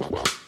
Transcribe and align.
Nesse 0.00 0.39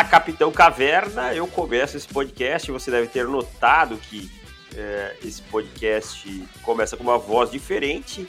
estilo, 0.00 0.02
lá 0.02 0.04
Capitão 0.04 0.50
Caverna, 0.50 1.34
eu 1.34 1.46
começo 1.46 1.96
esse 1.96 2.08
podcast. 2.08 2.70
Você 2.70 2.90
deve 2.90 3.08
ter 3.08 3.26
notado 3.26 3.96
que 3.98 4.30
é, 4.74 5.16
esse 5.22 5.42
podcast 5.42 6.42
começa 6.62 6.96
com 6.96 7.02
uma 7.02 7.18
voz 7.18 7.50
diferente. 7.50 8.26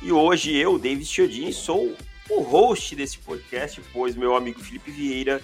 E 0.00 0.12
hoje 0.12 0.54
eu, 0.54 0.78
David 0.78 1.04
Chiodin, 1.04 1.50
sou 1.52 1.96
o 2.30 2.40
host 2.40 2.94
desse 2.94 3.18
podcast, 3.18 3.80
pois 3.92 4.16
meu 4.16 4.36
amigo 4.36 4.60
Felipe 4.60 4.90
Vieira, 4.90 5.40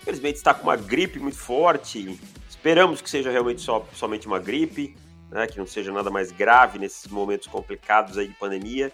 infelizmente, 0.00 0.36
está 0.36 0.54
com 0.54 0.64
uma 0.64 0.76
gripe 0.76 1.18
muito 1.18 1.38
forte. 1.38 2.18
Esperamos 2.48 3.02
que 3.02 3.10
seja 3.10 3.30
realmente 3.30 3.60
só, 3.60 3.86
somente 3.94 4.26
uma 4.26 4.38
gripe, 4.38 4.96
né, 5.30 5.46
que 5.46 5.58
não 5.58 5.66
seja 5.66 5.92
nada 5.92 6.10
mais 6.10 6.32
grave 6.32 6.78
nesses 6.78 7.06
momentos 7.06 7.46
complicados 7.46 8.16
aí 8.16 8.28
de 8.28 8.34
pandemia. 8.34 8.90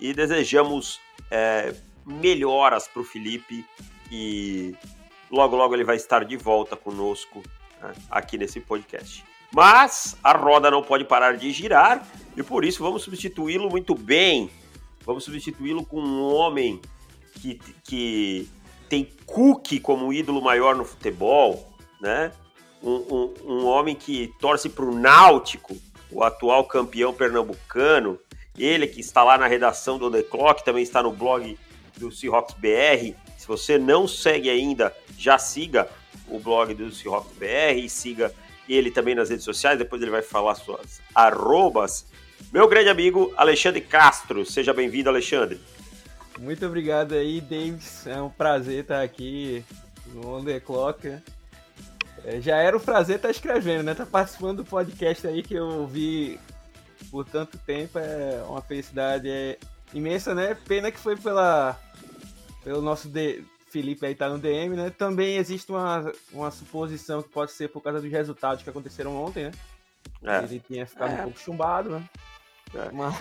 E 0.00 0.14
desejamos 0.14 0.98
é, 1.30 1.74
melhoras 2.06 2.88
para 2.88 3.02
o 3.02 3.04
Felipe 3.04 3.64
e 4.10 4.74
logo 5.30 5.56
logo 5.56 5.74
ele 5.74 5.84
vai 5.84 5.96
estar 5.96 6.24
de 6.24 6.36
volta 6.36 6.76
conosco 6.76 7.42
né, 7.80 7.92
aqui 8.10 8.36
nesse 8.36 8.60
podcast. 8.60 9.24
Mas 9.52 10.16
a 10.22 10.32
roda 10.32 10.70
não 10.70 10.82
pode 10.82 11.04
parar 11.04 11.36
de 11.36 11.50
girar 11.50 12.06
e 12.36 12.42
por 12.42 12.64
isso 12.64 12.82
vamos 12.82 13.02
substituí-lo 13.02 13.68
muito 13.68 13.94
bem. 13.94 14.50
Vamos 15.04 15.24
substituí-lo 15.24 15.84
com 15.84 16.00
um 16.00 16.22
homem 16.34 16.80
que, 17.34 17.60
que 17.82 18.48
tem 18.88 19.08
Cook 19.26 19.80
como 19.80 20.12
ídolo 20.12 20.40
maior 20.40 20.76
no 20.76 20.84
futebol, 20.84 21.72
né? 22.00 22.32
Um, 22.82 22.92
um, 22.92 23.34
um 23.44 23.66
homem 23.66 23.94
que 23.94 24.32
torce 24.40 24.68
para 24.68 24.84
o 24.84 24.94
Náutico, 24.94 25.76
o 26.10 26.22
atual 26.22 26.64
campeão 26.64 27.12
pernambucano. 27.12 28.18
Ele 28.56 28.86
que 28.86 29.00
está 29.00 29.24
lá 29.24 29.36
na 29.36 29.46
redação 29.46 29.98
do 29.98 30.10
The 30.10 30.22
Clock, 30.22 30.64
também 30.64 30.82
está 30.82 31.02
no 31.02 31.12
blog 31.12 31.58
do 31.96 32.10
Seahawks 32.10 32.54
BR 32.54 33.14
você 33.50 33.76
não 33.76 34.06
segue 34.06 34.48
ainda, 34.48 34.94
já 35.18 35.36
siga 35.36 35.88
o 36.28 36.38
blog 36.38 36.72
do 36.72 36.92
Seahawks 36.92 37.36
BR 37.36 37.80
e 37.82 37.90
siga 37.90 38.32
ele 38.68 38.92
também 38.92 39.12
nas 39.12 39.28
redes 39.28 39.44
sociais, 39.44 39.76
depois 39.76 40.00
ele 40.00 40.12
vai 40.12 40.22
falar 40.22 40.54
suas 40.54 41.00
arrobas. 41.12 42.06
Meu 42.52 42.68
grande 42.68 42.88
amigo 42.88 43.34
Alexandre 43.36 43.80
Castro, 43.80 44.46
seja 44.46 44.72
bem-vindo, 44.72 45.08
Alexandre. 45.08 45.60
Muito 46.38 46.64
obrigado 46.64 47.12
aí, 47.12 47.40
Davis. 47.40 48.06
É 48.06 48.22
um 48.22 48.30
prazer 48.30 48.82
estar 48.82 49.02
aqui 49.02 49.64
no 50.06 50.36
On 50.36 50.44
The 50.44 50.60
Clock. 50.60 51.08
É, 52.24 52.40
já 52.40 52.56
era 52.58 52.76
um 52.76 52.80
prazer 52.80 53.16
estar 53.16 53.30
escrevendo, 53.30 53.82
né? 53.82 53.94
Tá 53.94 54.06
participando 54.06 54.58
do 54.58 54.64
podcast 54.64 55.26
aí 55.26 55.42
que 55.42 55.54
eu 55.54 55.88
vi 55.88 56.38
por 57.10 57.24
tanto 57.24 57.58
tempo. 57.58 57.98
É 57.98 58.44
uma 58.48 58.62
felicidade 58.62 59.28
é 59.28 59.58
imensa, 59.92 60.36
né? 60.36 60.56
Pena 60.68 60.92
que 60.92 61.00
foi 61.00 61.16
pela 61.16 61.76
pelo 62.62 62.82
nosso 62.82 63.08
de... 63.08 63.44
Felipe 63.70 64.04
aí 64.04 64.16
tá 64.16 64.28
no 64.28 64.36
DM, 64.36 64.74
né? 64.74 64.90
Também 64.90 65.36
existe 65.36 65.70
uma, 65.70 66.12
uma 66.32 66.50
suposição 66.50 67.22
que 67.22 67.28
pode 67.28 67.52
ser 67.52 67.68
por 67.68 67.80
causa 67.80 68.00
dos 68.00 68.10
resultados 68.10 68.64
que 68.64 68.68
aconteceram 68.68 69.16
ontem, 69.16 69.44
né? 69.44 69.52
É. 70.24 70.38
Ele 70.44 70.60
tinha 70.66 70.84
ficado 70.84 71.12
é. 71.12 71.20
um 71.20 71.22
pouco 71.22 71.38
chumbado, 71.38 71.90
né? 71.90 72.04
É. 72.74 72.90
Mas... 72.92 73.14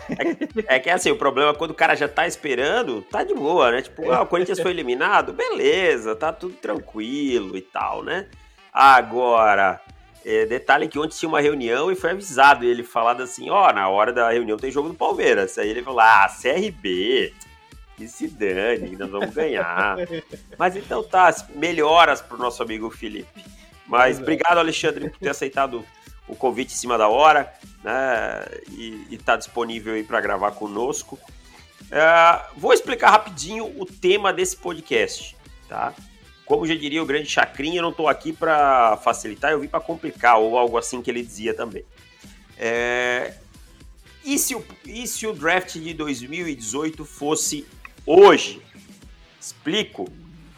É, 0.67 0.75
é, 0.75 0.79
que 0.79 0.89
assim, 0.89 1.11
o 1.11 1.15
problema 1.15 1.51
é 1.51 1.53
quando 1.53 1.71
o 1.71 1.75
cara 1.75 1.95
já 1.95 2.07
tá 2.07 2.27
esperando, 2.27 3.01
tá 3.03 3.23
de 3.23 3.33
boa, 3.33 3.71
né? 3.71 3.81
Tipo, 3.83 4.11
ah, 4.11 4.21
o 4.21 4.27
Corinthians 4.27 4.59
foi 4.59 4.71
eliminado, 4.71 5.33
beleza, 5.33 6.15
tá 6.15 6.33
tudo 6.33 6.55
tranquilo 6.55 7.55
e 7.55 7.61
tal, 7.61 8.03
né? 8.03 8.27
Agora, 8.73 9.81
é, 10.25 10.45
detalhe 10.45 10.87
que 10.87 10.99
ontem 10.99 11.17
tinha 11.17 11.29
uma 11.29 11.41
reunião 11.41 11.91
e 11.91 11.95
foi 11.95 12.11
avisado 12.11 12.65
ele 12.65 12.83
falado 12.83 13.23
assim, 13.23 13.49
ó, 13.49 13.69
oh, 13.69 13.73
na 13.73 13.87
hora 13.89 14.11
da 14.13 14.31
reunião 14.31 14.57
tem 14.57 14.71
jogo 14.71 14.89
do 14.89 14.95
Palmeiras. 14.95 15.57
Aí 15.57 15.69
ele 15.69 15.83
falou, 15.83 16.01
ah, 16.01 16.27
CRB, 16.29 17.33
que 17.99 18.07
se 18.07 18.29
dane, 18.29 18.95
nós 18.95 19.09
vamos 19.09 19.33
ganhar. 19.33 19.97
Mas 20.57 20.77
então 20.77 21.03
tá, 21.03 21.35
melhoras 21.53 22.21
pro 22.21 22.37
nosso 22.37 22.63
amigo 22.63 22.89
Felipe. 22.89 23.43
Mas 23.85 24.19
obrigado, 24.19 24.57
Alexandre, 24.57 25.09
por 25.09 25.19
ter 25.19 25.29
aceitado 25.29 25.85
o 26.25 26.35
convite 26.35 26.73
em 26.73 26.77
cima 26.77 26.97
da 26.97 27.09
hora, 27.09 27.53
né? 27.83 28.45
E, 28.71 29.07
estar 29.11 29.33
tá 29.33 29.35
disponível 29.35 29.95
aí 29.95 30.03
para 30.03 30.21
gravar 30.21 30.51
conosco. 30.51 31.19
É, 31.91 32.41
vou 32.55 32.71
explicar 32.71 33.09
rapidinho 33.09 33.65
o 33.77 33.85
tema 33.85 34.31
desse 34.31 34.55
podcast, 34.55 35.35
tá? 35.67 35.93
Como 36.45 36.65
já 36.65 36.75
diria 36.75 37.03
o 37.03 37.05
grande 37.05 37.29
Chacrinha, 37.29 37.79
eu 37.79 37.83
não 37.83 37.89
estou 37.89 38.07
aqui 38.07 38.31
para 38.31 38.95
facilitar, 38.97 39.51
eu 39.51 39.59
vim 39.59 39.67
para 39.67 39.81
complicar, 39.81 40.37
ou 40.37 40.57
algo 40.57 40.77
assim 40.77 41.01
que 41.01 41.11
ele 41.11 41.21
dizia 41.21 41.53
também. 41.53 41.83
É, 42.57 43.33
e, 44.23 44.37
se 44.37 44.55
o, 44.55 44.63
e 44.85 45.05
se 45.07 45.27
o 45.27 45.33
draft 45.33 45.73
de 45.73 45.93
2018 45.93 47.03
fosse 47.03 47.65
Hoje, 48.11 48.59
explico, 49.39 50.11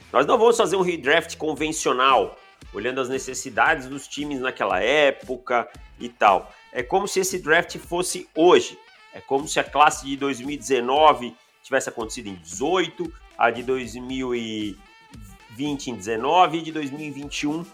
nós 0.10 0.26
não 0.26 0.38
vamos 0.38 0.56
fazer 0.56 0.78
um 0.78 0.82
redraft 0.82 1.36
convencional, 1.36 2.40
olhando 2.74 3.02
as 3.02 3.10
necessidades 3.10 3.88
dos 3.88 4.08
times 4.08 4.40
naquela 4.40 4.80
época 4.80 5.70
e 6.00 6.08
tal. 6.08 6.50
É 6.72 6.82
como 6.82 7.10
se 7.10 7.20
esse 7.20 7.40
draft 7.40 7.78
fosse 7.78 8.26
hoje. 8.34 8.80
É 9.14 9.20
como 9.20 9.50
se 9.50 9.60
a 9.60 9.66
classe 9.66 10.06
de 10.06 10.16
2019 10.16 11.36
tivesse 11.62 11.90
acontecido 11.90 12.28
em 12.28 12.36
18, 12.36 13.14
a 13.38 13.52
de 13.52 13.64
2020 13.64 15.90
em 15.90 15.96
19 15.96 16.58
e 16.58 16.62
de 16.62 16.72
2021 16.72 17.66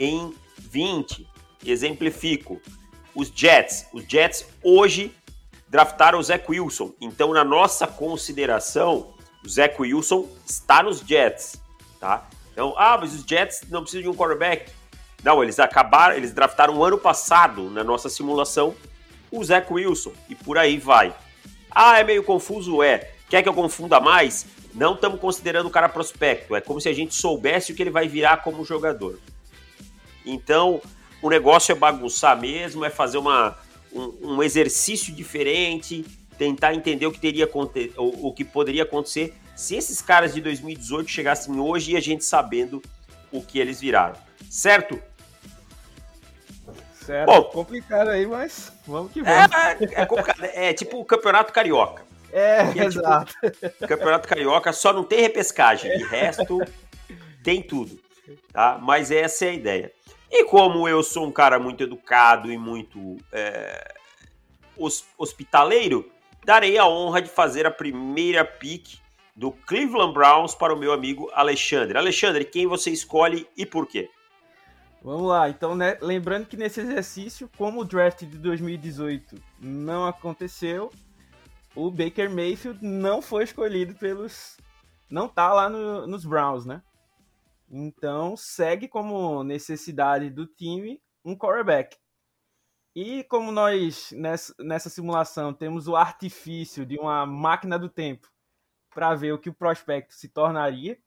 em 0.00 0.34
20. 0.58 1.24
Exemplifico. 1.64 2.60
Os 3.14 3.30
Jets. 3.32 3.86
Os 3.92 4.02
Jets 4.08 4.48
hoje 4.60 5.14
draftaram 5.68 6.18
o 6.18 6.22
Zach 6.24 6.44
Wilson. 6.50 6.92
Então, 7.00 7.32
na 7.32 7.44
nossa 7.44 7.86
consideração, 7.86 9.14
o 9.44 9.48
Zach 9.48 9.74
Wilson 9.80 10.28
está 10.44 10.82
nos 10.82 11.00
Jets, 11.00 11.60
tá? 11.98 12.28
Então, 12.52 12.74
ah, 12.76 12.98
mas 13.00 13.14
os 13.14 13.22
Jets 13.22 13.62
não 13.68 13.82
precisam 13.82 14.02
de 14.02 14.08
um 14.08 14.14
quarterback. 14.14 14.70
Não, 15.22 15.42
eles 15.42 15.58
acabaram, 15.58 16.16
eles 16.16 16.32
draftaram 16.32 16.82
ano 16.82 16.98
passado, 16.98 17.70
na 17.70 17.84
nossa 17.84 18.08
simulação, 18.08 18.74
o 19.30 19.42
Zach 19.44 19.72
Wilson, 19.72 20.12
e 20.28 20.34
por 20.34 20.58
aí 20.58 20.78
vai. 20.78 21.14
Ah, 21.70 21.98
é 21.98 22.04
meio 22.04 22.22
confuso? 22.22 22.82
É. 22.82 23.12
Quer 23.28 23.42
que 23.42 23.48
eu 23.48 23.54
confunda 23.54 24.00
mais? 24.00 24.46
Não 24.74 24.94
estamos 24.94 25.20
considerando 25.20 25.66
o 25.66 25.70
cara 25.70 25.88
prospecto, 25.88 26.54
é 26.54 26.60
como 26.60 26.80
se 26.80 26.88
a 26.88 26.92
gente 26.92 27.14
soubesse 27.14 27.72
o 27.72 27.74
que 27.74 27.82
ele 27.82 27.90
vai 27.90 28.08
virar 28.08 28.38
como 28.38 28.64
jogador. 28.64 29.18
Então, 30.24 30.80
o 31.22 31.28
negócio 31.28 31.72
é 31.72 31.74
bagunçar 31.74 32.38
mesmo, 32.40 32.84
é 32.84 32.90
fazer 32.90 33.18
uma, 33.18 33.56
um, 33.92 34.34
um 34.34 34.42
exercício 34.42 35.14
diferente, 35.14 36.04
tentar 36.40 36.72
entender 36.72 37.04
o 37.04 37.12
que 37.12 37.20
teria 37.20 37.46
o, 37.98 38.28
o 38.28 38.32
que 38.32 38.46
poderia 38.46 38.84
acontecer 38.84 39.34
se 39.54 39.76
esses 39.76 40.00
caras 40.00 40.32
de 40.32 40.40
2018 40.40 41.10
chegassem 41.10 41.60
hoje 41.60 41.92
e 41.92 41.96
a 41.98 42.00
gente 42.00 42.24
sabendo 42.24 42.80
o 43.30 43.42
que 43.42 43.58
eles 43.58 43.78
viraram. 43.78 44.16
Certo? 44.48 44.98
Certo. 46.94 47.26
Bom, 47.26 47.42
complicado 47.42 48.08
aí, 48.08 48.26
mas 48.26 48.72
vamos 48.86 49.12
que 49.12 49.20
vamos. 49.22 49.54
É, 49.54 50.66
é, 50.66 50.70
é 50.70 50.72
tipo 50.72 50.98
o 50.98 51.04
Campeonato 51.04 51.52
Carioca. 51.52 52.06
É, 52.32 52.62
é 52.74 52.84
exato. 52.86 53.34
Tipo, 53.42 53.86
Campeonato 53.86 54.26
Carioca 54.26 54.72
só 54.72 54.94
não 54.94 55.04
tem 55.04 55.20
repescagem, 55.20 55.94
de 55.98 56.04
resto 56.04 56.58
tem 57.44 57.62
tudo, 57.62 58.00
tá? 58.50 58.78
Mas 58.80 59.10
essa 59.10 59.44
é 59.44 59.50
a 59.50 59.52
ideia. 59.52 59.92
E 60.30 60.44
como 60.44 60.88
eu 60.88 61.02
sou 61.02 61.26
um 61.26 61.32
cara 61.32 61.58
muito 61.58 61.82
educado 61.82 62.50
e 62.50 62.56
muito 62.56 63.18
é, 63.30 63.92
hospitaleiro, 65.18 66.10
darei 66.44 66.78
a 66.78 66.86
honra 66.86 67.22
de 67.22 67.28
fazer 67.28 67.66
a 67.66 67.70
primeira 67.70 68.44
pick 68.44 68.98
do 69.34 69.50
Cleveland 69.50 70.12
Browns 70.12 70.54
para 70.54 70.74
o 70.74 70.78
meu 70.78 70.92
amigo 70.92 71.30
Alexandre. 71.32 71.96
Alexandre, 71.96 72.44
quem 72.44 72.66
você 72.66 72.90
escolhe 72.90 73.46
e 73.56 73.64
por 73.64 73.86
quê? 73.86 74.10
Vamos 75.02 75.28
lá, 75.28 75.48
então, 75.48 75.74
né, 75.74 75.96
lembrando 76.02 76.46
que 76.46 76.58
nesse 76.58 76.80
exercício, 76.80 77.50
como 77.56 77.80
o 77.80 77.84
draft 77.84 78.20
de 78.20 78.36
2018 78.36 79.36
não 79.58 80.06
aconteceu, 80.06 80.90
o 81.74 81.90
Baker 81.90 82.28
Mayfield 82.28 82.84
não 82.84 83.22
foi 83.22 83.44
escolhido 83.44 83.94
pelos. 83.94 84.58
não 85.08 85.26
tá 85.26 85.52
lá 85.54 85.70
no, 85.70 86.06
nos 86.06 86.26
Browns, 86.26 86.66
né? 86.66 86.82
Então 87.70 88.36
segue 88.36 88.88
como 88.88 89.42
necessidade 89.44 90.28
do 90.28 90.46
time 90.46 91.00
um 91.24 91.36
quarterback. 91.36 91.96
E 92.94 93.22
como 93.24 93.52
nós, 93.52 94.10
nessa, 94.12 94.54
nessa 94.58 94.90
simulação, 94.90 95.54
temos 95.54 95.86
o 95.86 95.94
artifício 95.94 96.84
de 96.84 96.98
uma 96.98 97.24
máquina 97.24 97.78
do 97.78 97.88
tempo 97.88 98.28
para 98.90 99.14
ver 99.14 99.32
o 99.32 99.38
que 99.38 99.48
o 99.48 99.54
prospecto 99.54 100.14
se 100.14 100.28
tornaria, 100.28 100.98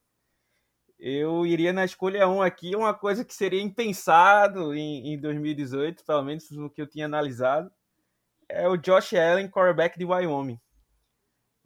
eu 1.06 1.46
iria 1.46 1.74
na 1.74 1.84
escolha 1.84 2.26
1 2.30 2.42
aqui, 2.42 2.76
uma 2.78 2.94
coisa 2.94 3.26
que 3.26 3.34
seria 3.34 3.62
impensado 3.62 4.74
em, 4.74 5.14
em 5.14 5.20
2018, 5.20 6.06
pelo 6.06 6.24
menos 6.24 6.50
no 6.50 6.70
que 6.70 6.82
eu 6.82 6.88
tinha 6.88 7.06
analisado, 7.06 7.70
é 8.48 8.70
o 8.70 8.78
Josh 8.78 9.14
Allen, 9.14 9.50
quarterback 9.50 10.00
de 10.00 10.06
Wyoming. 10.06 10.58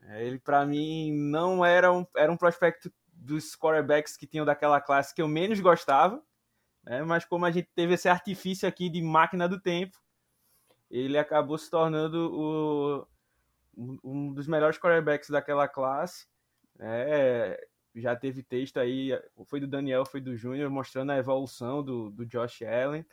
É, 0.02 0.26
ele, 0.26 0.40
para 0.40 0.66
mim, 0.66 1.12
não 1.12 1.64
era 1.64 1.92
um, 1.92 2.04
era 2.16 2.32
um 2.32 2.38
prospecto 2.38 2.92
dos 3.14 3.56
quarterbacks 3.56 4.18
que 4.18 4.26
tinham 4.26 4.46
daquela 4.46 4.82
classe 4.82 5.14
que 5.14 5.22
eu 5.22 5.28
menos 5.28 5.60
gostava, 5.60 6.20
né? 6.84 7.04
mas 7.04 7.24
como 7.24 7.46
a 7.46 7.52
gente 7.52 7.70
teve 7.76 7.94
esse 7.94 8.10
artifício 8.10 8.68
aqui 8.68 8.90
de 8.90 9.04
máquina 9.04 9.48
do 9.48 9.60
tempo, 9.62 9.98
ele 10.90 11.18
acabou 11.18 11.58
se 11.58 11.70
tornando 11.70 12.32
o, 12.34 13.08
um 14.04 14.34
dos 14.34 14.48
melhores 14.48 14.78
quarterbacks 14.78 15.30
daquela 15.30 15.68
classe. 15.68 16.28
É, 16.80 17.68
já 17.96 18.16
teve 18.16 18.44
texto 18.44 18.78
aí, 18.78 19.12
foi 19.46 19.60
do 19.60 19.68
Daniel, 19.68 20.06
foi 20.06 20.22
do 20.22 20.36
Júnior, 20.36 20.70
mostrando 20.70 21.12
a 21.12 21.18
evolução 21.18 21.84
do, 21.84 22.10
do 22.10 22.26
Josh 22.26 22.62
Allen. 22.62 23.06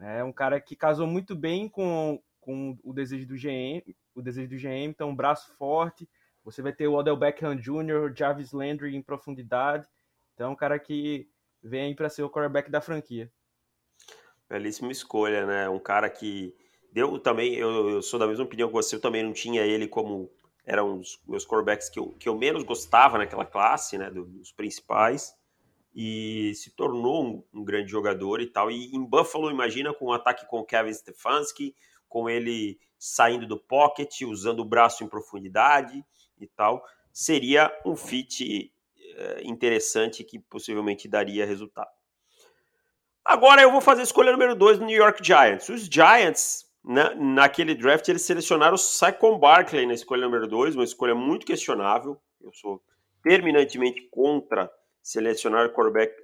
É 0.00 0.24
um 0.24 0.32
cara 0.32 0.60
que 0.60 0.74
casou 0.74 1.06
muito 1.06 1.36
bem 1.36 1.68
com, 1.68 2.22
com 2.40 2.78
o 2.82 2.92
desejo 2.92 3.26
do 3.26 3.34
GM, 3.34 3.94
o 4.14 4.22
desejo 4.22 4.48
do 4.48 4.56
GM, 4.56 4.88
então 4.88 5.10
um 5.10 5.16
braço 5.16 5.52
forte. 5.56 6.08
Você 6.42 6.62
vai 6.62 6.72
ter 6.72 6.88
o 6.88 6.94
Odell 6.94 7.16
Beckham 7.16 7.54
Jr., 7.54 8.14
Jarvis 8.16 8.52
Landry 8.52 8.96
em 8.96 9.02
profundidade. 9.02 9.86
Então, 10.34 10.52
um 10.52 10.56
cara 10.56 10.78
que 10.78 11.28
vem 11.62 11.94
para 11.94 12.08
ser 12.08 12.22
o 12.22 12.30
quarterback 12.30 12.70
da 12.70 12.80
franquia. 12.80 13.30
Belíssima 14.48 14.90
escolha, 14.90 15.44
né? 15.44 15.68
Um 15.68 15.78
cara 15.78 16.08
que 16.08 16.56
deu 16.92 17.18
também, 17.18 17.54
eu, 17.54 17.90
eu, 17.90 18.02
sou 18.02 18.18
da 18.18 18.26
mesma 18.26 18.44
opinião 18.44 18.68
que 18.68 18.74
você, 18.74 18.96
eu 18.96 19.00
também 19.00 19.22
não 19.22 19.32
tinha 19.32 19.62
ele 19.62 19.86
como 19.86 20.30
eram 20.64 20.98
os 20.98 21.20
meus 21.26 21.44
quarterbacks 21.44 21.88
que 21.88 21.98
eu, 21.98 22.14
que 22.18 22.28
eu 22.28 22.36
menos 22.36 22.62
gostava 22.62 23.18
naquela 23.18 23.44
classe, 23.44 23.98
né, 23.98 24.10
dos 24.10 24.52
principais, 24.52 25.34
e 25.94 26.52
se 26.54 26.70
tornou 26.70 27.24
um, 27.24 27.60
um, 27.60 27.64
grande 27.64 27.90
jogador 27.90 28.40
e 28.40 28.46
tal. 28.46 28.70
E 28.70 28.94
em 28.94 29.04
Buffalo, 29.04 29.50
imagina 29.50 29.92
com 29.92 30.06
um 30.06 30.12
ataque 30.12 30.46
com 30.46 30.60
o 30.60 30.64
Kevin 30.64 30.92
Stefanski, 30.92 31.74
com 32.08 32.28
ele 32.28 32.78
saindo 32.98 33.46
do 33.46 33.58
pocket, 33.58 34.20
usando 34.22 34.60
o 34.60 34.64
braço 34.64 35.02
em 35.02 35.08
profundidade 35.08 36.04
e 36.38 36.46
tal, 36.46 36.84
seria 37.12 37.72
um 37.84 37.96
fit 37.96 38.72
eh, 39.16 39.40
interessante 39.44 40.22
que 40.22 40.38
possivelmente 40.38 41.08
daria 41.08 41.46
resultado. 41.46 41.90
Agora 43.24 43.62
eu 43.62 43.70
vou 43.70 43.80
fazer 43.80 44.02
a 44.02 44.04
escolha 44.04 44.32
número 44.32 44.54
2 44.54 44.78
do 44.78 44.84
New 44.84 44.96
York 44.96 45.24
Giants. 45.24 45.68
Os 45.68 45.82
Giants 45.86 46.69
na, 46.82 47.14
naquele 47.14 47.74
draft 47.74 48.08
eles 48.08 48.22
selecionaram 48.22 48.74
o 48.74 48.78
Saquon 48.78 49.38
Barkley 49.38 49.86
na 49.86 49.94
escolha 49.94 50.24
número 50.24 50.46
2, 50.46 50.74
uma 50.74 50.84
escolha 50.84 51.14
muito 51.14 51.46
questionável. 51.46 52.20
Eu 52.40 52.52
sou 52.52 52.82
terminantemente 53.22 54.08
contra 54.10 54.70
selecionar 55.02 55.70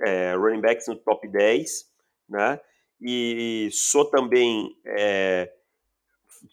é, 0.00 0.34
running 0.34 0.60
backs 0.60 0.88
no 0.88 0.96
top 0.96 1.28
10, 1.28 1.90
né? 2.28 2.60
E 3.00 3.68
sou 3.72 4.06
também 4.06 4.74
é, 4.86 5.52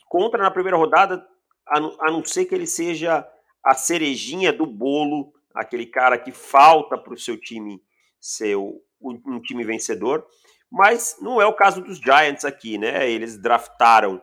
contra 0.10 0.42
na 0.42 0.52
primeira 0.52 0.78
rodada, 0.78 1.26
a, 1.66 1.78
a 1.78 2.12
não 2.12 2.24
ser 2.24 2.46
que 2.46 2.54
ele 2.54 2.68
seja 2.68 3.28
a 3.64 3.74
cerejinha 3.74 4.52
do 4.52 4.66
bolo, 4.66 5.34
aquele 5.54 5.86
cara 5.86 6.18
que 6.18 6.32
falta 6.32 6.98
para 6.98 7.14
o 7.14 7.18
seu 7.18 7.38
time 7.38 7.82
ser 8.20 8.58
um 8.58 9.42
time 9.42 9.64
vencedor. 9.64 10.26
Mas 10.74 11.18
não 11.22 11.40
é 11.40 11.46
o 11.46 11.54
caso 11.54 11.82
dos 11.84 12.00
Giants 12.00 12.44
aqui, 12.44 12.80
né? 12.80 13.08
Eles 13.08 13.38
draftaram 13.38 14.20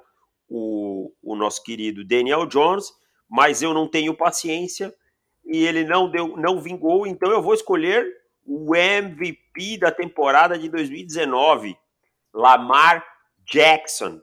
o, 0.48 1.12
o 1.22 1.36
nosso 1.36 1.62
querido 1.62 2.04
Daniel 2.04 2.44
Jones, 2.44 2.86
mas 3.28 3.62
eu 3.62 3.72
não 3.72 3.86
tenho 3.86 4.16
paciência 4.16 4.92
e 5.44 5.64
ele 5.64 5.84
não 5.84 6.10
deu, 6.10 6.36
não 6.36 6.60
vingou, 6.60 7.06
então 7.06 7.30
eu 7.30 7.40
vou 7.40 7.54
escolher 7.54 8.04
o 8.44 8.74
MVP 8.74 9.78
da 9.78 9.92
temporada 9.92 10.58
de 10.58 10.68
2019, 10.68 11.78
Lamar 12.34 13.06
Jackson. 13.44 14.20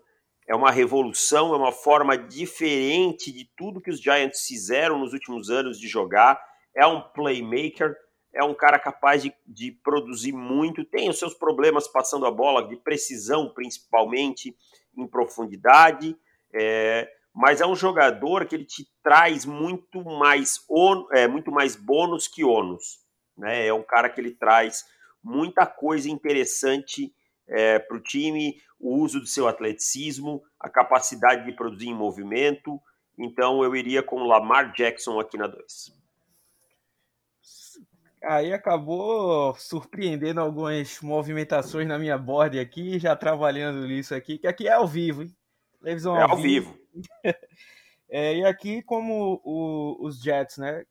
É 0.50 0.54
uma 0.54 0.70
revolução, 0.70 1.54
é 1.54 1.58
uma 1.58 1.72
forma 1.72 2.18
diferente 2.18 3.32
de 3.32 3.50
tudo 3.56 3.82
que 3.82 3.90
os 3.90 4.02
Giants 4.02 4.46
fizeram 4.46 5.00
nos 5.00 5.14
últimos 5.14 5.50
anos 5.50 5.80
de 5.80 5.88
jogar. 5.88 6.38
É 6.76 6.86
um 6.86 7.00
playmaker, 7.00 7.96
é 8.38 8.44
um 8.44 8.54
cara 8.54 8.78
capaz 8.78 9.24
de, 9.24 9.34
de 9.46 9.72
produzir 9.72 10.32
muito, 10.32 10.86
tem 10.86 11.10
os 11.10 11.18
seus 11.18 11.34
problemas 11.34 11.88
passando 11.88 12.26
a 12.26 12.32
bola, 12.32 12.68
de 12.68 12.76
precisão 12.78 13.52
principalmente, 13.54 14.56
em 14.96 15.08
profundidade, 15.08 16.16
é, 16.54 17.10
mas 17.34 17.62
é 17.62 17.66
um 17.66 17.76
jogador 17.76 18.46
que 18.46 18.56
ele 18.56 18.66
te 18.66 18.88
traz 19.04 19.46
muito 19.46 20.04
mais, 20.04 20.64
on, 20.70 21.08
é, 21.12 21.28
muito 21.28 21.52
mais 21.52 21.76
bônus 21.76 22.28
que 22.28 22.44
ônus. 22.44 23.00
Né? 23.38 23.68
É 23.68 23.74
um 23.74 23.84
cara 23.84 24.10
que 24.10 24.22
ele 24.22 24.32
traz 24.32 24.86
muita 25.24 25.66
coisa 25.66 26.10
interessante 26.10 27.14
é, 27.48 27.80
para 27.80 27.98
o 27.98 28.02
time, 28.02 28.60
o 28.80 28.98
uso 28.98 29.20
do 29.20 29.28
seu 29.28 29.48
atleticismo, 29.48 30.44
a 30.60 30.70
capacidade 30.70 31.46
de 31.46 31.52
produzir 31.52 31.90
em 31.90 31.96
movimento. 31.96 32.80
Então 33.18 33.64
eu 33.64 33.76
iria 33.76 34.02
com 34.02 34.18
o 34.18 34.28
Lamar 34.28 34.74
Jackson 34.74 35.20
aqui 35.20 35.38
na 35.38 35.48
2 35.48 35.97
aí 38.28 38.54
acabou 38.54 39.56
surpreendendo 39.56 40.42
algumas 40.42 41.00
movimentações 41.02 41.88
na 41.88 41.98
minha 41.98 42.18
board 42.18 42.60
aqui, 42.60 43.00
já 43.00 43.16
trabalhando 43.16 43.88
nisso 43.88 44.14
aqui, 44.14 44.38
que 44.38 44.48
aqui 44.48 44.68
é 44.68 44.74
ao 44.74 44.88
vivo, 44.88 45.24
hein? 45.24 45.36
Televisão 45.82 46.18
é 46.18 46.24
ao, 46.24 46.36
vivo. 46.36 46.78
vivo. 46.94 47.08
é, 48.10 48.36
e 48.36 48.46
aqui, 48.46 48.82
como 48.84 49.42
o, 49.44 50.06
os 50.06 50.22
Jets, 50.22 50.58
né? 50.58 50.84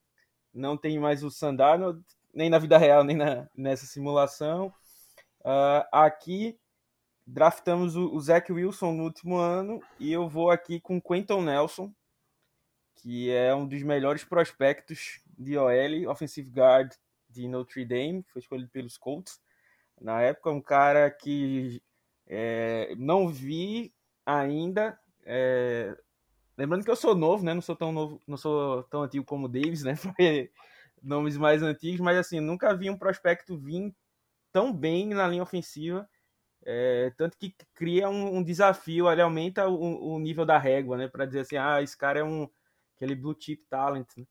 Não 0.55 0.77
tem 0.77 0.99
mais 0.99 1.23
o 1.23 1.31
Sandano, 1.31 2.03
nem 2.33 2.49
na 2.49 2.59
vida 2.59 2.79
real, 2.79 3.05
nem 3.05 3.17
na, 3.17 3.47
nessa 3.55 3.85
simulação. 3.85 4.73
Uh, 5.41 5.85
aqui 5.93 6.59
draftamos 7.27 7.97
o, 7.97 8.15
o 8.15 8.21
Zach 8.21 8.51
Wilson 8.51 8.93
no 8.93 9.05
último 9.05 9.37
ano 9.37 9.81
e 9.99 10.13
eu 10.13 10.29
vou 10.29 10.51
aqui 10.51 10.81
com 10.81 11.01
Quentin 11.01 11.43
Nelson, 11.43 11.93
que 12.97 13.31
é 13.31 13.55
um 13.55 13.67
dos 13.67 13.83
melhores 13.83 14.25
prospectos 14.25 15.21
de 15.37 15.59
OL, 15.59 16.09
offensive 16.09 16.49
guard 16.51 16.93
de 17.37 17.49
Notre 17.49 17.85
Dame, 17.85 18.25
foi 18.29 18.41
escolhido 18.41 18.71
pelos 18.71 18.97
Colts. 18.97 19.41
Na 20.01 20.21
época, 20.23 20.51
um 20.51 20.61
cara 20.61 21.11
que 21.11 21.83
é, 22.27 22.95
não 22.97 23.29
vi 23.29 23.95
ainda. 24.25 24.99
É, 25.25 25.97
lembrando 26.57 26.85
que 26.85 26.91
eu 26.91 26.97
sou 26.97 27.15
novo, 27.15 27.45
né? 27.45 27.55
Não 27.55 27.63
sou 27.63 27.77
tão 27.77 27.93
novo, 27.93 28.21
não 28.27 28.37
sou 28.37 28.83
tão 28.85 29.03
antigo 29.03 29.25
como 29.25 29.47
o 29.47 29.49
Davis, 29.49 29.83
né? 29.83 29.95
Foi 29.97 30.51
nomes 31.03 31.37
mais 31.37 31.63
antigos, 31.63 32.01
mas 32.01 32.17
assim, 32.19 32.41
nunca 32.41 32.75
vi 32.75 32.91
um 32.91 32.99
prospecto 32.99 33.57
vir 33.57 33.95
tão 34.53 34.73
bem 34.73 35.09
na 35.09 35.29
linha 35.29 35.43
ofensiva. 35.43 36.09
É, 36.65 37.13
tanto 37.17 37.39
que 37.39 37.55
cria 37.75 38.09
um, 38.09 38.39
um, 38.39 38.43
desafio, 38.43 39.11
ele 39.11 39.23
aumenta 39.23 39.69
o, 39.69 40.15
o 40.15 40.19
nível 40.19 40.45
da 40.45 40.59
régua, 40.59 40.97
né? 40.97 41.09
Para 41.09 41.27
dizer 41.27 41.41
assim, 41.41 41.57
ah, 41.57 41.81
esse 41.83 41.97
cara 41.97 42.21
é 42.21 42.25
um 42.25 42.49
aquele 42.97 43.15
blue 43.15 43.37
chip 43.39 43.65
talent. 43.69 44.09
Né? 44.17 44.25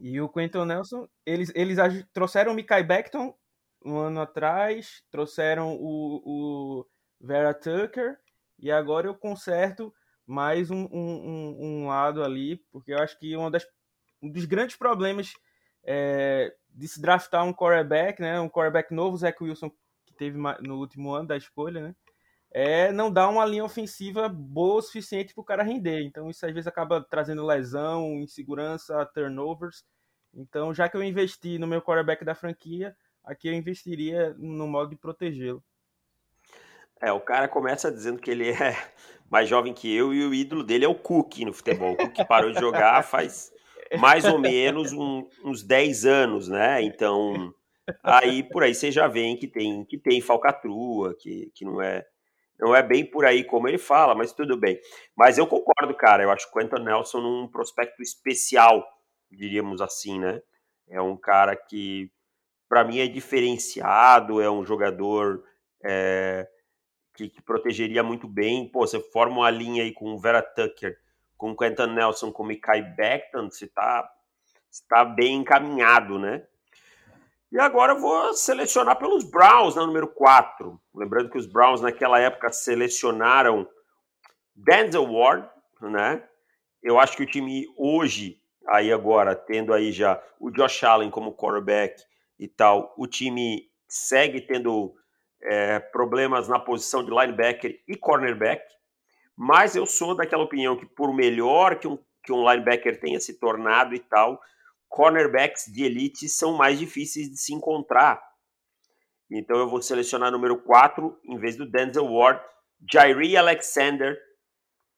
E 0.00 0.20
o 0.20 0.28
Quentin 0.28 0.64
Nelson, 0.64 1.08
eles, 1.24 1.52
eles 1.54 1.78
trouxeram 2.12 2.52
o 2.52 2.54
Mikai 2.54 2.82
Beckton 2.82 3.34
um 3.84 3.98
ano 3.98 4.20
atrás, 4.20 5.02
trouxeram 5.10 5.76
o, 5.76 6.22
o 6.24 6.86
Vera 7.20 7.52
Tucker, 7.52 8.18
e 8.58 8.70
agora 8.70 9.06
eu 9.06 9.14
conserto 9.14 9.92
mais 10.26 10.70
um, 10.70 10.88
um, 10.90 11.56
um, 11.60 11.86
lado 11.86 12.24
ali, 12.24 12.56
porque 12.72 12.94
eu 12.94 12.98
acho 12.98 13.18
que 13.18 13.34
das, 13.50 13.66
um 14.22 14.30
dos 14.30 14.46
grandes 14.46 14.74
problemas 14.74 15.34
é, 15.84 16.54
de 16.70 16.88
se 16.88 17.00
draftar 17.00 17.44
um 17.44 17.52
quarterback, 17.52 18.22
né, 18.22 18.40
um 18.40 18.48
quarterback 18.48 18.92
novo, 18.94 19.18
Zach 19.18 19.36
Wilson, 19.42 19.70
que 20.06 20.14
teve 20.14 20.38
no 20.62 20.78
último 20.78 21.12
ano 21.12 21.28
da 21.28 21.36
escolha, 21.36 21.82
né, 21.82 21.96
é 22.56 22.92
não 22.92 23.10
dar 23.10 23.28
uma 23.28 23.44
linha 23.44 23.64
ofensiva 23.64 24.28
boa 24.28 24.76
o 24.76 24.82
suficiente 24.82 25.34
para 25.34 25.42
o 25.42 25.44
cara 25.44 25.64
render. 25.64 26.02
Então 26.02 26.30
isso 26.30 26.46
às 26.46 26.52
vezes 26.52 26.68
acaba 26.68 27.02
trazendo 27.02 27.44
lesão, 27.44 28.20
insegurança, 28.20 29.04
turnovers. 29.06 29.84
Então, 30.32 30.72
já 30.72 30.88
que 30.88 30.96
eu 30.96 31.02
investi 31.02 31.58
no 31.58 31.66
meu 31.66 31.82
quarterback 31.82 32.24
da 32.24 32.34
franquia, 32.34 32.96
aqui 33.24 33.48
eu 33.48 33.52
investiria 33.52 34.34
no 34.38 34.68
modo 34.68 34.90
de 34.90 34.96
protegê-lo. 34.96 35.62
É, 37.00 37.12
o 37.12 37.20
cara 37.20 37.48
começa 37.48 37.90
dizendo 37.90 38.20
que 38.20 38.30
ele 38.30 38.48
é 38.54 38.76
mais 39.28 39.48
jovem 39.48 39.74
que 39.74 39.92
eu 39.92 40.14
e 40.14 40.24
o 40.24 40.32
ídolo 40.32 40.62
dele 40.62 40.84
é 40.84 40.88
o 40.88 40.94
Cook 40.94 41.40
no 41.40 41.52
futebol. 41.52 41.92
O 41.92 41.96
Cook 41.96 42.24
parou 42.28 42.52
de 42.52 42.60
jogar 42.60 43.02
faz 43.02 43.52
mais 43.98 44.24
ou 44.24 44.38
menos 44.38 44.92
um, 44.92 45.28
uns 45.44 45.64
10 45.64 46.06
anos, 46.06 46.48
né? 46.48 46.82
Então, 46.82 47.52
aí 48.00 48.44
por 48.44 48.62
aí 48.62 48.74
você 48.74 48.92
já 48.92 49.08
vê 49.08 49.34
que 49.34 49.48
tem 49.48 49.84
que 49.84 49.98
tem 49.98 50.20
falcatrua, 50.20 51.16
que, 51.18 51.50
que 51.52 51.64
não 51.64 51.82
é 51.82 52.06
não 52.58 52.74
é 52.74 52.82
bem 52.82 53.04
por 53.04 53.24
aí 53.24 53.44
como 53.44 53.68
ele 53.68 53.78
fala, 53.78 54.14
mas 54.14 54.32
tudo 54.32 54.56
bem. 54.56 54.78
Mas 55.16 55.38
eu 55.38 55.46
concordo, 55.46 55.94
cara. 55.94 56.22
Eu 56.22 56.30
acho 56.30 56.48
o 56.48 56.52
Quentin 56.52 56.82
Nelson 56.82 57.18
um 57.18 57.48
prospecto 57.48 58.02
especial, 58.02 58.86
diríamos 59.30 59.80
assim, 59.80 60.18
né? 60.18 60.40
É 60.88 61.00
um 61.00 61.16
cara 61.16 61.56
que, 61.56 62.10
para 62.68 62.84
mim, 62.84 62.98
é 62.98 63.06
diferenciado, 63.06 64.40
é 64.40 64.50
um 64.50 64.64
jogador 64.64 65.42
é, 65.82 66.46
que, 67.14 67.28
que, 67.28 67.42
protegeria 67.42 68.02
muito 68.02 68.28
bem. 68.28 68.68
Pô, 68.70 68.86
você 68.86 69.00
forma 69.00 69.38
uma 69.38 69.50
linha 69.50 69.82
aí 69.82 69.92
com 69.92 70.12
o 70.12 70.18
Vera 70.18 70.42
Tucker, 70.42 70.96
com 71.36 71.50
o 71.50 71.56
Quentin 71.56 71.94
Nelson, 71.94 72.30
com 72.32 72.42
o 72.42 72.46
Mikai 72.46 72.82
Beckton, 72.82 73.50
você 73.50 73.64
está 73.64 74.08
tá 74.88 75.04
bem 75.04 75.36
encaminhado, 75.36 76.18
né? 76.18 76.46
E 77.54 77.60
agora 77.60 77.94
vou 77.94 78.34
selecionar 78.34 78.98
pelos 78.98 79.22
Browns, 79.22 79.76
na 79.76 79.82
né, 79.82 79.86
número 79.86 80.08
4. 80.08 80.76
Lembrando 80.92 81.30
que 81.30 81.38
os 81.38 81.46
Browns 81.46 81.80
naquela 81.80 82.18
época 82.18 82.50
selecionaram 82.52 83.64
Denzel 84.56 85.04
Ward, 85.04 85.48
né? 85.80 86.20
Eu 86.82 86.98
acho 86.98 87.16
que 87.16 87.22
o 87.22 87.26
time 87.26 87.64
hoje, 87.78 88.40
aí 88.66 88.92
agora, 88.92 89.36
tendo 89.36 89.72
aí 89.72 89.92
já 89.92 90.20
o 90.40 90.50
Josh 90.50 90.82
Allen 90.82 91.12
como 91.12 91.36
quarterback 91.36 92.02
e 92.40 92.48
tal, 92.48 92.92
o 92.98 93.06
time 93.06 93.70
segue 93.86 94.40
tendo 94.40 94.92
é, 95.40 95.78
problemas 95.78 96.48
na 96.48 96.58
posição 96.58 97.04
de 97.04 97.10
linebacker 97.12 97.80
e 97.86 97.94
cornerback, 97.94 98.64
mas 99.36 99.76
eu 99.76 99.86
sou 99.86 100.16
daquela 100.16 100.42
opinião 100.42 100.76
que 100.76 100.86
por 100.86 101.14
melhor 101.14 101.78
que 101.78 101.86
um, 101.86 101.96
que 102.20 102.32
um 102.32 102.50
linebacker 102.50 102.98
tenha 102.98 103.20
se 103.20 103.38
tornado 103.38 103.94
e 103.94 104.00
tal, 104.00 104.40
cornerbacks 104.94 105.64
de 105.66 105.82
elite 105.82 106.28
são 106.28 106.56
mais 106.56 106.78
difíceis 106.78 107.28
de 107.28 107.36
se 107.36 107.52
encontrar. 107.52 108.22
Então 109.28 109.58
eu 109.58 109.68
vou 109.68 109.82
selecionar 109.82 110.30
número 110.30 110.62
4, 110.62 111.18
em 111.24 111.36
vez 111.36 111.56
do 111.56 111.68
Denzel 111.68 112.06
Ward, 112.06 112.40
Jairi 112.88 113.36
Alexander, 113.36 114.16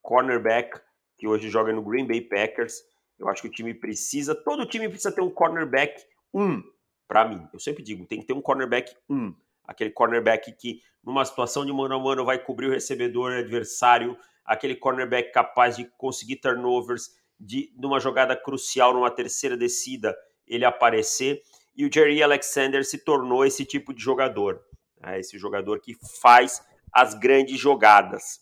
cornerback, 0.03 0.79
que 1.17 1.27
hoje 1.27 1.49
joga 1.49 1.73
no 1.73 1.81
Green 1.81 2.07
Bay 2.07 2.21
Packers. 2.21 2.75
Eu 3.19 3.27
acho 3.31 3.41
que 3.41 3.49
o 3.49 3.51
time 3.51 3.73
precisa, 3.73 4.35
todo 4.35 4.67
time 4.67 4.87
precisa 4.87 5.11
ter 5.11 5.23
um 5.23 5.31
cornerback 5.31 6.05
1, 6.35 6.43
um, 6.43 6.63
para 7.09 7.27
mim. 7.27 7.49
Eu 7.51 7.59
sempre 7.59 7.83
digo, 7.83 8.05
tem 8.05 8.21
que 8.21 8.27
ter 8.27 8.35
um 8.35 8.43
cornerback 8.43 8.95
1. 9.09 9.17
Um, 9.17 9.35
aquele 9.67 9.93
cornerback 9.93 10.53
que, 10.53 10.83
numa 11.03 11.25
situação 11.25 11.65
de 11.65 11.73
mano 11.73 11.95
a 11.95 11.99
mano, 11.99 12.23
vai 12.23 12.39
cobrir 12.39 12.67
o 12.67 12.73
recebedor 12.73 13.33
adversário, 13.33 14.15
aquele 14.45 14.77
cornerback 14.77 15.33
capaz 15.33 15.75
de 15.75 15.87
conseguir 15.97 16.37
turnovers, 16.37 17.17
de 17.39 17.73
numa 17.77 18.01
jogada 18.01 18.37
crucial, 18.37 18.95
numa 18.95 19.11
terceira 19.11 19.57
descida, 19.57 20.17
ele 20.47 20.65
aparecer. 20.65 21.43
E 21.77 21.85
o 21.85 21.93
Jerry 21.93 22.23
Alexander 22.23 22.85
se 22.85 22.99
tornou 22.99 23.45
esse 23.45 23.65
tipo 23.65 23.93
de 23.93 24.03
jogador, 24.03 24.63
né? 25.01 25.21
esse 25.21 25.39
jogador 25.39 25.81
que 25.81 25.95
faz 26.21 26.63
as 26.93 27.15
grandes 27.15 27.59
jogadas. 27.59 28.41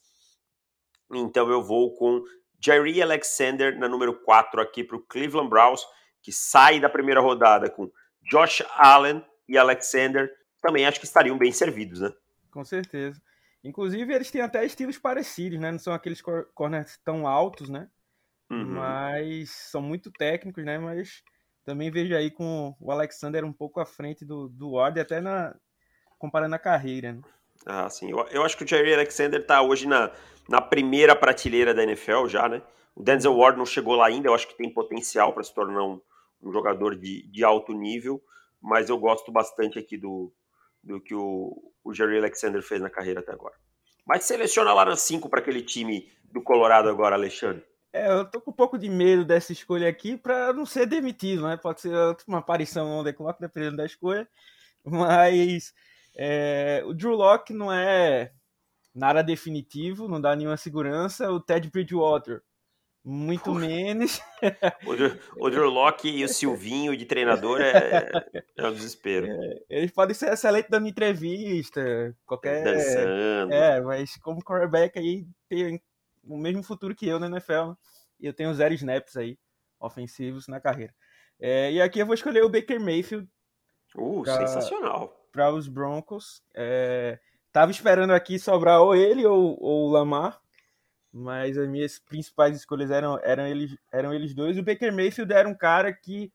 Então 1.13 1.51
eu 1.51 1.63
vou 1.63 1.95
com 1.95 2.23
Jerry 2.61 3.03
Alexander 3.03 3.79
na 3.79 3.89
número 3.89 4.15
4 4.23 4.61
aqui 4.61 4.85
para 4.85 4.97
o 4.97 5.03
Cleveland 5.03 5.51
Browns, 5.51 5.85
que 6.23 6.33
sai 6.33 6.81
da 6.81 6.89
primeira 6.89 7.21
rodada 7.21 7.69
com 7.69 7.91
Josh 8.23 8.63
Allen 8.77 9.25
e 9.49 9.59
Alexander. 9.59 10.33
Também 10.63 10.87
acho 10.87 10.99
que 10.99 11.07
estariam 11.07 11.37
bem 11.37 11.53
servidos, 11.53 12.01
né? 12.01 12.11
Com 12.51 12.65
certeza. 12.65 13.21
Inclusive, 13.63 14.15
eles 14.15 14.31
têm 14.31 14.41
até 14.41 14.65
estilos 14.65 14.99
parecidos, 14.99 15.59
né? 15.59 15.73
Não 15.73 15.79
são 15.79 15.93
aqueles 15.93 16.23
corners 16.55 16.99
tão 17.05 17.27
altos, 17.27 17.69
né? 17.69 17.89
Uhum. 18.51 18.75
Mas 18.75 19.51
são 19.51 19.81
muito 19.81 20.11
técnicos, 20.11 20.65
né? 20.65 20.79
Mas 20.79 21.23
também 21.65 21.91
vejo 21.91 22.15
aí 22.15 22.31
com 22.31 22.75
o 22.81 22.91
Alexander 22.91 23.45
um 23.45 23.53
pouco 23.53 23.81
à 23.81 23.87
frente 23.87 24.25
do, 24.25 24.49
do 24.49 24.73
Ward, 24.73 25.01
até 25.01 25.21
na 25.21 25.55
comparando 26.19 26.55
a 26.55 26.59
carreira. 26.59 27.13
Né? 27.13 27.23
Ah, 27.67 27.89
sim. 27.89 28.11
Eu, 28.11 28.27
eu 28.31 28.43
acho 28.43 28.57
que 28.57 28.65
o 28.65 28.67
Jerry 28.67 28.95
Alexander 28.95 29.41
está 29.41 29.63
hoje 29.63 29.87
na, 29.87 30.11
na 30.49 30.61
primeira 30.61 31.17
prateleira 31.17 31.75
da 31.75 31.83
NFL 31.83 32.27
já, 32.27 32.49
né? 32.49 32.63
O 32.95 33.03
Denzel 33.03 33.37
Ward 33.37 33.59
não 33.59 33.67
chegou 33.67 33.97
lá 33.97 34.07
ainda, 34.07 34.29
eu 34.29 34.35
acho 34.35 34.47
que 34.47 34.57
tem 34.57 34.73
potencial 34.73 35.33
para 35.33 35.43
se 35.43 35.53
tornar 35.53 35.83
um, 35.83 36.01
um 36.43 36.53
jogador 36.53 36.95
de, 36.97 37.27
de 37.29 37.43
alto 37.43 37.73
nível, 37.73 38.23
mas 38.61 38.89
eu 38.89 38.97
gosto 38.97 39.33
bastante 39.33 39.79
aqui 39.79 39.97
do, 39.97 40.33
do 40.83 41.01
que 41.01 41.15
o, 41.15 41.73
o 41.83 41.93
Jerry 41.93 42.19
Alexander 42.19 42.63
fez 42.63 42.81
na 42.81 42.91
carreira 42.91 43.21
até 43.21 43.33
agora. 43.33 43.55
Mas 44.07 44.25
seleciona 44.25 44.73
lá 44.73 44.85
na 44.85 44.97
5 44.97 45.29
para 45.29 45.41
aquele 45.41 45.63
time 45.63 46.13
do 46.25 46.43
Colorado 46.43 46.89
agora, 46.89 47.17
Alexandre. 47.17 47.65
É, 47.95 48.11
eu 48.11 48.25
tô 48.25 48.41
com 48.41 48.51
um 48.51 48.55
pouco 48.55 48.77
de 48.77 48.91
medo 48.91 49.25
dessa 49.25 49.53
escolha 49.53 49.89
aqui 49.89 50.17
para 50.17 50.53
não 50.53 50.67
ser 50.67 50.85
demitido, 50.85 51.47
né? 51.47 51.57
Pode 51.57 51.81
ser 51.81 51.95
uma 52.27 52.39
aparição 52.39 52.99
no 52.99 53.05
The 53.05 53.13
Clock, 53.13 53.41
dependendo 53.41 53.77
da 53.77 53.87
escolha. 53.87 54.29
Mas 54.85 55.73
é, 56.17 56.83
o 56.87 56.93
Drew 56.93 57.15
Locke 57.15 57.53
não 57.53 57.73
é 57.73 58.33
nada 58.93 59.23
definitivo, 59.23 60.09
não 60.09 60.21
dá 60.21 60.35
nenhuma 60.35 60.57
segurança. 60.57 61.31
O 61.31 61.39
Ted 61.39 61.71
Bridgewater, 61.71 62.43
muito 63.05 63.45
Porra. 63.45 63.61
menos. 63.61 64.21
o, 64.85 64.97
Drew, 64.97 65.19
o 65.37 65.49
Drew 65.49 65.71
Locke 65.71 66.09
e 66.09 66.25
o 66.25 66.29
Silvinho 66.29 66.97
de 66.97 67.07
treinador 67.07 67.61
é, 67.61 68.11
é 68.59 68.67
um 68.67 68.73
desespero. 68.73 69.29
É, 69.29 69.63
eles 69.71 69.93
podem 69.93 70.15
ser 70.17 70.33
excelentes 70.33 70.69
dando 70.69 70.89
entrevista, 70.89 71.81
qualquer. 72.27 72.65
Dançando. 72.65 73.53
É, 73.53 73.81
mas 73.81 74.17
como 74.17 74.43
quarterback 74.43 74.99
aí 74.99 75.29
tem 75.49 75.81
o 76.27 76.37
mesmo 76.37 76.63
futuro 76.63 76.95
que 76.95 77.07
eu 77.07 77.19
na 77.19 77.27
NFL. 77.27 77.69
Né? 77.69 77.77
E 78.21 78.27
eu 78.27 78.33
tenho 78.33 78.55
zero 78.55 78.75
snaps 78.75 79.17
aí, 79.17 79.39
ofensivos 79.79 80.49
na 80.49 80.61
carreira. 80.61 80.95
É, 81.41 81.73
e 81.73 81.81
aqui 81.81 81.99
eu 81.99 82.07
vou 82.07 82.15
escolher 82.15 82.43
o 82.43 82.49
Baker 82.49 82.81
Mayfield. 82.81 83.29
Uh, 83.97 84.23
pra, 84.23 84.47
sensacional. 84.47 85.29
Para 85.33 85.53
os 85.53 85.69
Broncos. 85.69 86.43
É, 86.55 87.19
tava 87.53 87.71
esperando 87.71 88.13
aqui 88.13 88.39
sobrar 88.39 88.81
ou 88.81 88.95
ele 88.95 89.27
ou, 89.27 89.57
ou 89.61 89.89
o 89.89 89.91
Lamar. 89.91 90.41
Mas 91.13 91.57
as 91.57 91.69
minhas 91.69 91.99
principais 91.99 92.57
escolhas 92.57 92.91
eram, 92.91 93.21
eram, 93.23 93.47
eles, 93.47 93.77
eram 93.93 94.13
eles 94.13 94.35
dois. 94.35 94.59
O 94.59 94.65
Baker 94.65 94.93
Mayfield 94.93 95.33
era 95.33 95.49
um 95.49 95.55
cara 95.55 95.93
que 95.93 96.33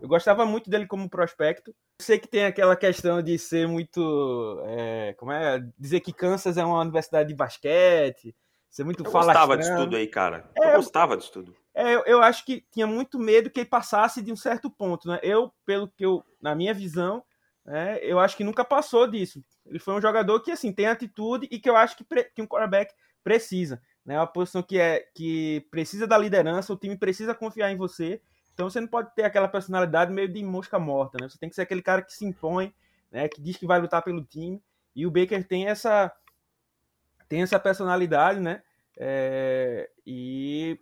eu 0.00 0.08
gostava 0.08 0.46
muito 0.46 0.70
dele 0.70 0.86
como 0.86 1.10
prospecto. 1.10 1.74
sei 2.00 2.18
que 2.18 2.28
tem 2.28 2.44
aquela 2.44 2.76
questão 2.76 3.22
de 3.22 3.38
ser 3.38 3.68
muito. 3.68 4.62
É, 4.66 5.14
como 5.18 5.30
é? 5.30 5.62
Dizer 5.78 6.00
que 6.00 6.12
Kansas 6.12 6.56
é 6.56 6.64
uma 6.64 6.80
universidade 6.80 7.28
de 7.28 7.34
basquete 7.34 8.34
ser 8.74 8.82
muito 8.82 9.04
eu 9.04 9.12
gostava 9.12 9.56
disso 9.56 9.74
tudo 9.76 9.94
aí, 9.94 10.08
cara. 10.08 10.50
Eu 10.56 10.64
é, 10.64 10.76
gostava 10.76 11.16
disso 11.16 11.30
tudo. 11.30 11.54
É, 11.72 11.94
eu, 11.94 12.02
eu, 12.06 12.22
acho 12.22 12.44
que 12.44 12.66
tinha 12.72 12.88
muito 12.88 13.20
medo 13.20 13.48
que 13.48 13.60
ele 13.60 13.68
passasse 13.68 14.20
de 14.20 14.32
um 14.32 14.36
certo 14.36 14.68
ponto, 14.68 15.06
né? 15.06 15.20
Eu, 15.22 15.52
pelo 15.64 15.86
que 15.86 16.04
eu, 16.04 16.24
na 16.42 16.56
minha 16.56 16.74
visão, 16.74 17.22
né, 17.64 18.00
eu 18.02 18.18
acho 18.18 18.36
que 18.36 18.42
nunca 18.42 18.64
passou 18.64 19.06
disso. 19.06 19.44
Ele 19.64 19.78
foi 19.78 19.94
um 19.94 20.00
jogador 20.00 20.40
que, 20.40 20.50
assim, 20.50 20.72
tem 20.72 20.86
atitude 20.86 21.46
e 21.52 21.60
que 21.60 21.70
eu 21.70 21.76
acho 21.76 21.96
que, 21.96 22.04
que 22.34 22.42
um 22.42 22.48
quarterback 22.48 22.92
precisa. 23.22 23.80
Né? 24.04 24.18
Uma 24.18 24.26
posição 24.26 24.60
que, 24.60 24.76
é, 24.76 25.06
que 25.14 25.64
precisa 25.70 26.04
da 26.04 26.18
liderança, 26.18 26.72
o 26.72 26.76
time 26.76 26.96
precisa 26.96 27.32
confiar 27.32 27.70
em 27.70 27.76
você. 27.76 28.20
Então 28.52 28.68
você 28.68 28.80
não 28.80 28.88
pode 28.88 29.14
ter 29.14 29.22
aquela 29.22 29.46
personalidade 29.46 30.12
meio 30.12 30.28
de 30.28 30.42
mosca 30.42 30.80
morta, 30.80 31.16
né? 31.20 31.28
Você 31.28 31.38
tem 31.38 31.48
que 31.48 31.54
ser 31.54 31.62
aquele 31.62 31.82
cara 31.82 32.02
que 32.02 32.12
se 32.12 32.24
impõe, 32.24 32.74
né? 33.10 33.28
Que 33.28 33.40
diz 33.40 33.56
que 33.56 33.66
vai 33.66 33.80
lutar 33.80 34.02
pelo 34.02 34.24
time. 34.24 34.60
E 34.96 35.06
o 35.06 35.10
Baker 35.12 35.46
tem 35.46 35.68
essa 35.68 36.12
tem 37.34 37.42
essa 37.42 37.58
personalidade, 37.58 38.38
né? 38.38 38.62
É, 38.96 39.90
e 40.06 40.78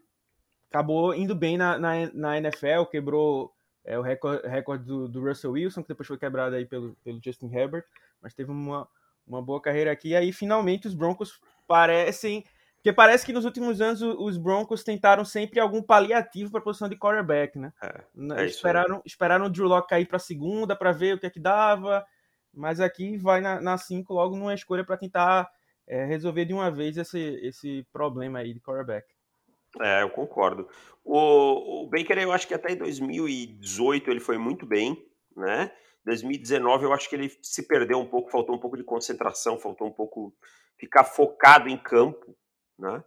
acabou 0.68 1.14
indo 1.14 1.34
bem 1.34 1.56
na, 1.56 1.78
na, 1.78 1.92
na 2.12 2.36
NFL, 2.36 2.84
quebrou 2.90 3.54
é, 3.82 3.98
o 3.98 4.02
recorde, 4.02 4.46
recorde 4.46 4.84
do, 4.84 5.08
do, 5.08 5.24
Russell 5.26 5.52
Wilson, 5.52 5.80
que 5.82 5.88
depois 5.88 6.06
foi 6.06 6.18
quebrado 6.18 6.54
aí 6.54 6.66
pelo, 6.66 6.94
pelo 7.02 7.18
Justin 7.24 7.50
Herbert, 7.50 7.84
mas 8.20 8.34
teve 8.34 8.50
uma, 8.50 8.86
uma 9.26 9.40
boa 9.40 9.62
carreira 9.62 9.90
aqui. 9.90 10.10
E 10.10 10.16
aí, 10.16 10.30
finalmente, 10.30 10.86
os 10.86 10.92
Broncos 10.92 11.40
parecem. 11.66 12.44
Porque 12.76 12.92
parece 12.92 13.24
que 13.24 13.32
nos 13.32 13.46
últimos 13.46 13.80
anos 13.80 14.02
os 14.02 14.36
Broncos 14.36 14.84
tentaram 14.84 15.24
sempre 15.24 15.58
algum 15.58 15.82
paliativo 15.82 16.50
para 16.50 16.60
a 16.60 16.64
posição 16.64 16.88
de 16.88 16.96
quarterback, 16.96 17.58
né? 17.58 17.72
É, 17.80 18.42
é 18.42 18.44
esperaram, 18.44 19.00
esperaram 19.06 19.46
o 19.46 19.48
Drew 19.48 19.68
Locke 19.68 19.88
cair 19.88 20.04
para 20.04 20.18
a 20.18 20.20
segunda 20.20 20.76
para 20.76 20.92
ver 20.92 21.14
o 21.14 21.18
que 21.18 21.24
é 21.24 21.30
que 21.30 21.40
dava, 21.40 22.04
mas 22.52 22.78
aqui 22.78 23.16
vai 23.16 23.40
na 23.40 23.78
5 23.78 24.12
logo 24.12 24.36
numa 24.36 24.52
escolha 24.52 24.84
para 24.84 24.98
tentar 24.98 25.48
é, 25.88 26.04
resolver 26.04 26.44
de 26.44 26.52
uma 26.52 26.70
vez 26.70 26.96
esse, 26.96 27.18
esse 27.42 27.86
problema 27.92 28.38
aí 28.38 28.54
de 28.54 28.60
quarterback. 28.60 29.06
É, 29.80 30.02
eu 30.02 30.10
concordo. 30.10 30.68
O, 31.04 31.84
o 31.84 31.88
Baker, 31.88 32.18
eu 32.18 32.32
acho 32.32 32.46
que 32.46 32.54
até 32.54 32.72
em 32.72 32.76
2018 32.76 34.10
ele 34.10 34.20
foi 34.20 34.36
muito 34.36 34.66
bem, 34.66 34.96
né? 35.36 35.72
2019 36.04 36.84
eu 36.84 36.92
acho 36.92 37.08
que 37.08 37.14
ele 37.14 37.32
se 37.42 37.66
perdeu 37.66 37.98
um 37.98 38.06
pouco, 38.06 38.30
faltou 38.30 38.54
um 38.54 38.58
pouco 38.58 38.76
de 38.76 38.84
concentração, 38.84 39.58
faltou 39.58 39.86
um 39.86 39.92
pouco 39.92 40.34
ficar 40.76 41.04
focado 41.04 41.68
em 41.68 41.78
campo, 41.78 42.36
né? 42.78 43.02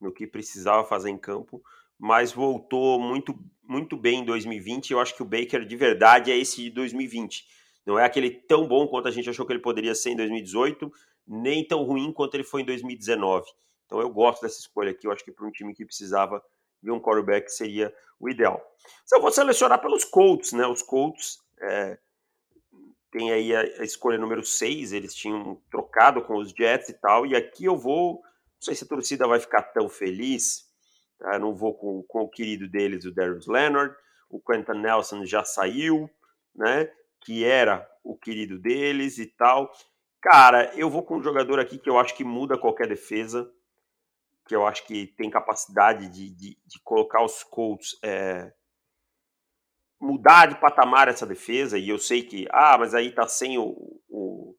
No 0.00 0.12
que 0.12 0.26
precisava 0.26 0.84
fazer 0.84 1.10
em 1.10 1.18
campo, 1.18 1.62
mas 1.98 2.32
voltou 2.32 3.00
muito 3.00 3.34
muito 3.62 3.96
bem 3.96 4.20
em 4.20 4.24
2020. 4.24 4.90
Eu 4.90 5.00
acho 5.00 5.14
que 5.14 5.22
o 5.22 5.26
Baker 5.26 5.64
de 5.64 5.76
verdade 5.76 6.32
é 6.32 6.36
esse 6.36 6.62
de 6.62 6.70
2020. 6.70 7.46
Não 7.86 7.98
é 7.98 8.04
aquele 8.04 8.30
tão 8.30 8.66
bom 8.66 8.86
quanto 8.88 9.08
a 9.08 9.10
gente 9.10 9.30
achou 9.30 9.46
que 9.46 9.52
ele 9.52 9.60
poderia 9.60 9.94
ser 9.94 10.10
em 10.10 10.16
2018, 10.16 10.92
nem 11.30 11.64
tão 11.64 11.84
ruim 11.84 12.12
quanto 12.12 12.34
ele 12.34 12.42
foi 12.42 12.62
em 12.62 12.64
2019. 12.64 13.46
Então 13.86 14.00
eu 14.00 14.10
gosto 14.10 14.42
dessa 14.42 14.58
escolha 14.58 14.90
aqui, 14.90 15.06
eu 15.06 15.12
acho 15.12 15.24
que 15.24 15.30
para 15.30 15.46
um 15.46 15.50
time 15.52 15.72
que 15.72 15.84
precisava 15.84 16.42
de 16.82 16.90
um 16.90 17.00
quarterback 17.00 17.48
seria 17.52 17.94
o 18.18 18.28
ideal. 18.28 18.60
Se 19.06 19.16
eu 19.16 19.20
vou 19.20 19.30
selecionar 19.30 19.80
pelos 19.80 20.04
Colts, 20.04 20.52
né? 20.52 20.66
Os 20.66 20.82
Colts 20.82 21.38
é, 21.60 21.98
tem 23.12 23.32
aí 23.32 23.54
a, 23.54 23.60
a, 23.60 23.84
escolha 23.84 24.18
número 24.18 24.44
6, 24.44 24.92
eles 24.92 25.14
tinham 25.14 25.60
trocado 25.70 26.22
com 26.22 26.36
os 26.36 26.50
Jets 26.50 26.88
e 26.88 26.94
tal, 26.94 27.24
e 27.24 27.36
aqui 27.36 27.64
eu 27.64 27.76
vou, 27.76 28.14
não 28.14 28.60
sei 28.60 28.74
se 28.74 28.84
a 28.84 28.88
torcida 28.88 29.28
vai 29.28 29.38
ficar 29.38 29.62
tão 29.62 29.88
feliz, 29.88 30.64
tá? 31.18 31.38
não 31.38 31.54
vou 31.54 31.74
com, 31.74 32.02
com 32.08 32.22
o 32.22 32.28
querido 32.28 32.68
deles, 32.68 33.04
o 33.04 33.14
Darius 33.14 33.46
Leonard, 33.46 33.94
o 34.28 34.40
Quentin 34.40 34.80
Nelson 34.80 35.24
já 35.24 35.44
saiu, 35.44 36.10
né? 36.54 36.90
Que 37.20 37.44
era 37.44 37.88
o 38.02 38.16
querido 38.16 38.58
deles 38.58 39.18
e 39.18 39.26
tal. 39.26 39.70
Cara, 40.22 40.70
eu 40.76 40.90
vou 40.90 41.02
com 41.02 41.16
um 41.16 41.22
jogador 41.22 41.58
aqui 41.58 41.78
que 41.78 41.88
eu 41.88 41.98
acho 41.98 42.14
que 42.14 42.24
muda 42.24 42.58
qualquer 42.58 42.86
defesa, 42.86 43.50
que 44.46 44.54
eu 44.54 44.66
acho 44.66 44.86
que 44.86 45.06
tem 45.06 45.30
capacidade 45.30 46.08
de, 46.08 46.30
de, 46.30 46.58
de 46.66 46.80
colocar 46.84 47.24
os 47.24 47.42
Colts, 47.42 47.98
é, 48.02 48.52
mudar 49.98 50.46
de 50.46 50.60
patamar 50.60 51.08
essa 51.08 51.26
defesa, 51.26 51.78
e 51.78 51.88
eu 51.88 51.98
sei 51.98 52.22
que, 52.22 52.46
ah, 52.50 52.76
mas 52.78 52.94
aí 52.94 53.12
tá 53.12 53.26
sem 53.26 53.56
o, 53.58 54.00
o, 54.08 54.54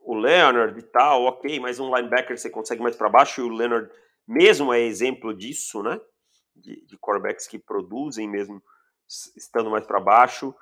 o 0.00 0.14
Leonard 0.14 0.78
e 0.78 0.82
tal, 0.82 1.24
ok, 1.24 1.58
mas 1.58 1.80
um 1.80 1.94
linebacker 1.94 2.38
você 2.38 2.48
consegue 2.48 2.82
mais 2.82 2.94
para 2.94 3.08
baixo, 3.08 3.40
e 3.40 3.44
o 3.44 3.48
Leonard 3.48 3.90
mesmo 4.26 4.72
é 4.72 4.80
exemplo 4.80 5.34
disso, 5.34 5.82
né? 5.82 5.98
De, 6.54 6.84
de 6.84 6.98
quarterbacks 6.98 7.46
que 7.46 7.58
produzem 7.58 8.28
mesmo 8.28 8.62
estando 9.36 9.70
mais 9.70 9.86
para 9.86 9.98
baixo. 9.98 10.54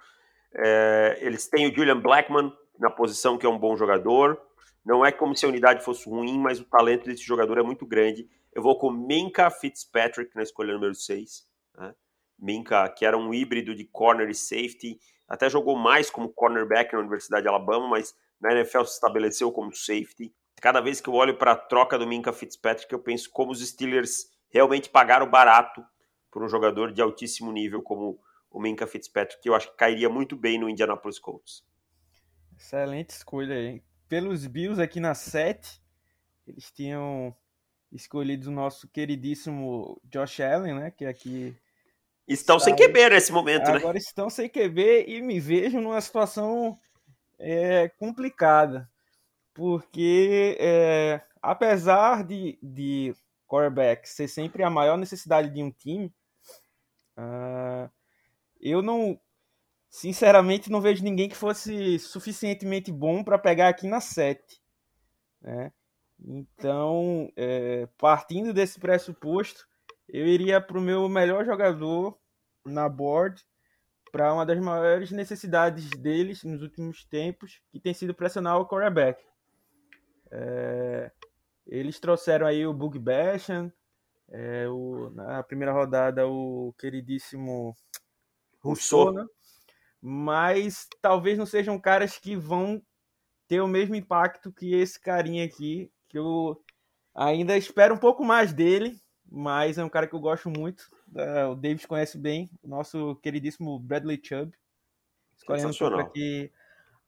É, 0.55 1.19
eles 1.21 1.49
têm 1.49 1.69
o 1.69 1.75
Julian 1.75 2.01
Blackman 2.01 2.53
na 2.79 2.91
posição 2.91 3.39
que 3.39 3.47
é 3.47 3.49
um 3.49 3.59
bom 3.59 3.77
jogador. 3.77 4.41
Não 4.85 5.05
é 5.05 5.11
como 5.11 5.37
se 5.37 5.45
a 5.45 5.49
unidade 5.49 5.85
fosse 5.85 6.09
ruim, 6.09 6.39
mas 6.39 6.61
o 6.61 6.65
talento 6.65 7.07
desse 7.07 7.23
jogador 7.23 7.59
é 7.59 7.63
muito 7.63 7.85
grande. 7.85 8.29
Eu 8.53 8.63
vou 8.63 8.79
com 8.79 8.91
Minka 8.91 9.51
Fitzpatrick 9.51 10.35
na 10.35 10.43
escolha 10.43 10.73
número 10.73 10.95
6. 10.95 11.47
Né? 11.77 11.95
Minka, 12.39 12.89
que 12.91 13.05
era 13.05 13.17
um 13.17 13.35
híbrido 13.35 13.75
de 13.75 13.85
corner 13.85 14.29
e 14.29 14.35
safety, 14.35 14.99
até 15.29 15.51
jogou 15.51 15.77
mais 15.77 16.09
como 16.09 16.29
cornerback 16.29 16.93
na 16.93 17.01
Universidade 17.01 17.43
de 17.43 17.49
Alabama, 17.49 17.89
mas 17.89 18.15
na 18.41 18.53
NFL 18.53 18.85
se 18.85 18.95
estabeleceu 18.95 19.51
como 19.51 19.75
safety. 19.75 20.33
Cada 20.61 20.81
vez 20.81 21.01
que 21.01 21.09
eu 21.09 21.15
olho 21.15 21.37
para 21.37 21.53
a 21.53 21.57
troca 21.57 21.99
do 21.99 22.07
Minka 22.07 22.33
Fitzpatrick, 22.33 22.93
eu 22.93 22.99
penso 22.99 23.31
como 23.31 23.53
os 23.53 23.67
Steelers 23.67 24.31
realmente 24.49 24.89
pagaram 24.89 25.29
barato 25.29 25.85
por 26.31 26.43
um 26.43 26.49
jogador 26.49 26.93
de 26.93 27.03
altíssimo 27.03 27.51
nível 27.51 27.83
como 27.83 28.21
o 28.51 28.61
Minka 28.61 28.87
Fitzpatrick, 28.87 29.43
que 29.43 29.49
eu 29.49 29.55
acho 29.55 29.71
que 29.71 29.77
cairia 29.77 30.09
muito 30.09 30.37
bem 30.37 30.59
no 30.59 30.69
Indianapolis 30.69 31.19
Colts. 31.19 31.65
Excelente 32.57 33.11
escolha 33.11 33.55
aí. 33.55 33.83
Pelos 34.09 34.47
Bills 34.47 34.81
aqui 34.81 35.01
na 35.01 35.15
7, 35.15 35.81
eles 36.47 36.71
tinham 36.71 37.35
escolhido 37.93 38.49
o 38.49 38.53
nosso 38.53 38.89
queridíssimo 38.89 40.01
Josh 40.05 40.41
Allen, 40.41 40.75
né? 40.75 40.91
Que 40.91 41.07
aqui. 41.07 41.57
Estão 42.27 42.59
sem 42.59 42.75
QB 42.75 43.11
nesse 43.11 43.31
momento, 43.31 43.63
Agora 43.63 43.73
né? 43.75 43.79
Agora 43.79 43.99
estão 43.99 44.29
sem 44.29 44.49
QB 44.49 45.05
e 45.07 45.23
me 45.23 45.39
vejo 45.39 45.81
numa 45.81 46.01
situação 46.01 46.79
é, 47.39 47.89
complicada. 47.91 48.91
Porque 49.55 50.57
é, 50.59 51.21
apesar 51.41 52.25
de, 52.25 52.59
de 52.63 53.15
quarterback 53.47 54.09
ser 54.09 54.29
sempre 54.29 54.63
a 54.63 54.71
maior 54.71 54.97
necessidade 54.97 55.51
de 55.51 55.63
um 55.63 55.71
time, 55.71 56.13
uh, 57.17 57.91
eu 58.61 58.83
não, 58.83 59.19
sinceramente, 59.89 60.71
não 60.71 60.81
vejo 60.81 61.03
ninguém 61.03 61.29
que 61.29 61.37
fosse 61.37 61.99
suficientemente 61.99 62.93
bom 62.93 63.23
para 63.25 63.39
pegar 63.39 63.69
aqui 63.69 63.87
na 63.87 64.01
7. 64.01 64.61
Né? 65.41 65.73
Então, 66.19 67.31
é, 67.37 67.89
partindo 67.99 68.53
desse 68.53 68.81
pressuposto, 68.81 69.67
eu 70.09 70.27
iria 70.27 70.61
para 70.61 70.79
o 70.79 70.83
meu 70.83 71.09
melhor 71.09 71.45
jogador 71.45 72.19
na 72.65 72.89
board, 72.89 73.43
para 74.11 74.33
uma 74.33 74.47
das 74.47 74.59
maiores 74.59 75.11
necessidades 75.11 75.91
deles 75.91 76.43
nos 76.43 76.63
últimos 76.63 77.05
tempos, 77.05 77.61
que 77.71 77.81
tem 77.81 77.93
sido 77.93 78.15
pressionar 78.15 78.59
o 78.59 78.67
quarterback. 78.67 79.23
É, 80.31 81.11
eles 81.67 82.01
trouxeram 82.01 82.47
aí 82.47 82.67
o 82.67 82.73
Bug 82.73 82.99
Basham, 82.99 83.73
é, 84.29 84.69
o, 84.69 85.11
na 85.11 85.43
primeira 85.43 85.73
rodada 85.73 86.27
o 86.27 86.75
queridíssimo 86.79 87.77
Rousseau, 88.61 89.13
né? 89.13 89.25
Mas 90.09 90.87
talvez 91.03 91.37
não 91.37 91.45
sejam 91.45 91.81
caras 91.81 92.17
que 92.17 92.37
vão 92.37 92.81
ter 93.49 93.61
o 93.61 93.67
mesmo 93.67 93.97
impacto 93.97 94.53
que 94.53 94.73
esse 94.73 95.01
carinha 95.01 95.45
aqui, 95.45 95.91
que 96.09 96.17
eu 96.17 96.63
ainda 97.13 97.57
espero 97.57 97.93
um 97.93 97.99
pouco 97.99 98.25
mais 98.25 98.53
dele, 98.53 99.01
mas 99.29 99.79
é 99.79 99.85
um 99.85 99.89
cara 99.89 100.07
que 100.07 100.15
eu 100.15 100.21
gosto 100.21 100.49
muito. 100.49 100.89
o 101.51 101.57
Davis 101.57 101.87
conhece 101.87 102.17
bem, 102.17 102.49
o 102.63 102.69
nosso 102.69 103.17
queridíssimo 103.17 103.81
Bradley 103.81 104.21
Chubb. 104.23 104.53
Escolhendo 105.37 105.71
um 105.71 105.75
pouco 105.75 105.97
aqui 105.97 106.53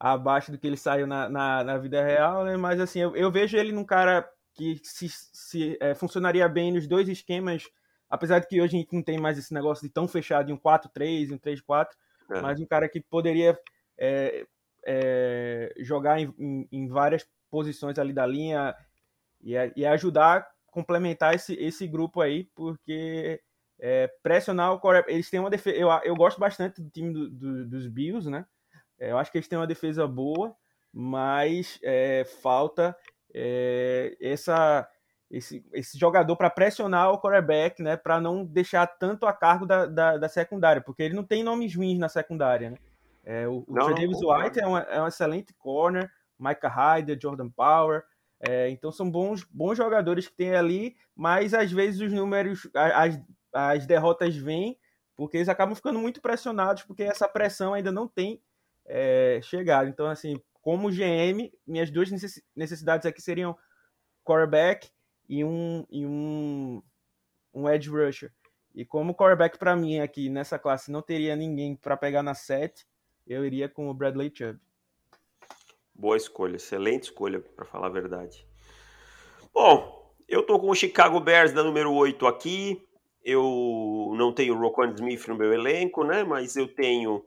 abaixo 0.01 0.51
do 0.51 0.59
que 0.59 0.67
ele 0.67 0.77
saiu 0.77 1.07
na, 1.07 1.29
na, 1.29 1.63
na 1.63 1.79
vida 1.79 2.05
real, 2.05 2.45
né? 2.45 2.57
Mas 2.57 2.81
assim, 2.81 2.99
eu, 2.99 3.15
eu, 3.15 3.31
vejo 3.31 3.57
ele 3.57 3.71
num 3.71 3.85
cara 3.85 4.29
que 4.55 4.81
se, 4.83 5.09
se 5.09 5.79
é, 5.81 5.95
funcionaria 5.95 6.49
bem 6.49 6.73
nos 6.73 6.89
dois 6.89 7.09
esquemas 7.09 7.65
Apesar 8.11 8.39
de 8.39 8.47
que 8.47 8.61
hoje 8.61 8.75
a 8.75 8.81
gente 8.81 8.95
não 8.95 9.03
tem 9.03 9.19
mais 9.19 9.37
esse 9.37 9.53
negócio 9.53 9.87
de 9.87 9.93
tão 9.93 10.09
fechado 10.09 10.51
em 10.51 10.55
um 10.55 10.59
4-3, 10.59 11.31
um 11.31 11.39
3-4, 11.39 11.89
é. 12.31 12.41
mas 12.41 12.61
um 12.61 12.67
cara 12.67 12.89
que 12.89 13.01
poderia 13.01 13.59
é, 13.99 14.47
é, 14.87 15.75
jogar 15.79 16.21
em, 16.21 16.33
em, 16.39 16.69
em, 16.71 16.89
várias 16.89 17.27
posições 17.51 17.99
ali 17.99 18.13
da 18.13 18.27
linha 18.27 18.75
e, 19.41 19.55
e 19.77 19.87
ajudar 19.87 20.39
a 20.39 20.47
complementar 20.67 21.35
esse, 21.35 21.55
esse 21.55 21.87
grupo 21.87 22.21
aí, 22.21 22.45
porque 22.55 23.41
é, 23.81 24.09
pressionar 24.23 24.73
o 24.73 24.81
core, 24.81 25.05
eles 25.09 25.31
têm 25.31 25.41
uma 25.41 25.51
defesa. 25.51 25.77
Eu, 25.77 25.89
eu 26.05 26.15
gosto 26.15 26.39
bastante 26.39 26.83
do 26.83 26.91
time 26.91 27.13
do, 27.13 27.31
do, 27.31 27.67
dos 27.67 27.87
Bills, 27.87 28.31
né? 28.31 28.47
É, 28.99 29.11
eu 29.11 29.19
acho 29.19 29.31
que 29.31 29.39
eles 29.39 29.49
têm 29.49 29.59
uma 29.59 29.67
defesa 29.67 30.07
boa, 30.07 30.55
mas 30.93 31.79
é, 31.83 32.25
falta 32.43 32.97
essa 34.21 34.89
esse, 35.31 35.65
esse 35.73 35.99
jogador 35.99 36.37
para 36.37 36.51
pressionar 36.51 37.13
o 37.13 37.21
quarterback, 37.21 37.83
né, 37.83 37.97
para 37.97 38.21
não 38.21 38.45
deixar 38.45 38.87
tanto 38.87 39.27
a 39.27 39.33
cargo 39.33 39.67
da, 39.67 39.87
da, 39.87 40.17
da, 40.17 40.29
secundária, 40.29 40.81
porque 40.81 41.03
ele 41.03 41.15
não 41.15 41.25
tem 41.25 41.43
nomes 41.43 41.75
ruins 41.75 41.99
na 41.99 42.09
secundária, 42.09 42.71
né? 42.71 42.77
É, 43.25 43.47
o, 43.47 43.63
o 43.67 43.75
Davis 43.75 44.21
White 44.23 44.59
é, 44.59 44.67
uma, 44.67 44.81
é 44.81 45.03
um 45.03 45.07
excelente 45.07 45.53
corner, 45.53 46.11
Micah 46.39 46.69
Hyder, 46.69 47.19
Jordan 47.21 47.51
Power, 47.51 48.05
é, 48.41 48.71
então 48.71 48.91
são 48.91 49.11
bons, 49.11 49.45
bons 49.45 49.77
jogadores 49.77 50.29
que 50.29 50.35
tem 50.35 50.55
ali, 50.55 50.97
mas 51.15 51.53
às 51.53 51.71
vezes 51.71 52.01
os 52.01 52.13
números, 52.13 52.67
as, 52.75 53.21
as 53.53 53.87
derrotas 53.87 54.35
vêm 54.35 54.79
porque 55.19 55.37
eles 55.37 55.49
acabam 55.49 55.75
ficando 55.75 55.99
muito 55.99 56.23
pressionados, 56.23 56.85
porque 56.85 57.03
essa 57.03 57.29
pressão 57.29 57.75
ainda 57.75 57.91
não 57.91 58.07
tem 58.07 58.41
é, 58.87 59.41
chegado. 59.43 59.89
Então, 59.89 60.07
assim, 60.07 60.41
como 60.63 60.93
GM, 60.93 61.53
minhas 61.67 61.91
duas 61.91 62.09
necessidades 62.55 63.05
aqui 63.05 63.21
seriam 63.21 63.59
quarterback 64.25 64.89
e 65.29 65.45
um, 65.45 65.85
e 65.91 66.07
um, 66.07 66.83
um 67.53 67.69
edge 67.69 67.91
rusher. 67.91 68.33
E 68.75 68.85
como 68.85 69.15
quarterback 69.15 69.59
para 69.59 69.77
mim 69.77 69.99
aqui 69.99 70.29
nessa 70.29 70.59
classe 70.59 70.91
não 70.91 71.03
teria 71.03 71.35
ninguém 71.37 71.75
para 71.77 71.97
pegar 71.97 72.23
na 72.23 72.35
7, 72.35 72.87
eu 73.27 73.45
iria 73.45 73.69
com 73.69 73.89
o 73.89 73.95
Bradley 73.95 74.33
Chubb. 74.35 74.59
Boa 75.95 76.17
escolha, 76.17 76.57
excelente 76.57 77.05
escolha, 77.05 77.41
para 77.41 77.65
falar 77.65 77.89
a 77.89 77.91
verdade. 77.91 78.47
Bom, 79.53 80.15
eu 80.29 80.45
tô 80.45 80.59
com 80.61 80.71
o 80.71 80.75
Chicago 80.75 81.19
Bears 81.19 81.53
da 81.53 81.65
número 81.65 81.93
8 81.93 82.27
aqui. 82.27 82.81
Eu 83.25 84.15
não 84.17 84.33
tenho 84.33 84.55
o 84.55 84.59
Roquan 84.61 84.95
Smith 84.95 85.27
no 85.27 85.37
meu 85.37 85.53
elenco, 85.53 86.05
né? 86.05 86.23
Mas 86.23 86.55
eu 86.55 86.73
tenho 86.73 87.27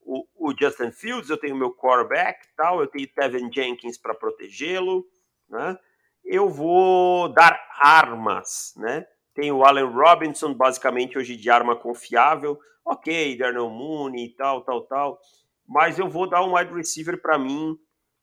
o, 0.00 0.24
o 0.34 0.54
Justin 0.58 0.90
Fields, 0.92 1.28
eu 1.28 1.36
tenho 1.36 1.54
o 1.54 1.58
meu 1.58 1.74
quarterback, 1.74 2.48
tal, 2.56 2.80
eu 2.80 2.86
tenho 2.86 3.06
Tevin 3.12 3.52
Jenkins 3.52 3.98
para 3.98 4.14
protegê-lo, 4.14 5.06
né? 5.48 5.78
Eu 6.26 6.48
vou 6.48 7.28
dar 7.28 7.58
armas, 7.80 8.74
né? 8.76 9.06
Tem 9.34 9.52
o 9.52 9.64
Allen 9.64 9.84
Robinson, 9.84 10.52
basicamente 10.52 11.16
hoje 11.16 11.36
de 11.36 11.48
arma 11.50 11.76
confiável. 11.76 12.58
Ok, 12.84 13.36
Darnell 13.36 13.70
Mooney 13.70 14.26
e 14.26 14.34
tal, 14.34 14.62
tal, 14.62 14.82
tal. 14.86 15.20
Mas 15.66 15.98
eu 15.98 16.08
vou 16.08 16.28
dar 16.28 16.42
um 16.44 16.56
wide 16.56 16.72
receiver 16.72 17.20
para 17.20 17.38
mim, 17.38 17.78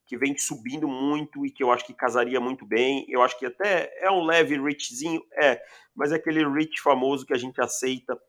que 0.06 0.18
vem 0.18 0.38
subindo 0.38 0.88
muito 0.88 1.46
e 1.46 1.52
que 1.52 1.64
eu 1.64 1.72
acho 1.72 1.86
que 1.86 1.94
casaria 1.94 2.40
muito 2.40 2.66
bem. 2.66 3.06
Eu 3.08 3.22
acho 3.22 3.38
que 3.38 3.46
até 3.46 3.92
é 4.02 4.12
um 4.12 4.24
leve 4.24 4.58
richzinho, 4.60 5.22
é, 5.34 5.62
mas 5.96 6.12
é 6.12 6.16
aquele 6.16 6.46
rich 6.48 6.82
famoso 6.82 7.26
que 7.26 7.34
a 7.34 7.38
gente 7.38 7.62
aceita, 7.62 8.20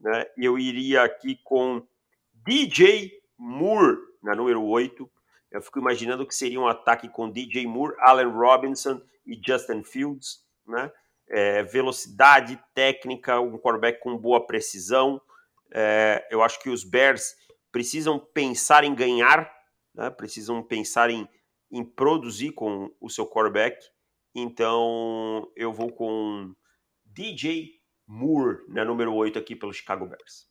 né? 0.00 0.26
Eu 0.36 0.58
iria 0.58 1.02
aqui 1.02 1.38
com 1.44 1.86
DJ 2.32 3.12
Moore, 3.38 3.98
na 4.22 4.34
número 4.34 4.62
8. 4.64 5.10
Eu 5.50 5.60
fico 5.60 5.78
imaginando 5.78 6.26
que 6.26 6.34
seria 6.34 6.60
um 6.60 6.68
ataque 6.68 7.08
com 7.08 7.30
DJ 7.30 7.66
Moore, 7.66 7.96
Allen 8.00 8.30
Robinson 8.30 9.00
e 9.26 9.40
Justin 9.44 9.82
Fields, 9.82 10.44
né? 10.66 10.90
É, 11.28 11.62
velocidade, 11.62 12.60
técnica, 12.74 13.40
um 13.40 13.56
quarterback 13.58 14.00
com 14.00 14.18
boa 14.18 14.46
precisão. 14.46 15.20
É, 15.72 16.26
eu 16.30 16.42
acho 16.42 16.60
que 16.60 16.68
os 16.68 16.82
Bears 16.82 17.34
precisam 17.70 18.18
pensar 18.18 18.82
em 18.82 18.94
ganhar, 18.94 19.50
né? 19.94 20.10
precisam 20.10 20.62
pensar 20.62 21.08
em, 21.08 21.28
em 21.70 21.84
produzir 21.84 22.52
com 22.52 22.92
o 23.00 23.08
seu 23.08 23.26
quarterback. 23.26 23.76
Então 24.34 25.50
eu 25.56 25.72
vou 25.72 25.92
com 25.92 26.52
DJ 27.04 27.80
Moore, 28.06 28.64
né, 28.68 28.84
número 28.84 29.14
8 29.14 29.38
aqui 29.38 29.54
pelo 29.54 29.72
Chicago 29.72 30.06
Bears. 30.06 30.48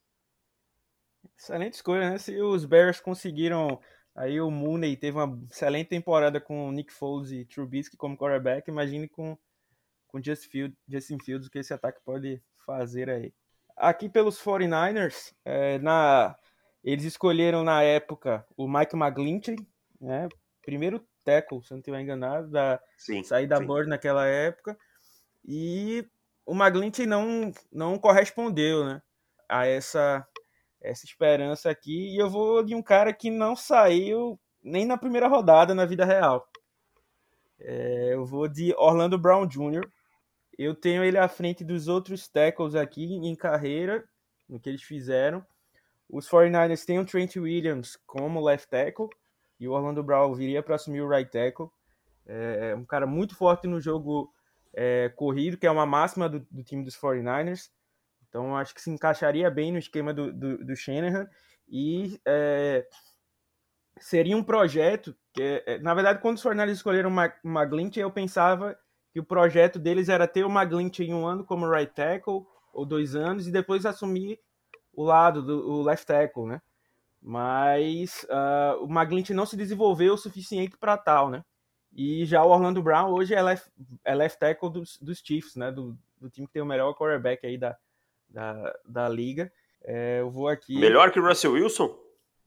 Excelente 1.38 1.74
escolha, 1.74 2.12
né? 2.12 2.18
Se 2.18 2.42
os 2.42 2.66
Bears 2.66 3.00
conseguiram 3.00 3.80
Aí 4.20 4.42
o 4.42 4.52
Mooney 4.52 4.98
teve 4.98 5.18
uma 5.18 5.42
excelente 5.50 5.88
temporada 5.88 6.42
com 6.42 6.68
o 6.68 6.72
Nick 6.74 6.92
Foles 6.92 7.32
e 7.32 7.46
Trubisky 7.46 7.96
como 7.96 8.18
quarterback. 8.18 8.70
Imagine 8.70 9.08
com, 9.08 9.38
com 10.10 10.22
Justin, 10.22 10.50
Field, 10.50 10.78
Justin 10.90 11.18
Fields 11.24 11.48
o 11.48 11.50
que 11.50 11.60
esse 11.60 11.74
ataque 11.74 12.02
pode 12.04 12.44
fazer 12.66 13.10
aí. 13.10 13.34
Aqui 13.78 14.10
pelos 14.10 14.38
49ers, 14.38 15.34
é, 15.46 15.80
na, 15.80 16.38
eles 16.84 17.06
escolheram 17.06 17.64
na 17.64 17.82
época 17.82 18.46
o 18.58 18.68
Mike 18.68 18.94
McGlinchey, 18.94 19.56
né? 20.02 20.28
Primeiro 20.62 21.02
tackle, 21.24 21.64
se 21.64 21.72
não 21.72 21.80
estiver 21.80 22.02
enganado, 22.02 22.50
da 22.50 22.78
sim, 22.98 23.24
sair 23.24 23.48
da 23.48 23.56
sim. 23.56 23.66
Bird 23.66 23.88
naquela 23.88 24.28
época. 24.28 24.78
E 25.46 26.06
o 26.46 26.54
McGlinchey 26.54 27.06
não, 27.06 27.54
não 27.72 27.98
correspondeu 27.98 28.84
né, 28.84 29.02
a 29.48 29.66
essa, 29.66 30.28
essa 30.82 31.06
esperança 31.06 31.70
aqui. 31.70 32.16
E 32.16 32.18
eu 32.22 32.30
vou 32.30 32.64
de 32.64 32.76
um 32.76 32.82
cara 32.82 33.14
que 33.14 33.30
não 33.30 33.56
saiu 33.56 34.40
nem 34.64 34.86
na 34.86 34.98
primeira 34.98 35.28
rodada 35.28 35.74
na 35.74 35.86
vida 35.86 36.06
real. 36.06 36.48
É, 37.60 38.14
eu 38.14 38.26
vou 38.26 38.48
de 38.48 38.74
Orlando 38.78 39.18
Brown 39.18 39.46
Jr. 39.46 39.88
Eu 40.58 40.76
tenho 40.76 41.04
ele 41.04 41.18
à 41.18 41.28
frente 41.28 41.64
dos 41.64 41.88
outros 41.88 42.28
tackles 42.28 42.76
aqui 42.76 43.04
em 43.04 43.36
carreira, 43.36 44.04
no 44.48 44.60
que 44.60 44.70
eles 44.70 44.84
fizeram. 44.84 45.46
Os 46.10 46.28
49ers 46.28 46.86
têm 46.86 47.00
o 47.00 47.06
Trent 47.06 47.36
Williams 47.36 47.98
como 48.06 48.44
left 48.44 48.68
tackle 48.70 49.08
e 49.60 49.68
o 49.68 49.74
Orlando 49.74 50.04
Brown 50.04 50.34
viria 50.34 50.64
para 50.64 50.76
assumir 50.76 51.02
o 51.02 51.08
right 51.08 51.30
tackle. 51.30 51.70
É 52.26 52.76
um 52.76 52.86
cara 52.86 53.08
muito 53.08 53.36
forte 53.36 53.68
no 53.68 53.82
jogo 53.82 54.32
é, 54.74 55.10
corrido, 55.10 55.58
que 55.58 55.66
é 55.66 55.72
uma 55.72 55.86
máxima 55.86 56.30
do, 56.30 56.40
do, 56.52 56.64
time 56.64 56.84
dos 56.84 56.96
49ers. 56.96 57.70
Então 58.30 58.56
acho 58.56 58.74
que 58.74 58.82
se 58.82 58.90
encaixaria 58.90 59.50
bem 59.50 59.72
no 59.72 59.80
esquema 59.80 60.14
do, 60.14 60.32
do, 60.32 60.64
do 60.64 60.76
Shanahan. 60.76 61.28
E 61.68 62.20
é, 62.26 62.88
seria 64.00 64.38
um 64.38 64.44
projeto 64.44 65.16
que, 65.34 65.64
é, 65.66 65.80
na 65.80 65.94
verdade, 65.94 66.22
quando 66.22 66.38
os 66.38 66.44
49ers 66.44 66.72
escolheram 66.72 67.10
o 67.10 67.48
McGlinchey, 67.48 68.02
eu 68.02 68.12
pensava 68.12 68.78
que 69.12 69.20
o 69.20 69.26
projeto 69.26 69.80
deles 69.80 70.10
era 70.10 70.28
ter 70.28 70.44
o 70.44 70.50
McGlinchey 70.50 71.08
em 71.08 71.14
um 71.14 71.26
ano 71.26 71.44
como 71.44 71.70
right 71.70 71.94
tackle, 71.94 72.46
ou 72.74 72.86
dois 72.86 73.16
anos, 73.16 73.48
e 73.48 73.52
depois 73.52 73.86
assumir 73.86 74.40
o 74.94 75.04
lado 75.04 75.42
do 75.42 75.70
o 75.70 75.82
left 75.82 76.06
tackle, 76.06 76.46
né? 76.46 76.62
Mas 77.22 78.26
uh, 78.30 78.84
o 78.84 78.86
McGlinchey 78.86 79.36
não 79.36 79.46
se 79.46 79.58
desenvolveu 79.58 80.14
o 80.14 80.18
suficiente 80.18 80.78
para 80.78 80.98
tal, 80.98 81.30
né? 81.30 81.44
E 81.92 82.24
já 82.26 82.44
o 82.44 82.50
Orlando 82.50 82.84
Brown 82.84 83.12
hoje 83.12 83.34
é 83.34 83.42
left, 83.42 83.70
é 84.06 84.14
left 84.14 84.40
tackle 84.40 84.70
dos, 84.72 84.98
dos 85.02 85.20
Chiefs, 85.20 85.56
né? 85.56 85.72
Do, 85.72 85.98
do 86.20 86.30
time 86.30 86.48
que 86.48 86.54
tem 86.54 86.62
o 86.62 86.66
melhor 86.66 86.94
quarterback 86.94 87.46
aí 87.46 87.58
da, 87.58 87.76
da, 88.30 88.74
da 88.86 89.10
liga. 89.10 89.52
É, 89.84 90.20
eu 90.20 90.30
vou 90.30 90.48
aqui. 90.48 90.78
Melhor 90.78 91.12
que 91.12 91.20
o 91.20 91.26
Russell 91.26 91.54
Wilson? 91.54 91.98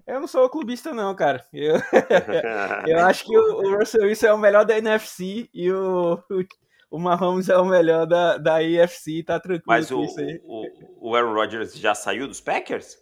Eu 0.06 0.20
não 0.20 0.26
sou 0.26 0.48
clubista, 0.50 0.92
não, 0.92 1.14
cara. 1.14 1.44
Eu, 1.52 1.76
eu 2.86 2.98
acho 3.00 3.24
que 3.24 3.36
o, 3.36 3.60
o, 3.60 3.78
Russell 3.78 4.02
Wilson 4.02 4.26
é 4.26 4.34
o 4.34 4.38
melhor 4.38 4.64
da 4.64 4.76
NFC 4.76 5.48
e 5.54 5.70
o, 5.70 6.14
o, 6.30 6.44
o 6.90 6.98
Mahomes 6.98 7.48
é 7.48 7.56
o 7.56 7.64
melhor 7.64 8.06
da, 8.06 8.36
da 8.36 8.62
EFC, 8.62 9.22
tá 9.22 9.38
tranquilo 9.38 9.64
Mas 9.66 9.90
o, 9.90 10.04
o, 10.44 11.10
o 11.10 11.14
Aaron 11.14 11.34
Rodgers 11.34 11.74
já 11.74 11.94
saiu 11.94 12.26
dos 12.26 12.40
Packers? 12.40 12.96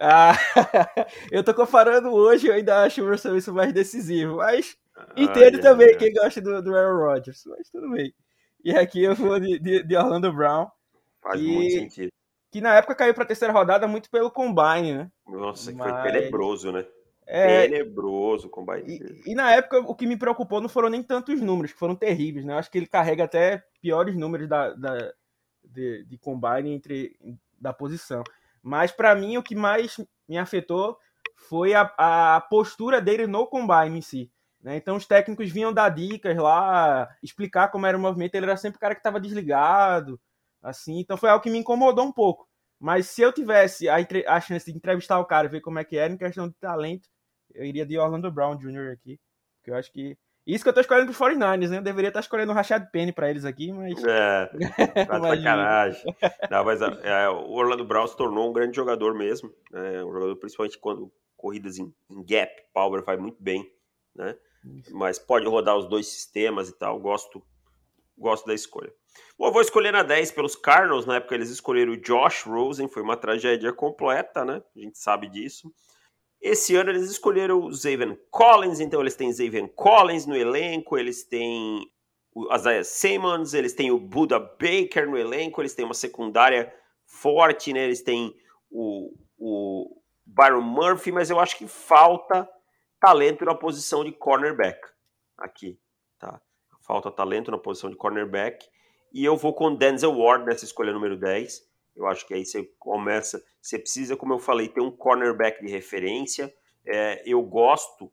Ah, 0.00 0.32
eu 1.30 1.44
tô 1.44 1.54
comparando 1.54 2.10
hoje, 2.10 2.48
eu 2.48 2.54
ainda 2.54 2.82
acho 2.82 3.02
o 3.02 3.08
Russell 3.08 3.34
Wilson 3.34 3.52
mais 3.52 3.72
decisivo, 3.72 4.36
mas 4.36 4.76
entendo 5.16 5.58
ah, 5.58 5.62
também 5.62 5.96
quem 5.96 6.12
gosta 6.12 6.40
do, 6.40 6.62
do 6.62 6.74
Aaron 6.74 6.98
Rodgers, 6.98 7.44
mas 7.46 7.70
tudo 7.70 7.90
bem. 7.90 8.12
E 8.64 8.74
aqui 8.76 9.04
eu 9.04 9.14
vou 9.14 9.38
de, 9.38 9.58
de, 9.58 9.82
de 9.84 9.96
Orlando 9.96 10.32
Brown. 10.32 10.66
Faz 11.22 11.40
e... 11.40 11.46
muito 11.46 11.72
sentido 11.72 12.10
que 12.50 12.60
na 12.60 12.74
época 12.74 12.94
caiu 12.94 13.14
para 13.14 13.24
a 13.24 13.26
terceira 13.26 13.52
rodada 13.52 13.86
muito 13.86 14.10
pelo 14.10 14.30
Combine, 14.30 14.94
né? 14.94 15.10
Nossa, 15.26 15.72
Mas... 15.72 15.90
foi 15.90 16.12
tenebroso, 16.12 16.72
né? 16.72 16.86
É... 17.26 17.68
Tenebroso 17.68 18.48
o 18.48 18.50
Combine. 18.50 18.82
E, 18.86 19.30
e, 19.30 19.34
na 19.34 19.52
época 19.52 19.78
o 19.78 19.94
que 19.94 20.06
me 20.06 20.16
preocupou 20.16 20.60
não 20.60 20.68
foram 20.68 20.88
nem 20.88 21.02
tantos 21.02 21.40
números, 21.40 21.72
que 21.72 21.78
foram 21.78 21.94
terríveis, 21.94 22.44
né? 22.44 22.54
Eu 22.54 22.58
acho 22.58 22.70
que 22.70 22.76
ele 22.76 22.86
carrega 22.86 23.24
até 23.24 23.62
piores 23.80 24.16
números 24.16 24.48
da, 24.48 24.72
da 24.74 25.12
de, 25.64 26.04
de 26.04 26.18
Combine 26.18 26.72
entre 26.72 27.16
da 27.60 27.72
posição. 27.72 28.24
Mas 28.60 28.90
para 28.90 29.14
mim 29.14 29.36
o 29.36 29.42
que 29.42 29.54
mais 29.54 29.96
me 30.28 30.36
afetou 30.38 30.98
foi 31.36 31.72
a, 31.72 31.92
a 31.96 32.40
postura 32.40 33.00
dele 33.00 33.26
no 33.26 33.46
Combine 33.46 33.98
em 33.98 34.02
si. 34.02 34.30
Né? 34.60 34.76
Então 34.76 34.96
os 34.96 35.06
técnicos 35.06 35.50
vinham 35.50 35.72
dar 35.72 35.88
dicas 35.88 36.36
lá, 36.36 37.08
explicar 37.22 37.68
como 37.68 37.86
era 37.86 37.96
o 37.96 38.00
movimento, 38.00 38.34
ele 38.34 38.46
era 38.46 38.56
sempre 38.56 38.76
o 38.76 38.80
cara 38.80 38.94
que 38.94 39.00
estava 39.00 39.20
desligado, 39.20 40.20
assim. 40.62 40.98
Então 41.00 41.16
foi 41.16 41.30
algo 41.30 41.42
que 41.42 41.50
me 41.50 41.58
incomodou 41.58 42.04
um 42.04 42.12
pouco. 42.12 42.48
Mas 42.78 43.08
se 43.08 43.20
eu 43.20 43.32
tivesse 43.32 43.88
a, 43.88 43.96
a 44.28 44.40
chance 44.40 44.70
de 44.70 44.76
entrevistar 44.76 45.18
o 45.20 45.26
cara 45.26 45.46
e 45.46 45.50
ver 45.50 45.60
como 45.60 45.78
é 45.78 45.84
que 45.84 45.96
era 45.96 46.12
em 46.12 46.16
questão 46.16 46.48
de 46.48 46.54
talento, 46.54 47.08
eu 47.54 47.64
iria 47.64 47.84
de 47.84 47.98
Orlando 47.98 48.30
Brown 48.30 48.56
Jr. 48.56 48.92
aqui. 48.92 49.20
Porque 49.58 49.70
eu 49.70 49.74
acho 49.76 49.92
que. 49.92 50.16
Isso 50.46 50.64
que 50.64 50.70
eu 50.70 50.72
tô 50.72 50.80
escolhendo 50.80 51.12
pro 51.12 51.26
49ers, 51.26 51.68
né? 51.68 51.76
Eu 51.76 51.82
deveria 51.82 52.08
estar 52.08 52.20
escolhendo 52.20 52.50
o 52.50 52.54
Rashad 52.54 52.90
Penny 52.90 53.12
pra 53.12 53.28
eles 53.28 53.44
aqui, 53.44 53.70
mas. 53.70 54.02
É, 54.02 54.46
tá 55.06 55.20
sacanagem. 55.20 56.16
Não, 56.50 56.64
mas 56.64 56.80
é, 56.80 57.28
o 57.28 57.50
Orlando 57.50 57.84
Brown 57.84 58.06
se 58.06 58.16
tornou 58.16 58.48
um 58.48 58.52
grande 58.52 58.74
jogador 58.74 59.14
mesmo. 59.14 59.52
Né? 59.70 60.02
Um 60.02 60.12
jogador, 60.12 60.36
principalmente 60.36 60.78
quando 60.78 61.12
corridas 61.36 61.78
em, 61.78 61.94
em 62.10 62.24
gap, 62.24 62.50
power 62.72 63.04
vai 63.04 63.18
muito 63.18 63.42
bem, 63.42 63.70
né? 64.14 64.34
Isso. 64.64 64.94
Mas 64.96 65.18
pode 65.18 65.46
rodar 65.46 65.76
os 65.76 65.86
dois 65.86 66.08
sistemas 66.08 66.68
e 66.68 66.72
tal. 66.72 66.98
Gosto, 66.98 67.42
gosto 68.16 68.46
da 68.46 68.54
escolha. 68.54 68.92
Bom, 69.38 69.46
eu 69.46 69.52
vou 69.52 69.62
escolher 69.62 69.92
na 69.92 70.02
10 70.02 70.32
pelos 70.32 70.54
Cardinals, 70.54 71.06
na 71.06 71.16
época 71.16 71.34
eles 71.34 71.50
escolheram 71.50 71.92
o 71.92 71.96
Josh 71.96 72.42
Rosen, 72.42 72.88
foi 72.88 73.02
uma 73.02 73.16
tragédia 73.16 73.72
completa, 73.72 74.44
né? 74.44 74.62
A 74.76 74.78
gente 74.78 74.98
sabe 74.98 75.28
disso. 75.28 75.72
Esse 76.40 76.74
ano 76.76 76.90
eles 76.90 77.10
escolheram 77.10 77.60
o 77.60 77.72
Zaven 77.72 78.18
Collins, 78.30 78.80
então 78.80 79.00
eles 79.00 79.16
têm 79.16 79.32
Zaven 79.32 79.68
Collins 79.68 80.26
no 80.26 80.36
elenco, 80.36 80.96
eles 80.96 81.24
têm 81.24 81.90
o 82.34 82.54
Isaiah 82.54 82.84
Simmons, 82.84 83.54
eles 83.54 83.72
têm 83.72 83.90
o 83.90 83.98
Buda 83.98 84.38
Baker 84.38 85.08
no 85.08 85.18
elenco, 85.18 85.60
eles 85.60 85.74
têm 85.74 85.84
uma 85.84 85.94
secundária 85.94 86.72
forte, 87.04 87.72
né? 87.72 87.84
Eles 87.84 88.02
têm 88.02 88.34
o, 88.70 89.12
o 89.38 90.00
Byron 90.24 90.62
Murphy, 90.62 91.12
mas 91.12 91.28
eu 91.28 91.40
acho 91.40 91.56
que 91.58 91.66
falta 91.66 92.48
talento 93.00 93.44
na 93.44 93.54
posição 93.54 94.04
de 94.04 94.12
cornerback 94.12 94.80
aqui, 95.36 95.78
tá? 96.18 96.40
Falta 96.80 97.10
talento 97.10 97.50
na 97.50 97.58
posição 97.58 97.90
de 97.90 97.96
cornerback. 97.96 98.66
E 99.12 99.24
eu 99.24 99.36
vou 99.36 99.52
com 99.52 99.74
Denzel 99.74 100.16
Ward 100.16 100.44
nessa 100.44 100.64
escolha 100.64 100.92
número 100.92 101.16
10. 101.16 101.62
Eu 101.96 102.06
acho 102.06 102.26
que 102.26 102.34
aí 102.34 102.44
você 102.44 102.64
começa. 102.78 103.42
Você 103.60 103.78
precisa, 103.78 104.16
como 104.16 104.34
eu 104.34 104.38
falei, 104.38 104.68
ter 104.68 104.80
um 104.80 104.90
cornerback 104.90 105.64
de 105.64 105.70
referência. 105.70 106.52
É, 106.86 107.22
eu 107.26 107.42
gosto 107.42 108.10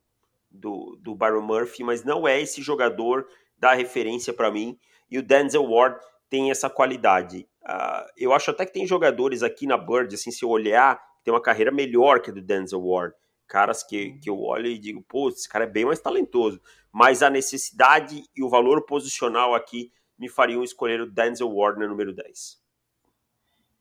do, 0.50 0.98
do 1.02 1.16
Byron 1.16 1.42
Murphy, 1.42 1.84
mas 1.84 2.04
não 2.04 2.28
é 2.28 2.42
esse 2.42 2.62
jogador 2.62 3.28
da 3.58 3.74
referência 3.74 4.34
para 4.34 4.52
mim. 4.52 4.78
E 5.10 5.18
o 5.18 5.24
Denzel 5.24 5.64
Ward 5.64 6.00
tem 6.30 6.52
essa 6.52 6.70
qualidade. 6.70 7.48
Uh, 7.64 8.06
eu 8.18 8.34
acho 8.34 8.52
até 8.52 8.66
que 8.66 8.74
tem 8.74 8.86
jogadores 8.86 9.44
aqui 9.44 9.66
na 9.66 9.78
Bird, 9.78 10.14
assim, 10.14 10.32
se 10.32 10.44
eu 10.44 10.50
olhar, 10.50 11.02
tem 11.24 11.34
uma 11.34 11.42
carreira 11.42 11.72
melhor 11.72 12.22
que 12.22 12.30
a 12.30 12.34
do 12.34 12.42
Denzel 12.42 12.82
Ward. 12.82 13.16
Caras 13.48 13.84
que, 13.84 14.18
que 14.20 14.30
eu 14.30 14.40
olho 14.42 14.68
e 14.68 14.78
digo, 14.78 15.02
pô, 15.08 15.30
esse 15.30 15.48
cara 15.48 15.64
é 15.64 15.68
bem 15.68 15.86
mais 15.86 16.00
talentoso. 16.00 16.62
Mas 16.92 17.24
a 17.24 17.30
necessidade 17.30 18.24
e 18.36 18.44
o 18.44 18.50
valor 18.50 18.86
posicional 18.86 19.56
aqui 19.56 19.92
me 20.18 20.30
fariam 20.30 20.64
escolher 20.64 21.02
o 21.02 21.10
Denzel 21.10 21.54
Ward 21.54 21.80
número 21.80 22.14
10. 22.14 22.62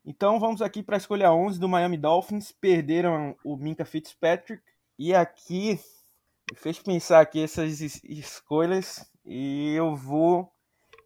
Então 0.05 0.39
vamos 0.39 0.63
aqui 0.63 0.83
para 0.83 0.97
a 0.97 0.99
escolha 0.99 1.33
11 1.33 1.59
do 1.59 1.69
Miami 1.69 1.97
Dolphins. 1.97 2.53
Perderam 2.53 3.37
o 3.43 3.57
Minka 3.57 3.85
Fitzpatrick. 3.85 4.63
E 4.99 5.13
aqui 5.13 5.81
fez 6.55 6.79
pensar 6.79 7.21
aqui 7.21 7.43
essas 7.43 7.81
escolhas. 8.05 9.11
E 9.25 9.75
eu 9.75 9.97
vou. 9.97 10.53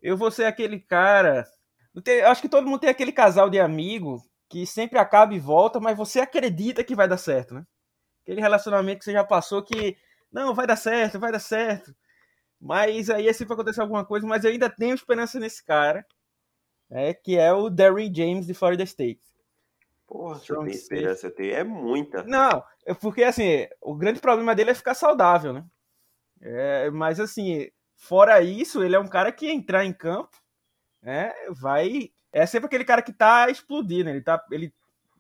Eu 0.03 0.17
vou 0.17 0.31
ser 0.31 0.45
aquele 0.45 0.79
cara. 0.79 1.47
Acho 2.27 2.43
que 2.43 2.49
todo 2.49 2.67
mundo 2.67 2.81
tem 2.81 2.91
aquele 2.91 3.13
casal 3.13 3.49
de 3.49 3.59
amigo 3.59 4.23
que 4.49 4.67
sempre 4.67 4.99
acaba 4.99 5.33
e 5.33 5.39
volta, 5.39 5.81
mas 5.81 5.97
você 5.97 6.21
acredita 6.21 6.85
que 6.85 6.95
vai 6.95 7.09
dar 7.09 7.17
certo, 7.17 7.55
né? 7.55 7.65
Aquele 8.23 8.41
relacionamento 8.41 8.99
que 8.99 9.05
você 9.05 9.13
já 9.13 9.25
passou 9.25 9.63
que. 9.63 9.97
Não, 10.31 10.55
vai 10.55 10.67
dar 10.67 10.77
certo, 10.77 11.19
vai 11.19 11.33
dar 11.33 11.41
certo. 11.41 11.95
Mas 12.61 13.09
aí 13.09 13.27
é 13.27 13.33
sempre 13.33 13.55
acontecer 13.55 13.81
alguma 13.81 14.05
coisa, 14.05 14.27
mas 14.27 14.45
eu 14.45 14.51
ainda 14.51 14.69
tenho 14.69 14.95
esperança 14.95 15.41
nesse 15.41 15.65
cara, 15.65 16.05
né, 16.91 17.15
que 17.15 17.39
é 17.39 17.53
o 17.53 17.71
Darren 17.71 18.13
James 18.15 18.47
de 18.47 18.53
Florida 18.53 18.83
State. 18.83 19.23
Porra, 20.07 20.39
você 20.39 20.55
tem 20.55 20.67
esperança, 20.69 21.27
eu 21.29 21.35
tenho, 21.35 21.55
é 21.55 21.65
muita. 21.65 22.23
Não, 22.25 22.63
é 22.85 22.93
porque 22.93 23.25
assim, 23.25 23.67
o 23.81 23.95
grande 23.95 24.21
problema 24.21 24.55
dele 24.55 24.73
é 24.73 24.75
ficar 24.75 24.95
saudável, 24.95 25.53
né? 25.53 25.65
É, 26.41 26.91
mas 26.91 27.19
assim, 27.19 27.71
fora 27.97 28.43
isso, 28.43 28.83
ele 28.83 28.97
é 28.97 28.99
um 28.99 29.09
cara 29.09 29.33
que 29.33 29.49
entrar 29.49 29.85
em 29.85 29.93
campo, 29.93 30.37
né, 31.01 31.33
vai... 31.51 32.11
É 32.33 32.45
sempre 32.45 32.67
aquele 32.67 32.85
cara 32.85 33.03
que 33.03 33.13
tá 33.13 33.49
explodindo, 33.49 34.11
ele, 34.11 34.21
tá, 34.21 34.45
ele 34.51 34.73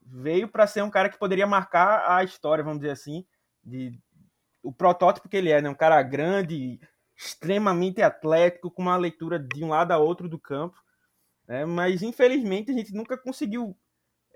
veio 0.02 0.48
para 0.48 0.66
ser 0.66 0.82
um 0.82 0.90
cara 0.90 1.08
que 1.08 1.18
poderia 1.18 1.46
marcar 1.46 2.04
a 2.10 2.22
história, 2.22 2.62
vamos 2.62 2.80
dizer 2.80 2.92
assim, 2.92 3.24
de 3.64 3.98
o 4.62 4.72
protótipo 4.72 5.28
que 5.28 5.36
ele 5.36 5.50
é, 5.50 5.62
né? 5.62 5.68
Um 5.68 5.74
cara 5.74 6.02
grande, 6.02 6.78
extremamente 7.20 8.00
atlético, 8.00 8.70
com 8.70 8.80
uma 8.80 8.96
leitura 8.96 9.38
de 9.38 9.62
um 9.62 9.68
lado 9.68 9.92
a 9.92 9.98
outro 9.98 10.26
do 10.26 10.38
campo. 10.38 10.80
Né? 11.46 11.66
Mas 11.66 12.02
infelizmente 12.02 12.70
a 12.70 12.74
gente 12.74 12.94
nunca 12.94 13.18
conseguiu 13.18 13.76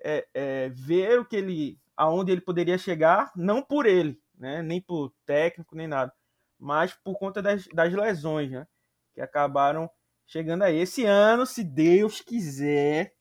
é, 0.05 0.27
é, 0.35 0.68
ver 0.68 1.18
o 1.18 1.25
que 1.25 1.37
ele, 1.37 1.81
aonde 1.97 2.31
ele 2.31 2.42
poderia 2.42 2.77
chegar, 2.77 3.33
não 3.35 3.62
por 3.62 3.87
ele, 3.87 4.20
né? 4.38 4.61
nem 4.61 4.83
por 4.83 5.14
técnico 5.25 5.75
nem 5.75 5.88
nada, 5.88 6.12
mas 6.59 6.92
por 6.92 7.18
conta 7.18 7.40
das, 7.40 7.66
das 7.68 7.90
lesões, 7.92 8.51
né? 8.51 8.66
que 9.14 9.20
acabaram 9.23 9.88
chegando 10.27 10.62
aí 10.62 10.79
esse 10.79 11.07
ano, 11.07 11.47
se 11.47 11.64
Deus 11.64 12.20
quiser, 12.20 13.13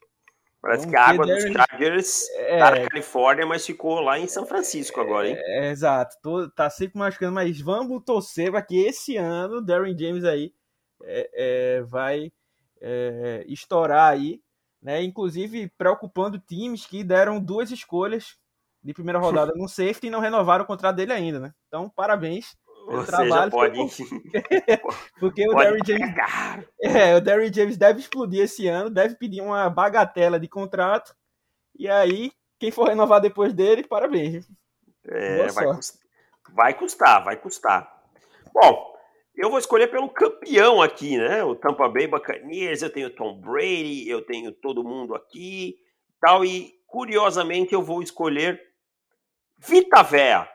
Parece 0.64 0.88
que 0.88 0.96
a 0.96 1.08
água 1.08 1.26
dos 1.26 1.42
Chargers 1.42 2.26
é, 2.36 2.58
tá 2.58 2.70
na 2.70 2.88
Califórnia, 2.88 3.44
mas 3.44 3.66
ficou 3.66 4.00
lá 4.00 4.18
em 4.18 4.26
São 4.26 4.46
Francisco 4.46 4.98
agora, 4.98 5.28
hein? 5.28 5.36
É, 5.36 5.66
é, 5.66 5.70
exato. 5.70 6.16
Tô, 6.22 6.48
tá 6.48 6.70
sempre 6.70 6.98
machucando, 6.98 7.34
mas 7.34 7.60
vamos 7.60 8.02
torcer 8.02 8.50
para 8.50 8.62
que 8.62 8.82
esse 8.82 9.18
ano 9.18 9.56
o 9.56 9.60
Darren 9.60 9.94
James 9.94 10.24
aí 10.24 10.54
é, 11.02 11.30
é 11.34 11.82
vai 11.82 12.32
é, 12.80 13.44
estourar 13.46 14.10
aí, 14.10 14.40
né? 14.80 15.02
Inclusive 15.02 15.70
preocupando 15.76 16.38
times 16.38 16.86
que 16.86 17.04
deram 17.04 17.38
duas 17.38 17.70
escolhas 17.70 18.38
de 18.82 18.94
primeira 18.94 19.18
rodada 19.20 19.52
no 19.54 19.68
safety 19.68 20.06
e 20.06 20.10
não 20.10 20.20
renovaram 20.20 20.64
o 20.64 20.66
contrato 20.66 20.96
dele 20.96 21.12
ainda, 21.12 21.38
né? 21.40 21.52
Então, 21.68 21.90
parabéns 21.90 22.56
ou 22.86 23.04
trabalho. 23.04 23.50
pode. 23.50 23.78
Porque 25.18 25.48
o 25.48 25.54
Derry 25.54 25.80
James. 25.86 26.14
É, 26.82 27.16
o 27.16 27.20
Derry 27.20 27.52
James 27.52 27.76
deve 27.76 28.00
explodir 28.00 28.42
esse 28.42 28.66
ano, 28.68 28.90
deve 28.90 29.16
pedir 29.16 29.40
uma 29.40 29.68
bagatela 29.70 30.38
de 30.38 30.48
contrato. 30.48 31.14
E 31.78 31.88
aí, 31.88 32.32
quem 32.58 32.70
for 32.70 32.88
renovar 32.88 33.20
depois 33.20 33.52
dele, 33.52 33.84
parabéns. 33.84 34.46
É, 35.06 35.48
vai 35.48 35.66
custar, 35.74 36.00
vai 36.52 36.74
custar, 36.74 37.24
vai 37.24 37.36
custar. 37.36 38.02
Bom, 38.52 38.94
eu 39.36 39.50
vou 39.50 39.58
escolher 39.58 39.88
pelo 39.88 40.08
campeão 40.08 40.80
aqui, 40.80 41.18
né? 41.18 41.42
O 41.42 41.56
Tampa 41.56 41.88
Bay 41.88 42.06
Buccaneers, 42.06 42.82
eu 42.82 42.90
tenho 42.90 43.14
Tom 43.14 43.40
Brady, 43.40 44.08
eu 44.08 44.24
tenho 44.24 44.52
todo 44.52 44.84
mundo 44.84 45.14
aqui, 45.14 45.76
tal 46.20 46.44
e 46.44 46.72
curiosamente 46.86 47.74
eu 47.74 47.82
vou 47.82 48.00
escolher 48.02 48.60
Vita 49.58 50.02
Vea 50.02 50.48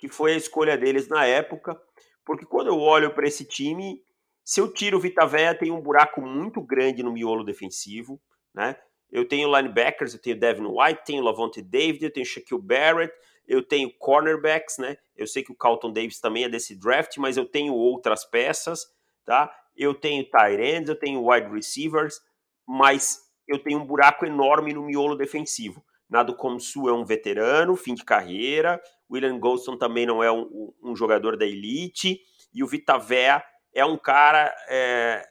que 0.00 0.08
foi 0.08 0.32
a 0.32 0.36
escolha 0.36 0.78
deles 0.78 1.08
na 1.08 1.26
época, 1.26 1.78
porque 2.24 2.46
quando 2.46 2.68
eu 2.68 2.78
olho 2.78 3.12
para 3.12 3.28
esse 3.28 3.44
time, 3.44 4.02
se 4.42 4.58
eu 4.58 4.72
tiro 4.72 4.96
o 4.96 5.00
Vita 5.00 5.26
Véia, 5.26 5.54
tem 5.54 5.70
um 5.70 5.80
buraco 5.80 6.22
muito 6.22 6.62
grande 6.62 7.02
no 7.02 7.12
miolo 7.12 7.44
defensivo, 7.44 8.18
né? 8.54 8.76
Eu 9.12 9.28
tenho 9.28 9.54
linebackers, 9.54 10.14
eu 10.14 10.20
tenho 10.20 10.40
Devin 10.40 10.66
White, 10.66 11.04
tenho 11.04 11.22
Lavonte 11.22 11.60
David, 11.60 12.04
eu 12.04 12.12
tenho 12.12 12.24
Shaquille 12.24 12.62
Barrett, 12.62 13.12
eu 13.46 13.62
tenho 13.62 13.92
cornerbacks, 13.98 14.78
né? 14.78 14.96
Eu 15.14 15.26
sei 15.26 15.42
que 15.42 15.52
o 15.52 15.56
Carlton 15.56 15.92
Davis 15.92 16.18
também 16.18 16.44
é 16.44 16.48
desse 16.48 16.74
draft, 16.74 17.18
mas 17.18 17.36
eu 17.36 17.44
tenho 17.44 17.74
outras 17.74 18.24
peças, 18.24 18.86
tá? 19.24 19.54
Eu 19.76 19.92
tenho 19.92 20.24
tight 20.24 20.62
ends, 20.62 20.88
eu 20.88 20.96
tenho 20.96 21.28
wide 21.28 21.52
receivers, 21.52 22.20
mas 22.66 23.20
eu 23.46 23.58
tenho 23.58 23.80
um 23.80 23.84
buraco 23.84 24.24
enorme 24.24 24.72
no 24.72 24.86
miolo 24.86 25.16
defensivo. 25.16 25.84
Nado 26.10 26.34
Comsu 26.34 26.88
é 26.88 26.92
um 26.92 27.04
veterano, 27.04 27.76
fim 27.76 27.94
de 27.94 28.04
carreira. 28.04 28.82
William 29.10 29.38
Golston 29.38 29.76
também 29.76 30.04
não 30.04 30.22
é 30.22 30.30
um, 30.30 30.72
um 30.82 30.96
jogador 30.96 31.36
da 31.36 31.46
elite. 31.46 32.20
E 32.52 32.64
o 32.64 32.66
Vitavé 32.66 33.42
é 33.72 33.84
um 33.84 33.96
cara 33.96 34.52
é, 34.68 35.24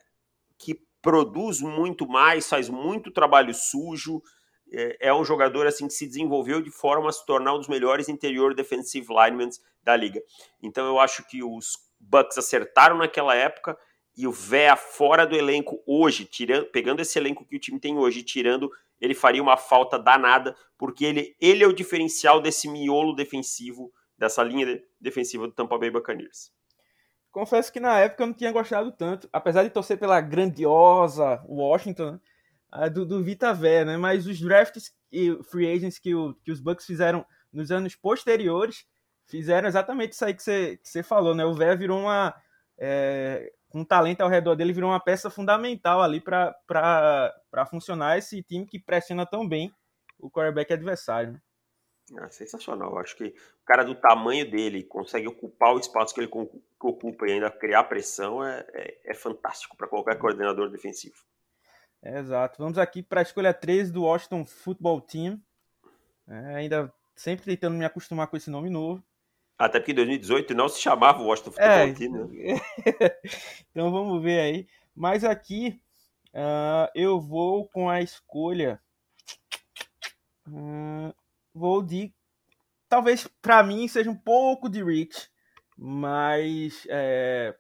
que 0.58 0.80
produz 1.02 1.60
muito 1.60 2.08
mais, 2.08 2.48
faz 2.48 2.70
muito 2.70 3.12
trabalho 3.12 3.54
sujo. 3.54 4.22
É, 4.72 5.08
é, 5.08 5.14
um 5.14 5.26
jogador 5.26 5.68
assim 5.68 5.88
que 5.88 5.94
se 5.94 6.08
desenvolveu 6.08 6.62
de 6.62 6.72
forma 6.72 7.10
a 7.10 7.12
se 7.12 7.26
tornar 7.26 7.56
um 7.56 7.58
dos 7.58 7.68
melhores 7.68 8.08
interior 8.08 8.54
defensive 8.54 9.08
linemen 9.10 9.50
da 9.84 9.96
liga. 9.96 10.22
Então 10.62 10.88
eu 10.88 11.00
acho 11.00 11.28
que 11.28 11.44
os 11.44 11.78
Bucks 12.00 12.38
acertaram 12.38 12.98
naquela 12.98 13.36
época 13.36 13.78
e 14.16 14.28
o 14.28 14.32
Véa 14.32 14.76
fora 14.76 15.26
do 15.26 15.36
elenco 15.36 15.82
hoje, 15.86 16.26
tirando, 16.26 16.66
pegando 16.68 17.02
esse 17.02 17.18
elenco 17.18 17.46
que 17.46 17.56
o 17.56 17.60
time 17.60 17.80
tem 17.80 17.98
hoje, 17.98 18.22
tirando 18.24 18.70
ele 19.00 19.14
faria 19.14 19.42
uma 19.42 19.58
falta 19.58 19.98
danada, 19.98 20.56
porque 20.78 21.06
ele, 21.06 21.36
ele 21.40 21.64
é 21.64 21.68
o 21.68 21.74
diferencial 21.74 22.42
desse 22.42 22.68
miolo 22.68 23.16
defensivo, 23.16 23.92
dessa 24.18 24.44
linha 24.44 24.82
defensiva 25.00 25.48
do 25.48 25.54
Tampa 25.54 25.78
Bay 25.78 25.90
Buccaneers. 25.90 26.52
Confesso 27.32 27.72
que 27.72 27.80
na 27.80 28.00
época 28.00 28.24
eu 28.24 28.28
não 28.28 28.34
tinha 28.34 28.52
gostado 28.52 28.92
tanto, 28.92 29.30
apesar 29.32 29.64
de 29.64 29.70
torcer 29.70 29.98
pela 29.98 30.20
grandiosa 30.20 31.44
Washington, 31.48 32.20
né, 32.72 32.90
do, 32.90 33.06
do 33.06 33.24
Vita 33.24 33.54
Vé, 33.54 33.86
né? 33.86 33.98
Mas 33.98 34.26
os 34.26 34.40
drafts 34.40 34.92
e 35.12 35.38
free 35.44 35.72
agents 35.72 36.00
que, 36.00 36.14
o, 36.14 36.34
que 36.44 36.52
os 36.52 36.60
Bucks 36.60 36.86
fizeram 36.86 37.26
nos 37.52 37.72
anos 37.72 37.96
posteriores 37.96 38.86
fizeram 39.26 39.68
exatamente 39.68 40.14
isso 40.14 40.26
aí 40.26 40.34
que 40.34 40.44
você, 40.44 40.78
que 40.78 41.04
falou, 41.04 41.36
né? 41.36 41.46
O 41.46 41.54
Vé 41.54 41.76
virou 41.76 42.00
uma. 42.00 42.34
É, 42.78 43.52
com 43.70 43.84
talento 43.84 44.22
ao 44.22 44.30
redor 44.30 44.56
dele, 44.56 44.74
virou 44.74 44.90
uma 44.90 45.00
peça 45.00 45.30
fundamental 45.30 46.02
ali 46.02 46.20
para 46.20 47.66
funcionar 47.70 48.18
esse 48.18 48.42
time 48.44 48.66
que 48.66 48.80
pressiona 48.80 49.26
tão 49.26 49.48
bem 49.48 49.72
o 50.18 50.30
quarterback 50.30 50.74
adversário. 50.74 51.34
Né? 51.34 51.42
Ah, 52.18 52.30
sensacional. 52.30 52.98
Acho 52.98 53.16
que 53.16 53.26
o 53.26 53.66
cara 53.66 53.84
do 53.84 53.96
tamanho 53.96 54.50
dele 54.50 54.84
consegue 54.84 55.28
ocupar 55.28 55.74
o 55.74 55.80
espaço 55.80 56.14
que 56.14 56.20
ele 56.20 56.30
ocupa 56.80 57.28
e 57.28 57.34
ainda 57.34 57.52
criar 57.52 57.84
pressão 57.84 58.44
é, 58.44 58.66
é, 58.74 59.12
é 59.12 59.14
fantástico 59.14 59.78
para 59.78 59.88
qualquer 59.88 60.18
coordenador 60.18 60.70
defensivo. 60.70 61.16
Exato. 62.02 62.58
Vamos 62.58 62.78
aqui 62.78 63.04
para 63.04 63.22
a 63.22 63.24
escolha 63.24 63.54
13 63.54 63.92
do 63.92 64.04
Washington 64.04 64.46
Football 64.46 65.02
Team. 65.02 65.40
É, 66.28 66.56
ainda 66.56 66.94
sempre 67.16 67.46
tentando 67.46 67.78
me 67.78 67.86
acostumar 67.86 68.28
com 68.28 68.38
esse 68.38 68.50
nome 68.50 68.70
novo. 68.70 69.04
Até 69.60 69.78
porque 69.78 69.92
em 69.92 69.96
2018 69.96 70.56
não 70.56 70.70
se 70.70 70.80
chamava 70.80 71.22
Washington 71.22 71.52
Football 71.52 71.70
é, 71.70 71.94
Team, 71.94 72.12
né? 72.14 72.62
então 73.70 73.92
vamos 73.92 74.24
ver 74.24 74.40
aí. 74.40 74.68
Mas 74.96 75.26
aqui 75.26 75.82
uh, 76.34 76.90
eu 76.96 77.20
vou 77.20 77.68
com 77.68 77.90
a 77.90 78.02
escolha. 78.02 78.82
Uh, 80.48 81.14
vou 81.54 81.84
de. 81.84 82.14
Talvez 82.88 83.28
para 83.42 83.62
mim 83.62 83.86
seja 83.90 84.10
um 84.10 84.16
pouco 84.16 84.70
de 84.70 84.82
reach, 84.82 85.30
mas 85.78 86.88
é, 86.90 87.54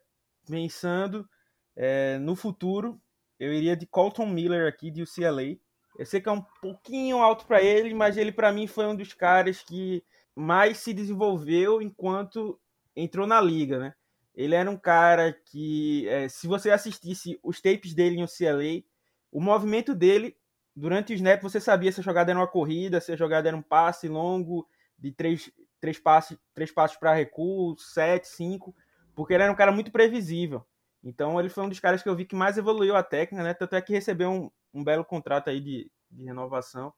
pensando 0.50 1.28
é, 1.76 2.18
no 2.18 2.36
futuro, 2.36 3.00
eu 3.38 3.54
iria 3.54 3.76
de 3.76 3.86
Colton 3.86 4.26
Miller 4.26 4.68
aqui 4.68 4.90
de 4.90 5.04
UCLA. 5.04 5.58
Eu 5.98 6.06
sei 6.06 6.22
que 6.22 6.30
é 6.30 6.32
um 6.32 6.44
pouquinho 6.62 7.18
alto 7.18 7.46
para 7.46 7.62
ele, 7.62 7.94
mas 7.94 8.16
ele 8.16 8.32
para 8.32 8.54
mim 8.54 8.68
foi 8.68 8.88
um 8.88 8.96
dos 8.96 9.14
caras 9.14 9.62
que 9.62 10.02
mais 10.40 10.78
se 10.78 10.94
desenvolveu 10.94 11.82
enquanto 11.82 12.60
entrou 12.96 13.28
na 13.28 13.42
liga, 13.42 13.78
né? 13.78 13.94
Ele 14.34 14.56
era 14.56 14.72
um 14.72 14.78
cara 14.78 15.34
que, 15.34 16.08
é, 16.08 16.30
se 16.30 16.48
você 16.48 16.72
assistisse 16.72 17.38
os 17.44 17.60
tapes 17.60 17.94
dele 17.94 18.18
em 18.18 18.24
UCLA, 18.24 18.84
o 19.32 19.42
movimento 19.42 19.94
dele 19.94 20.38
durante 20.74 21.12
o 21.12 21.16
snap 21.16 21.42
você 21.42 21.60
sabia 21.60 21.92
se 21.92 22.00
a 22.00 22.04
jogada 22.04 22.32
era 22.32 22.40
uma 22.40 22.48
corrida, 22.48 23.02
se 23.02 23.12
a 23.12 23.18
jogada 23.18 23.50
era 23.50 23.58
um 23.58 23.62
passe 23.62 24.08
longo 24.08 24.66
de 24.98 25.12
três, 25.12 25.52
três 25.82 26.00
passes, 26.00 26.38
três 26.54 26.72
passos 26.72 26.96
para 26.96 27.14
recuo, 27.14 27.78
sete, 27.78 28.30
cinco, 28.30 28.74
porque 29.14 29.34
ele 29.34 29.44
era 29.44 29.52
um 29.52 29.58
cara 29.58 29.74
muito 29.74 29.92
previsível. 29.92 30.66
Então 31.04 31.38
ele 31.38 31.50
foi 31.50 31.66
um 31.66 31.70
dos 31.70 31.82
caras 31.82 32.02
que 32.02 32.08
eu 32.08 32.16
vi 32.16 32.26
que 32.26 32.36
mais 32.36 32.58
evoluiu 32.58 32.96
a 32.96 33.04
técnica, 33.04 33.44
né? 33.44 33.54
Tanto 33.54 33.76
é 33.76 33.82
que 33.82 33.92
recebeu 33.92 34.30
um, 34.32 34.52
um 34.74 34.84
belo 34.86 35.04
contrato 35.04 35.50
aí 35.50 35.60
de, 35.60 35.92
de 36.10 36.24
renovação 36.24 36.94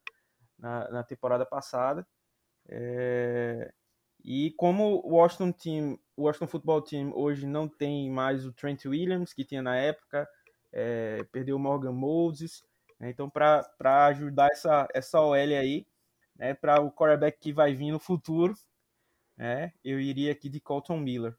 na, 0.59 0.91
na 0.91 1.03
temporada 1.03 1.45
passada. 1.45 2.05
É... 2.67 3.71
E 4.23 4.51
como 4.51 5.01
o 5.03 5.15
Washington 5.15 5.51
Team, 5.51 5.99
o 6.15 6.23
Washington 6.23 6.47
Football 6.47 6.81
Team 6.83 7.11
hoje 7.15 7.47
não 7.47 7.67
tem 7.67 8.09
mais 8.09 8.45
o 8.45 8.53
Trent 8.53 8.85
Williams 8.85 9.33
que 9.33 9.43
tinha 9.43 9.61
na 9.61 9.75
época, 9.75 10.27
é... 10.71 11.23
perdeu 11.31 11.55
o 11.55 11.59
Morgan 11.59 11.93
Moses, 11.93 12.63
né? 12.99 13.09
então 13.09 13.29
para 13.29 14.05
ajudar 14.07 14.49
essa 14.51 14.87
essa 14.93 15.19
OL 15.21 15.33
aí, 15.33 15.85
né, 16.35 16.53
para 16.53 16.81
o 16.81 16.91
quarterback 16.91 17.39
que 17.39 17.51
vai 17.51 17.73
vir 17.73 17.91
no 17.91 17.99
futuro, 17.99 18.53
né, 19.37 19.73
eu 19.83 19.99
iria 19.99 20.31
aqui 20.31 20.49
de 20.49 20.59
Colton 20.59 20.97
Miller. 20.97 21.35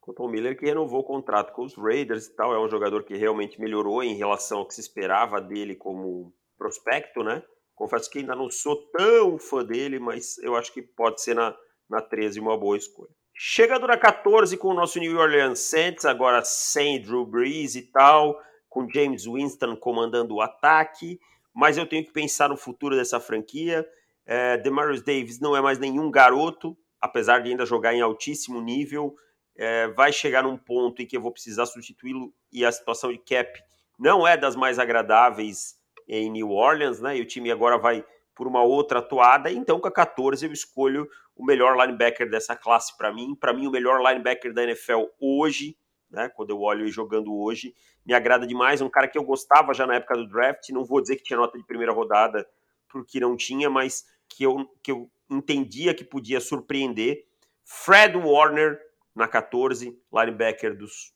Colton 0.00 0.28
Miller 0.28 0.58
que 0.58 0.64
renovou 0.64 1.00
o 1.00 1.04
contrato 1.04 1.52
com 1.52 1.64
os 1.64 1.74
Raiders 1.76 2.26
e 2.26 2.34
tal, 2.34 2.54
é 2.54 2.58
um 2.58 2.68
jogador 2.68 3.04
que 3.04 3.16
realmente 3.16 3.60
melhorou 3.60 4.02
em 4.02 4.14
relação 4.14 4.58
ao 4.58 4.66
que 4.66 4.74
se 4.74 4.80
esperava 4.80 5.40
dele 5.40 5.74
como 5.74 6.32
prospecto, 6.56 7.22
né? 7.22 7.42
Confesso 7.78 8.10
que 8.10 8.18
ainda 8.18 8.34
não 8.34 8.50
sou 8.50 8.74
tão 8.90 9.38
fã 9.38 9.64
dele, 9.64 10.00
mas 10.00 10.36
eu 10.38 10.56
acho 10.56 10.72
que 10.72 10.82
pode 10.82 11.22
ser 11.22 11.36
na, 11.36 11.56
na 11.88 12.02
13 12.02 12.40
uma 12.40 12.58
boa 12.58 12.76
escolha. 12.76 13.10
Chegando 13.32 13.86
na 13.86 13.96
14 13.96 14.56
com 14.56 14.70
o 14.70 14.74
nosso 14.74 14.98
New 14.98 15.16
Orleans 15.16 15.60
Saints, 15.60 16.04
agora 16.04 16.42
sem 16.42 17.00
Drew 17.00 17.24
Brees 17.24 17.76
e 17.76 17.82
tal, 17.82 18.36
com 18.68 18.90
James 18.90 19.26
Winston 19.26 19.76
comandando 19.76 20.34
o 20.34 20.40
ataque, 20.40 21.20
mas 21.54 21.78
eu 21.78 21.86
tenho 21.86 22.04
que 22.04 22.10
pensar 22.10 22.48
no 22.48 22.56
futuro 22.56 22.96
dessa 22.96 23.20
franquia. 23.20 23.88
É, 24.26 24.56
Demarius 24.56 25.00
Davis 25.00 25.38
não 25.38 25.56
é 25.56 25.60
mais 25.60 25.78
nenhum 25.78 26.10
garoto, 26.10 26.76
apesar 27.00 27.38
de 27.38 27.50
ainda 27.50 27.64
jogar 27.64 27.94
em 27.94 28.00
altíssimo 28.00 28.60
nível. 28.60 29.14
É, 29.56 29.86
vai 29.86 30.12
chegar 30.12 30.42
num 30.42 30.56
ponto 30.56 31.00
em 31.00 31.06
que 31.06 31.16
eu 31.16 31.22
vou 31.22 31.30
precisar 31.30 31.66
substituí-lo 31.66 32.34
e 32.50 32.64
a 32.64 32.72
situação 32.72 33.12
de 33.12 33.18
cap 33.18 33.56
não 33.96 34.26
é 34.26 34.36
das 34.36 34.56
mais 34.56 34.80
agradáveis 34.80 35.77
em 36.08 36.30
New 36.30 36.50
Orleans, 36.50 37.00
né? 37.00 37.16
E 37.18 37.20
o 37.20 37.26
time 37.26 37.50
agora 37.50 37.76
vai 37.76 38.04
por 38.34 38.46
uma 38.46 38.62
outra 38.62 39.00
atuada. 39.00 39.50
Então, 39.50 39.78
com 39.78 39.88
a 39.88 39.92
14, 39.92 40.46
eu 40.46 40.52
escolho 40.52 41.08
o 41.36 41.44
melhor 41.44 41.76
linebacker 41.76 42.30
dessa 42.30 42.56
classe 42.56 42.96
para 42.96 43.12
mim. 43.12 43.34
Para 43.34 43.52
mim, 43.52 43.66
o 43.66 43.70
melhor 43.70 44.00
linebacker 44.00 44.54
da 44.54 44.62
NFL 44.62 45.04
hoje, 45.20 45.76
né? 46.10 46.28
Quando 46.30 46.50
eu 46.50 46.60
olho 46.60 46.88
jogando 46.88 47.36
hoje, 47.36 47.74
me 48.06 48.14
agrada 48.14 48.46
demais. 48.46 48.80
Um 48.80 48.88
cara 48.88 49.08
que 49.08 49.18
eu 49.18 49.24
gostava 49.24 49.74
já 49.74 49.86
na 49.86 49.96
época 49.96 50.16
do 50.16 50.26
draft. 50.26 50.68
Não 50.70 50.84
vou 50.84 51.00
dizer 51.00 51.16
que 51.16 51.24
tinha 51.24 51.36
nota 51.36 51.58
de 51.58 51.66
primeira 51.66 51.92
rodada, 51.92 52.48
porque 52.88 53.20
não 53.20 53.36
tinha, 53.36 53.68
mas 53.68 54.04
que 54.28 54.44
eu, 54.44 54.66
que 54.82 54.92
eu 54.92 55.10
entendia 55.30 55.92
que 55.92 56.04
podia 56.04 56.40
surpreender. 56.40 57.26
Fred 57.64 58.16
Warner 58.16 58.80
na 59.14 59.26
14, 59.26 60.00
linebacker 60.12 60.76
dos 60.76 61.12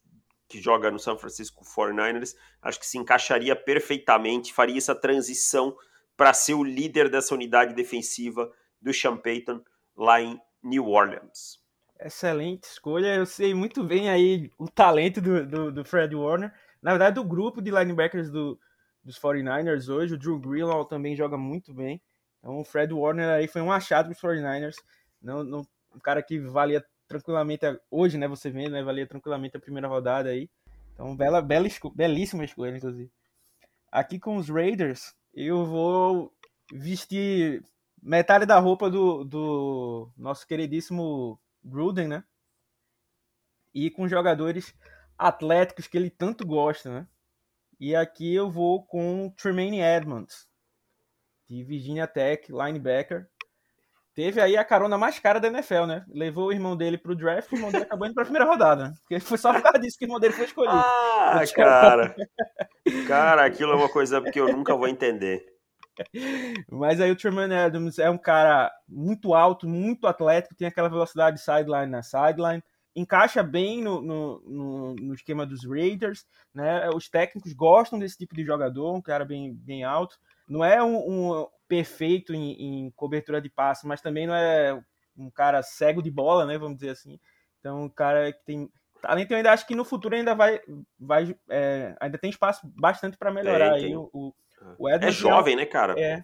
que 0.53 0.61
joga 0.61 0.91
no 0.91 0.99
San 0.99 1.17
Francisco 1.17 1.65
49ers, 1.65 2.37
acho 2.61 2.79
que 2.79 2.87
se 2.87 2.99
encaixaria 2.99 3.57
perfeitamente, 3.57 4.53
faria 4.53 4.77
essa 4.77 4.95
transição 4.95 5.75
para 6.15 6.35
ser 6.35 6.53
o 6.53 6.63
líder 6.63 7.09
dessa 7.09 7.35
unidade 7.35 7.75
defensiva 7.75 8.53
do 8.79 8.93
Sean 8.93 9.17
Payton 9.17 9.63
lá 9.97 10.21
em 10.21 10.39
New 10.63 10.89
Orleans. 10.89 11.59
Excelente 11.99 12.65
escolha. 12.65 13.15
Eu 13.15 13.25
sei 13.25 13.55
muito 13.55 13.83
bem 13.83 14.11
aí 14.11 14.51
o 14.59 14.69
talento 14.69 15.23
do, 15.23 15.47
do, 15.47 15.73
do 15.73 15.85
Fred 15.87 16.15
Warner. 16.15 16.53
Na 16.83 16.91
verdade, 16.91 17.15
do 17.15 17.25
grupo 17.25 17.63
de 17.63 17.71
linebackers 17.71 18.31
do, 18.31 18.59
dos 19.03 19.19
49ers 19.19 19.89
hoje, 19.89 20.15
o 20.15 20.19
Drew 20.19 20.39
Greenlaw 20.39 20.85
também 20.85 21.17
joga 21.17 21.39
muito 21.39 21.73
bem. 21.73 22.03
Então, 22.41 22.59
o 22.59 22.65
Fred 22.65 22.93
Warner 22.93 23.31
aí 23.31 23.49
foi 23.49 23.63
um 23.63 23.73
achado 23.73 24.11
dos 24.11 24.21
49ers. 24.21 24.75
Não, 25.23 25.43
não, 25.43 25.67
um 25.95 25.99
cara 25.99 26.23
que 26.23 26.39
valia 26.41 26.85
tranquilamente, 27.13 27.65
hoje, 27.91 28.17
né, 28.17 28.27
você 28.27 28.51
vendo, 28.51 28.73
né, 28.73 28.83
valia 28.83 29.07
tranquilamente 29.07 29.57
a 29.57 29.61
primeira 29.61 29.87
rodada 29.87 30.31
aí. 30.31 30.49
Então, 30.95 31.15
bela, 31.15 31.43
bela 31.43 31.69
belíssima 31.95 32.45
escolha, 32.45 32.77
inclusive. 32.77 33.11
Aqui 33.91 34.19
com 34.19 34.37
os 34.37 34.49
Raiders, 34.49 35.15
eu 35.35 35.67
vou 35.67 36.33
vestir 36.73 37.63
metade 38.03 38.47
da 38.47 38.59
roupa 38.59 38.89
do, 38.91 39.25
do 39.25 40.11
nosso 40.17 40.47
queridíssimo 40.47 41.39
Gruden, 41.63 42.09
né? 42.09 42.25
E 43.75 43.91
com 43.91 44.09
jogadores 44.09 44.75
atléticos 45.19 45.87
que 45.87 45.97
ele 45.97 46.11
tanto 46.11 46.47
gosta, 46.47 46.91
né? 46.91 47.09
E 47.79 47.95
aqui 47.95 48.35
eu 48.35 48.51
vou 48.51 48.85
com 48.85 49.31
Tremaine 49.37 49.81
Edmonds, 49.81 50.49
de 51.49 51.63
Virginia 51.63 52.07
Tech, 52.07 52.51
linebacker. 52.51 53.29
Teve 54.15 54.41
aí 54.41 54.57
a 54.57 54.65
carona 54.65 54.99
mais 54.99 55.19
cara 55.19 55.41
da 55.41 55.49
NFL, 55.49 55.87
né? 55.87 56.05
Levou 56.09 56.49
o 56.49 56.53
irmão 56.53 56.77
dele 56.77 56.99
pro 56.99 57.17
draft 57.17 57.51
e 57.51 57.55
o 57.55 57.57
irmão 57.57 57.71
dele 57.71 57.85
acabou 57.85 58.07
indo 58.07 58.15
pra 58.15 58.25
primeira 58.25 58.47
rodada, 58.47 58.89
né? 58.89 58.95
Porque 59.01 59.19
foi 59.21 59.39
só 59.39 59.53
por 59.53 59.63
causa 59.63 59.79
disso 59.79 59.97
que 59.99 60.05
o 60.05 60.07
irmão 60.07 60.21
dele 60.21 60.35
foi 60.35 60.45
escolhido. 60.45 60.75
Ah, 60.77 61.43
cara. 61.55 62.15
cara, 63.09 63.45
aquilo 63.45 63.73
é 63.73 63.77
uma 63.77 63.89
coisa 63.89 64.21
que 64.21 64.39
eu 64.39 64.53
nunca 64.53 64.77
vou 64.77 64.87
entender. 64.87 65.43
Mas 66.71 67.01
aí 67.01 67.11
o 67.11 67.17
Tremaine 67.17 67.55
Adams 67.55 67.99
é 67.99 68.11
um 68.11 68.19
cara 68.19 68.71
muito 68.89 69.35
alto, 69.35 69.69
muito 69.69 70.07
atlético, 70.07 70.55
tem 70.55 70.69
aquela 70.69 70.89
velocidade 70.89 71.41
sideline 71.41 71.91
na 71.91 72.03
sideline, 72.03 72.63
encaixa 72.95 73.43
bem 73.43 73.83
no, 73.83 74.01
no, 74.01 74.41
no, 74.41 74.95
no, 74.95 75.15
esquema 75.15 75.47
dos 75.47 75.65
Raiders, 75.65 76.27
né? 76.55 76.89
Os 76.91 77.09
técnicos 77.09 77.53
gostam 77.53 77.99
desse 77.99 78.19
tipo 78.19 78.35
de 78.35 78.45
jogador, 78.45 78.95
um 78.95 79.03
cara 79.03 79.25
bem, 79.25 79.55
bem 79.55 79.85
alto. 79.85 80.19
Não 80.49 80.65
é 80.65 80.83
um, 80.83 80.97
um 80.97 81.47
perfeito 81.67 82.35
em, 82.35 82.53
em, 82.87 82.91
cobertura 82.91 83.41
de 83.41 83.49
passe, 83.49 83.87
mas 83.87 84.03
também 84.03 84.27
não 84.27 84.35
é 84.35 84.79
um 85.17 85.31
cara 85.31 85.63
cego 85.63 86.03
de 86.03 86.11
bola, 86.11 86.45
né? 86.45 86.59
Vamos 86.59 86.79
dizer 86.79 86.91
assim. 86.91 87.19
Então, 87.61 87.85
um 87.85 87.89
cara 87.89 88.33
que 88.33 88.45
tem 88.45 88.71
talento, 89.01 89.31
eu 89.31 89.37
ainda 89.37 89.53
acho 89.53 89.67
que 89.67 89.75
no 89.75 89.85
futuro 89.85 90.15
ainda 90.15 90.35
vai, 90.35 90.61
vai 90.99 91.35
é, 91.49 91.97
ainda 92.01 92.19
tem 92.19 92.31
espaço 92.31 92.61
bastante 92.77 93.17
para 93.17 93.33
melhorar 93.33 93.79
é, 93.79 93.85
aí 93.85 93.97
o, 93.97 94.09
o 94.13 94.35
o 94.79 94.89
é 94.89 95.11
jovem, 95.11 95.57
né, 95.57 95.67
cara? 95.67 95.99
É. 95.99 96.23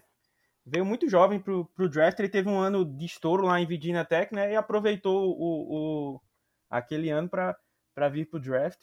Veio 0.65 0.85
muito 0.85 1.09
jovem 1.09 1.39
pro, 1.39 1.65
pro 1.75 1.89
draft. 1.89 2.19
Ele 2.19 2.29
teve 2.29 2.49
um 2.49 2.59
ano 2.59 2.85
de 2.85 3.05
estouro 3.05 3.45
lá 3.45 3.59
em 3.59 3.65
Virginia 3.65 4.05
Tech, 4.05 4.33
né? 4.33 4.53
E 4.53 4.55
aproveitou 4.55 5.31
o, 5.31 6.13
o, 6.15 6.21
aquele 6.69 7.09
ano 7.09 7.29
para 7.29 8.09
vir 8.09 8.25
pro 8.29 8.39
draft. 8.39 8.79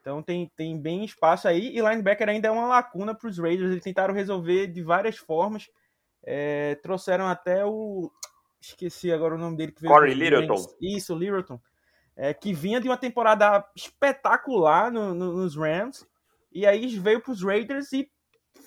Então 0.00 0.22
tem, 0.22 0.50
tem 0.56 0.80
bem 0.80 1.04
espaço 1.04 1.48
aí. 1.48 1.76
E 1.76 1.80
linebacker 1.80 2.28
ainda 2.28 2.48
é 2.48 2.50
uma 2.50 2.66
lacuna 2.66 3.14
para 3.14 3.28
os 3.28 3.38
Raiders. 3.38 3.70
Eles 3.70 3.82
tentaram 3.84 4.14
resolver 4.14 4.68
de 4.68 4.82
várias 4.82 5.16
formas. 5.16 5.68
É, 6.24 6.76
trouxeram 6.76 7.26
até 7.26 7.64
o. 7.64 8.10
Esqueci 8.60 9.12
agora 9.12 9.34
o 9.34 9.38
nome 9.38 9.56
dele 9.56 9.72
que 9.72 9.82
veio. 9.82 9.92
Corey 9.92 10.14
Littleton. 10.14 10.64
Isso, 10.80 11.14
Littleton. 11.14 11.60
É, 12.16 12.32
que 12.32 12.54
vinha 12.54 12.80
de 12.80 12.88
uma 12.88 12.96
temporada 12.96 13.64
espetacular 13.74 14.90
no, 14.90 15.14
no, 15.14 15.32
nos 15.34 15.56
Rams. 15.56 16.06
E 16.52 16.64
aí 16.64 16.86
veio 16.98 17.20
para 17.20 17.32
os 17.32 17.42
Raiders 17.42 17.92
e 17.92 18.10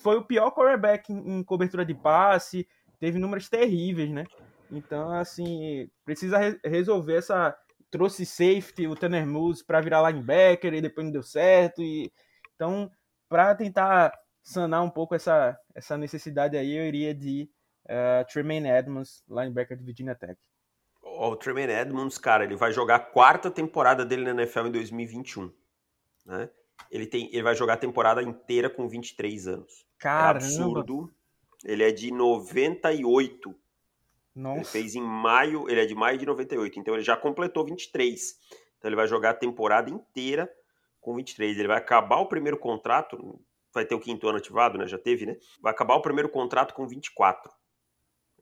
foi 0.01 0.17
o 0.17 0.23
pior 0.23 0.51
quarterback 0.51 1.11
em, 1.11 1.39
em 1.39 1.43
cobertura 1.43 1.85
de 1.85 1.93
passe, 1.93 2.67
teve 2.99 3.17
números 3.17 3.49
terríveis, 3.49 4.09
né? 4.11 4.25
Então, 4.71 5.11
assim, 5.11 5.89
precisa 6.05 6.37
re 6.37 6.59
resolver 6.63 7.15
essa. 7.15 7.57
Trouxe 7.91 8.25
safety, 8.25 8.87
o 8.87 8.95
Tanner 8.95 9.25
Moose, 9.25 9.65
para 9.65 9.81
virar 9.81 10.07
linebacker 10.09 10.73
e 10.73 10.81
depois 10.81 11.05
não 11.05 11.11
deu 11.11 11.23
certo. 11.23 11.81
E... 11.81 12.11
Então, 12.55 12.91
para 13.27 13.55
tentar 13.55 14.13
sanar 14.43 14.83
um 14.83 14.89
pouco 14.89 15.15
essa, 15.15 15.57
essa 15.73 15.97
necessidade 15.97 16.57
aí, 16.57 16.75
eu 16.75 16.85
iria 16.85 17.13
de 17.13 17.49
uh, 17.85 18.25
Tremaine 18.31 18.69
Edmonds, 18.69 19.23
linebacker 19.27 19.77
de 19.77 19.83
Virginia 19.83 20.15
Tech. 20.15 20.37
O 21.01 21.35
Tremaine 21.35 21.73
Edmonds, 21.73 22.17
cara, 22.17 22.43
ele 22.43 22.55
vai 22.55 22.71
jogar 22.71 22.95
a 22.95 22.99
quarta 22.99 23.49
temporada 23.49 24.05
dele 24.05 24.23
na 24.23 24.41
NFL 24.41 24.67
em 24.67 24.71
2021. 24.71 25.51
Né? 26.25 26.49
Ele, 26.91 27.07
tem, 27.07 27.29
ele 27.31 27.43
vai 27.43 27.55
jogar 27.55 27.73
a 27.73 27.77
temporada 27.77 28.21
inteira 28.21 28.69
com 28.69 28.87
23 28.87 29.47
anos. 29.47 29.85
Caramba. 29.97 30.43
É 30.43 30.47
absurdo. 30.47 31.13
Ele 31.63 31.83
é 31.83 31.91
de 31.91 32.11
98. 32.11 33.55
Nossa. 34.35 34.59
Ele 34.59 34.65
fez 34.65 34.95
em 34.95 35.01
maio, 35.01 35.69
ele 35.69 35.81
é 35.81 35.85
de 35.85 35.95
maio 35.95 36.17
de 36.17 36.25
98, 36.25 36.79
então 36.79 36.93
ele 36.93 37.03
já 37.03 37.17
completou 37.17 37.65
23. 37.65 38.35
Então 38.77 38.89
ele 38.89 38.95
vai 38.95 39.07
jogar 39.07 39.31
a 39.31 39.33
temporada 39.33 39.89
inteira 39.89 40.51
com 41.01 41.15
23. 41.15 41.57
Ele 41.57 41.67
vai 41.67 41.77
acabar 41.77 42.17
o 42.17 42.27
primeiro 42.27 42.57
contrato, 42.57 43.39
vai 43.73 43.85
ter 43.85 43.95
o 43.95 43.99
quinto 43.99 44.27
ano 44.27 44.37
ativado, 44.37 44.77
né? 44.77 44.87
Já 44.87 44.97
teve, 44.97 45.25
né? 45.25 45.37
Vai 45.61 45.71
acabar 45.71 45.95
o 45.95 46.01
primeiro 46.01 46.29
contrato 46.29 46.73
com 46.73 46.87
24. 46.87 47.51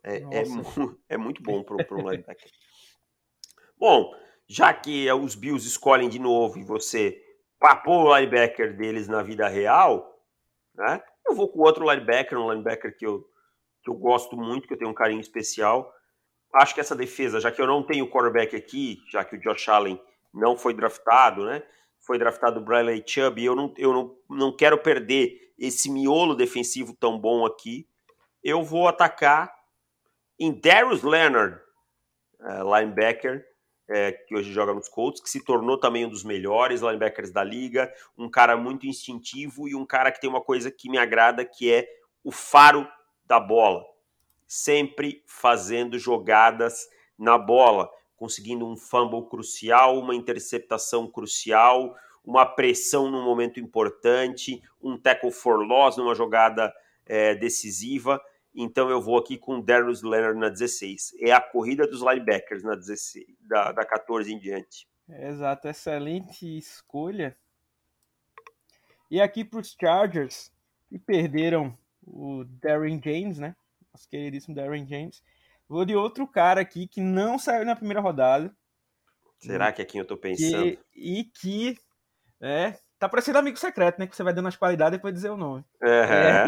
É, 0.04 0.18
é, 0.18 0.44
é 1.10 1.18
muito 1.18 1.42
bom 1.42 1.64
para 1.64 1.76
um 1.96 2.10
linebacker. 2.10 2.50
bom, 3.78 4.14
já 4.48 4.74
que 4.74 5.12
os 5.12 5.36
Bills 5.36 5.68
escolhem 5.68 6.10
de 6.10 6.20
novo 6.20 6.58
e 6.58 6.64
você 6.64 7.22
papou 7.60 8.06
o 8.06 8.16
linebacker 8.16 8.76
deles 8.76 9.08
na 9.08 9.22
vida 9.24 9.48
real, 9.48 10.24
né? 10.76 11.02
Eu 11.28 11.36
vou 11.36 11.50
com 11.50 11.60
outro 11.60 11.90
linebacker, 11.90 12.40
um 12.40 12.52
linebacker 12.52 12.96
que 12.98 13.06
eu, 13.06 13.28
que 13.88 13.90
eu 13.90 13.96
gosto 13.96 14.36
muito, 14.36 14.68
que 14.68 14.74
eu 14.74 14.78
tenho 14.78 14.92
um 14.92 14.94
carinho 14.94 15.22
especial. 15.22 15.94
Acho 16.54 16.76
que 16.76 16.82
essa 16.82 16.96
defesa, 16.96 17.40
já 17.40 17.50
que 17.50 17.62
eu 17.62 17.66
não 17.68 17.82
tenho 17.82 18.10
quarterback 18.10 18.54
aqui, 18.54 19.02
já 19.10 19.24
que 19.24 19.38
o 19.38 19.40
Josh 19.40 19.70
Allen 19.70 20.02
não 20.34 20.58
foi 20.58 20.74
draftado, 20.74 21.46
né? 21.46 21.64
Foi 22.02 22.20
draftado 22.20 22.60
o 22.60 22.64
Bradley 22.64 23.02
Chubb, 23.06 23.42
e 23.42 23.46
eu 23.46 23.56
não, 23.56 23.74
eu 23.78 23.94
não, 23.94 24.18
não 24.30 24.56
quero 24.56 24.78
perder 24.78 25.54
esse 25.58 25.90
miolo 25.90 26.36
defensivo 26.36 26.94
tão 26.94 27.18
bom 27.18 27.46
aqui. 27.46 27.88
Eu 28.44 28.62
vou 28.62 28.88
atacar 28.88 29.54
em 30.38 30.52
Darius 30.52 31.02
Leonard, 31.02 31.60
uh, 32.42 32.78
linebacker, 32.78 33.46
é, 33.90 34.12
que 34.12 34.36
hoje 34.36 34.52
joga 34.52 34.74
nos 34.74 34.90
Colts, 34.90 35.22
que 35.22 35.30
se 35.30 35.44
tornou 35.44 35.80
também 35.80 36.06
um 36.06 36.10
dos 36.10 36.26
melhores 36.26 36.82
linebackers 36.82 37.32
da 37.32 37.44
liga, 37.44 37.92
um 38.18 38.30
cara 38.30 38.58
muito 38.58 38.86
instintivo 38.86 39.68
e 39.68 39.74
um 39.74 39.86
cara 39.86 40.12
que 40.12 40.20
tem 40.20 40.30
uma 40.30 40.42
coisa 40.42 40.70
que 40.70 40.90
me 40.90 40.98
agrada, 40.98 41.46
que 41.46 41.72
é 41.72 41.88
o 42.22 42.32
faro 42.32 42.86
da 43.28 43.40
bola. 43.40 43.86
Sempre 44.46 45.24
fazendo 45.28 46.00
jogadas 46.00 46.88
na 47.18 47.38
bola, 47.38 47.90
conseguindo 48.16 48.66
um 48.66 48.78
fumble 48.78 49.28
crucial, 49.30 50.00
uma 50.00 50.16
interceptação 50.16 51.10
crucial, 51.10 51.96
uma 52.24 52.46
pressão 52.46 53.10
num 53.10 53.24
momento 53.24 53.60
importante, 53.60 54.62
um 54.82 54.98
tackle 54.98 55.32
for 55.32 55.66
loss 55.66 55.98
numa 55.98 56.16
jogada 56.16 56.74
é, 57.06 57.36
decisiva. 57.36 58.22
Então 58.54 58.90
eu 58.90 59.02
vou 59.02 59.18
aqui 59.18 59.38
com 59.38 59.62
Darius 59.62 60.02
Leonard 60.02 60.40
na 60.40 60.50
16. 60.50 61.16
É 61.20 61.32
a 61.32 61.42
corrida 61.42 61.88
dos 61.88 62.02
linebackers 62.02 62.64
na 62.64 62.76
16, 62.76 63.26
da, 63.42 63.72
da 63.72 63.86
14 63.86 64.34
em 64.34 64.40
diante. 64.40 64.88
Exato, 65.08 65.68
excelente 65.68 66.58
escolha. 66.58 67.38
E 69.10 69.22
aqui 69.22 69.46
para 69.46 69.60
os 69.60 69.76
Chargers, 69.80 70.52
que 70.90 71.00
perderam 71.00 71.78
o 72.08 72.44
Darren 72.46 73.00
James, 73.04 73.38
né? 73.38 73.56
Nosso 73.94 74.10
queridíssimo 74.10 74.56
Darren 74.56 74.88
James. 74.88 75.22
Vou 75.68 75.86
de 75.86 75.96
outro 75.96 76.28
cara 76.28 76.62
aqui 76.62 76.88
que 76.88 77.02
não 77.02 77.38
saiu 77.38 77.66
na 77.66 77.76
primeira 77.76 78.02
rodada. 78.02 78.56
Será 79.40 79.72
que 79.72 79.82
é 79.82 79.86
quem 79.86 80.00
eu 80.00 80.08
tô 80.08 80.18
pensando? 80.18 80.64
Que, 80.64 80.80
e 80.96 81.24
que 81.26 81.78
é, 82.42 82.80
Tá 83.00 83.08
parecendo 83.08 83.38
amigo 83.38 83.58
secreto, 83.58 84.00
né? 84.00 84.08
Que 84.08 84.16
você 84.16 84.24
vai 84.24 84.34
dando 84.34 84.48
as 84.48 84.56
qualidades 84.56 84.96
e 84.96 84.98
depois 84.98 85.14
dizer 85.14 85.30
o 85.30 85.38
nome. 85.38 85.64
É, 85.84 86.46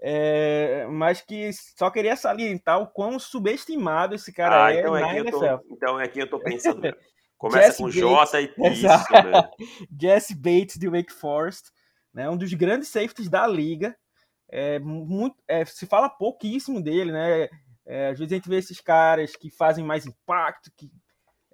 é, 0.00 0.86
mas 0.86 1.20
que 1.20 1.50
só 1.52 1.90
queria 1.90 2.16
salientar 2.16 2.80
o 2.80 2.86
quão 2.86 3.18
subestimado 3.18 4.14
esse 4.14 4.32
cara 4.32 4.64
ah, 4.64 4.72
é 4.72 4.80
então 4.80 4.96
é 4.96 5.00
na 5.02 5.18
NFL. 5.18 5.38
Tô, 5.38 5.60
então 5.70 6.00
é 6.00 6.08
quem 6.08 6.22
eu 6.22 6.30
tô 6.30 6.38
pensando. 6.40 6.80
Começa 7.36 7.66
Jesse 7.66 7.82
com 7.82 7.90
J 7.90 8.40
e 8.40 8.44
isso, 8.72 9.12
né? 9.12 9.50
Jesse 10.00 10.34
Bates 10.34 10.78
de 10.78 10.88
Wake 10.88 11.12
Forest, 11.12 11.70
né? 12.14 12.28
Um 12.30 12.36
dos 12.36 12.52
grandes 12.54 12.88
safeties 12.88 13.28
da 13.28 13.46
liga. 13.46 13.94
É, 14.50 14.78
muito, 14.78 15.36
é, 15.46 15.64
se 15.64 15.86
fala 15.86 16.08
pouquíssimo 16.08 16.82
dele, 16.82 17.12
né? 17.12 17.48
É, 17.86 18.08
às 18.08 18.18
vezes 18.18 18.32
a 18.32 18.36
gente 18.36 18.48
vê 18.48 18.56
esses 18.56 18.80
caras 18.80 19.36
que 19.36 19.50
fazem 19.50 19.84
mais 19.84 20.06
impacto, 20.06 20.70
que 20.76 20.90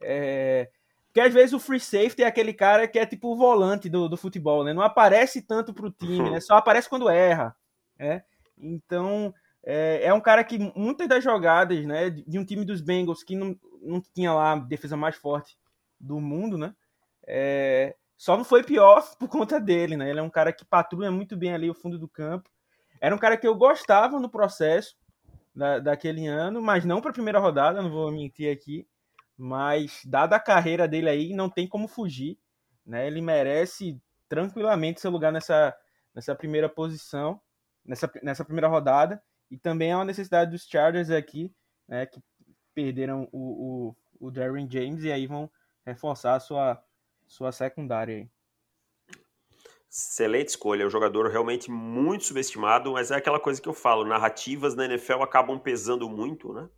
é, 0.03 0.69
porque 1.15 1.29
às 1.29 1.33
vezes 1.33 1.53
o 1.53 1.61
free 1.61 1.79
safety 1.79 2.25
é 2.25 2.27
aquele 2.27 2.53
cara 2.53 2.89
que 2.89 2.99
é 2.99 3.07
tipo 3.07 3.33
o 3.33 3.37
volante 3.37 3.89
do, 3.89 4.09
do 4.09 4.17
futebol, 4.17 4.65
né? 4.65 4.73
Não 4.73 4.83
aparece 4.83 5.41
tanto 5.41 5.73
pro 5.73 5.89
time, 5.89 6.29
né? 6.29 6.41
Só 6.43 6.57
aparece 6.57 6.89
quando 6.89 7.09
erra, 7.09 7.55
né? 7.97 8.25
Então, 8.59 9.33
é, 9.63 10.07
é 10.07 10.13
um 10.13 10.21
cara 10.21 10.43
que 10.43 10.59
muitas 10.75 11.07
das 11.07 11.23
jogadas, 11.23 11.87
né, 11.87 12.11
de 12.11 12.37
um 12.37 12.45
time 12.45 12.65
dos 12.65 12.81
Bengals 12.81 13.23
que 13.23 13.37
não, 13.37 13.57
não 13.81 14.03
tinha 14.13 14.33
lá 14.33 14.53
a 14.53 14.57
defesa 14.57 14.97
mais 14.97 15.15
forte 15.15 15.57
do 16.01 16.21
mundo, 16.21 16.59
né? 16.59 16.75
É, 17.29 17.95
só 18.17 18.37
não 18.37 18.45
foi 18.45 18.65
pior 18.65 19.01
por 19.17 19.29
conta 19.29 19.61
dele, 19.61 19.97
né? 19.97 20.11
Ele 20.11 20.19
é 20.19 20.23
um 20.23 20.31
cara 20.31 20.53
que 20.53 20.65
patrulha 20.65 21.13
muito 21.13 21.37
bem 21.37 21.55
ali 21.55 21.71
o 21.71 21.75
fundo 21.75 21.97
do 21.97 22.09
campo. 22.09 22.51
Era 23.05 23.15
um 23.15 23.19
cara 23.19 23.37
que 23.37 23.47
eu 23.47 23.55
gostava 23.55 24.19
no 24.19 24.31
processo 24.31 24.97
da, 25.55 25.79
daquele 25.79 26.27
ano, 26.27 26.63
mas 26.63 26.87
não 26.87 27.03
para 27.03 27.11
a 27.11 27.13
primeira 27.13 27.39
rodada, 27.39 27.83
não 27.83 27.91
vou 27.91 28.11
mentir 28.11 28.51
aqui. 28.51 28.89
Mas, 29.37 30.01
dada 30.07 30.37
a 30.37 30.41
carreira 30.41 30.89
dele 30.89 31.11
aí, 31.11 31.35
não 31.35 31.51
tem 31.51 31.69
como 31.69 31.87
fugir. 31.87 32.39
Né? 32.87 33.07
Ele 33.07 33.21
merece 33.21 34.01
tranquilamente 34.27 35.03
seu 35.03 35.11
lugar 35.11 35.31
nessa, 35.31 35.77
nessa 36.15 36.35
primeira 36.35 36.67
posição, 36.67 37.39
nessa, 37.85 38.11
nessa 38.23 38.43
primeira 38.43 38.69
rodada. 38.69 39.23
E 39.51 39.59
também 39.59 39.91
é 39.91 39.97
uma 39.97 40.07
necessidade 40.07 40.51
dos 40.51 40.67
Chargers 40.67 41.11
aqui, 41.11 41.55
né, 41.87 42.07
que 42.07 42.23
perderam 42.75 43.29
o, 43.31 43.93
o, 44.19 44.29
o 44.29 44.31
Darren 44.31 44.67
James 44.67 45.05
e 45.05 45.13
aí 45.13 45.27
vão 45.27 45.51
reforçar 45.85 46.37
a 46.37 46.41
sua, 46.41 46.83
sua 47.27 47.53
secundária 47.53 48.17
aí. 48.17 48.31
Excelente 49.97 50.49
escolha, 50.49 50.83
é 50.83 50.87
um 50.87 50.91
jogador 50.91 51.31
realmente 51.31 51.71
muito 51.71 52.25
subestimado, 52.25 52.95
mas 52.95 53.13
é 53.13 53.15
aquela 53.15 53.39
coisa 53.39 53.63
que 53.63 53.69
eu 53.69 53.73
falo, 53.73 54.05
narrativas 54.05 54.75
na 54.75 54.87
NFL 54.87 55.23
acabam 55.23 55.57
pesando 55.57 56.11
muito, 56.11 56.53
né? 56.53 56.69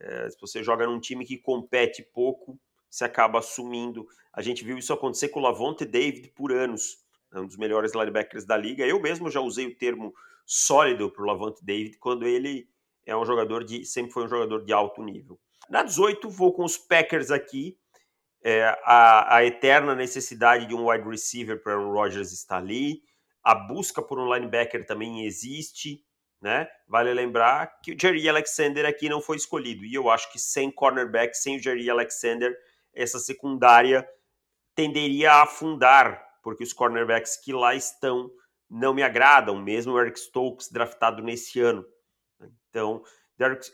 É, 0.00 0.30
se 0.30 0.40
você 0.40 0.62
joga 0.62 0.86
num 0.86 0.98
time 0.98 1.26
que 1.26 1.36
compete 1.36 2.02
pouco, 2.02 2.58
você 2.88 3.04
acaba 3.04 3.40
assumindo. 3.40 4.06
A 4.32 4.40
gente 4.40 4.64
viu 4.64 4.78
isso 4.78 4.94
acontecer 4.94 5.28
com 5.28 5.40
o 5.40 5.42
Lavonte 5.42 5.84
David 5.84 6.30
por 6.30 6.50
anos, 6.52 7.04
né? 7.30 7.40
um 7.42 7.46
dos 7.46 7.58
melhores 7.58 7.92
linebackers 7.92 8.46
da 8.46 8.56
liga. 8.56 8.86
Eu 8.86 8.98
mesmo 8.98 9.30
já 9.30 9.42
usei 9.42 9.66
o 9.66 9.76
termo 9.76 10.14
sólido 10.46 11.10
para 11.10 11.22
o 11.22 11.26
Lavonte 11.26 11.62
David 11.62 11.98
quando 11.98 12.26
ele 12.26 12.66
é 13.04 13.14
um 13.14 13.26
jogador 13.26 13.62
de 13.62 13.84
sempre 13.84 14.10
foi 14.10 14.24
um 14.24 14.28
jogador 14.28 14.64
de 14.64 14.72
alto 14.72 15.02
nível. 15.02 15.38
Na 15.68 15.82
18 15.82 16.30
vou 16.30 16.54
com 16.54 16.64
os 16.64 16.78
Packers 16.78 17.30
aqui 17.30 17.76
é, 18.44 18.62
a, 18.84 19.36
a, 19.36 19.44
eterna 19.44 19.94
necessidade 19.94 20.66
de 20.66 20.74
um 20.74 20.90
wide 20.90 21.08
receiver 21.08 21.62
para 21.62 21.72
Aaron 21.72 21.90
Rodgers 21.90 22.30
está 22.30 22.58
ali, 22.58 23.02
a 23.42 23.54
busca 23.54 24.02
por 24.02 24.18
um 24.18 24.32
linebacker 24.32 24.84
também 24.84 25.24
existe, 25.24 26.04
né? 26.42 26.68
Vale 26.86 27.14
lembrar 27.14 27.80
que 27.82 27.92
o 27.92 27.98
Jerry 27.98 28.28
Alexander 28.28 28.84
aqui 28.84 29.08
não 29.08 29.22
foi 29.22 29.38
escolhido, 29.38 29.82
e 29.86 29.94
eu 29.94 30.10
acho 30.10 30.30
que 30.30 30.38
sem 30.38 30.70
cornerback, 30.70 31.34
sem 31.34 31.56
o 31.56 31.62
Jerry 31.62 31.88
Alexander, 31.88 32.54
essa 32.92 33.18
secundária 33.18 34.06
tenderia 34.74 35.32
a 35.32 35.42
afundar, 35.44 36.22
porque 36.42 36.64
os 36.64 36.72
cornerbacks 36.74 37.38
que 37.42 37.52
lá 37.52 37.74
estão 37.74 38.30
não 38.68 38.92
me 38.92 39.02
agradam, 39.02 39.56
mesmo 39.56 39.94
o 39.94 40.00
Eric 40.00 40.18
Stokes 40.18 40.70
draftado 40.70 41.22
nesse 41.22 41.60
ano. 41.60 41.84
Então, 42.68 43.02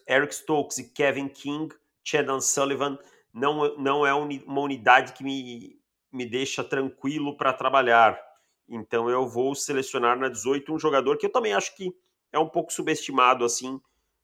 Eric 0.06 0.34
Stokes 0.34 0.78
e 0.78 0.92
Kevin 0.92 1.28
King, 1.28 1.74
Chadon 2.04 2.40
Sullivan 2.40 2.98
não, 3.32 3.76
não 3.76 4.06
é 4.06 4.12
uma 4.12 4.60
unidade 4.60 5.12
que 5.12 5.22
me, 5.22 5.80
me 6.12 6.26
deixa 6.26 6.64
tranquilo 6.64 7.36
para 7.36 7.52
trabalhar. 7.52 8.20
Então 8.68 9.08
eu 9.08 9.28
vou 9.28 9.54
selecionar 9.54 10.18
na 10.18 10.28
18 10.28 10.72
um 10.72 10.78
jogador 10.78 11.16
que 11.16 11.26
eu 11.26 11.32
também 11.32 11.54
acho 11.54 11.74
que 11.76 11.94
é 12.32 12.38
um 12.38 12.48
pouco 12.48 12.72
subestimado, 12.72 13.44
assim, 13.44 13.80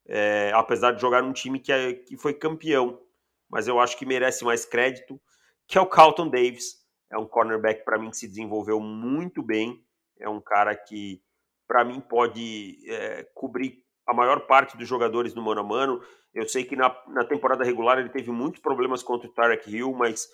é, 0.07 0.52
apesar 0.54 0.92
de 0.92 1.00
jogar 1.00 1.22
num 1.22 1.32
time 1.32 1.59
que, 1.59 1.72
é, 1.72 1.92
que 1.94 2.16
foi 2.16 2.34
campeão. 2.34 3.00
Mas 3.48 3.68
eu 3.68 3.80
acho 3.80 3.96
que 3.96 4.07
merece 4.07 4.44
mais 4.44 4.64
crédito, 4.64 5.20
que 5.66 5.78
é 5.78 5.80
o 5.80 5.86
Carlton 5.86 6.28
Davis. 6.28 6.84
É 7.11 7.18
um 7.18 7.26
cornerback 7.26 7.84
para 7.84 7.98
mim 7.98 8.11
que 8.11 8.16
se 8.16 8.28
desenvolveu 8.28 8.80
muito 8.80 9.42
bem. 9.42 9.84
É 10.18 10.28
um 10.28 10.40
cara 10.40 10.74
que, 10.74 11.22
para 11.66 11.84
mim, 11.84 12.00
pode 12.00 12.78
é, 12.88 13.24
cobrir 13.34 13.84
a 14.07 14.14
maior 14.14 14.46
parte 14.46 14.76
dos 14.76 14.88
jogadores 14.88 15.34
no 15.34 15.42
mano 15.42 15.61
a 15.61 15.64
mano. 15.64 16.02
Eu 16.32 16.48
sei 16.48 16.64
que 16.64 16.76
na, 16.76 16.94
na 17.09 17.24
temporada 17.24 17.64
regular 17.64 17.98
ele 17.98 18.11
teve 18.11 18.30
muitos 18.30 18.61
problemas 18.61 19.02
contra 19.02 19.28
o 19.28 19.32
Tarek 19.32 19.70
Hill, 19.70 19.92
mas 19.92 20.28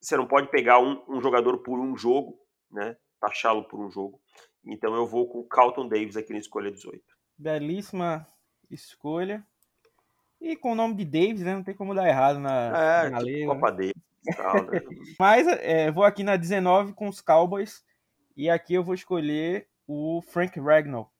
você 0.00 0.16
não 0.16 0.26
pode 0.26 0.48
pegar 0.48 0.78
um, 0.78 1.02
um 1.08 1.20
jogador 1.20 1.58
por 1.58 1.78
um 1.78 1.96
jogo, 1.96 2.38
né? 2.70 2.96
Taxá-lo 3.20 3.64
por 3.64 3.80
um 3.80 3.90
jogo. 3.90 4.20
Então 4.64 4.94
eu 4.94 5.06
vou 5.06 5.28
com 5.28 5.40
o 5.40 5.48
Carlton 5.48 5.88
Davis 5.88 6.16
aqui 6.16 6.32
na 6.32 6.38
escolha 6.38 6.70
18. 6.70 7.02
Belíssima 7.36 8.26
escolha. 8.70 9.44
E 10.40 10.56
com 10.56 10.72
o 10.72 10.74
nome 10.74 10.94
de 10.94 11.04
Davis, 11.04 11.42
né? 11.42 11.54
Não 11.54 11.64
tem 11.64 11.74
como 11.74 11.94
dar 11.94 12.08
errado 12.08 12.38
na, 12.38 13.04
é, 13.06 13.10
na 13.10 13.18
tipo 13.18 13.46
Copa 13.48 13.70
né? 13.72 13.76
Davis. 13.76 14.36
Tal, 14.36 14.64
né? 14.64 14.80
Mas 15.18 15.46
é, 15.46 15.90
vou 15.90 16.04
aqui 16.04 16.22
na 16.22 16.36
19 16.36 16.92
com 16.92 17.08
os 17.08 17.20
Cowboys. 17.20 17.82
E 18.36 18.48
aqui 18.48 18.74
eu 18.74 18.84
vou 18.84 18.94
escolher 18.94 19.66
o 19.86 20.22
Frank 20.22 20.60
Ragnall, 20.60 21.10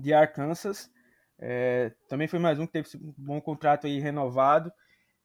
de 0.00 0.12
Arkansas. 0.12 0.90
É, 1.38 1.92
também 2.08 2.28
foi 2.28 2.38
mais 2.38 2.58
um 2.58 2.66
que 2.66 2.72
teve 2.72 2.88
um 2.96 3.14
bom 3.16 3.40
contrato 3.40 3.86
aí 3.86 3.98
renovado. 3.98 4.72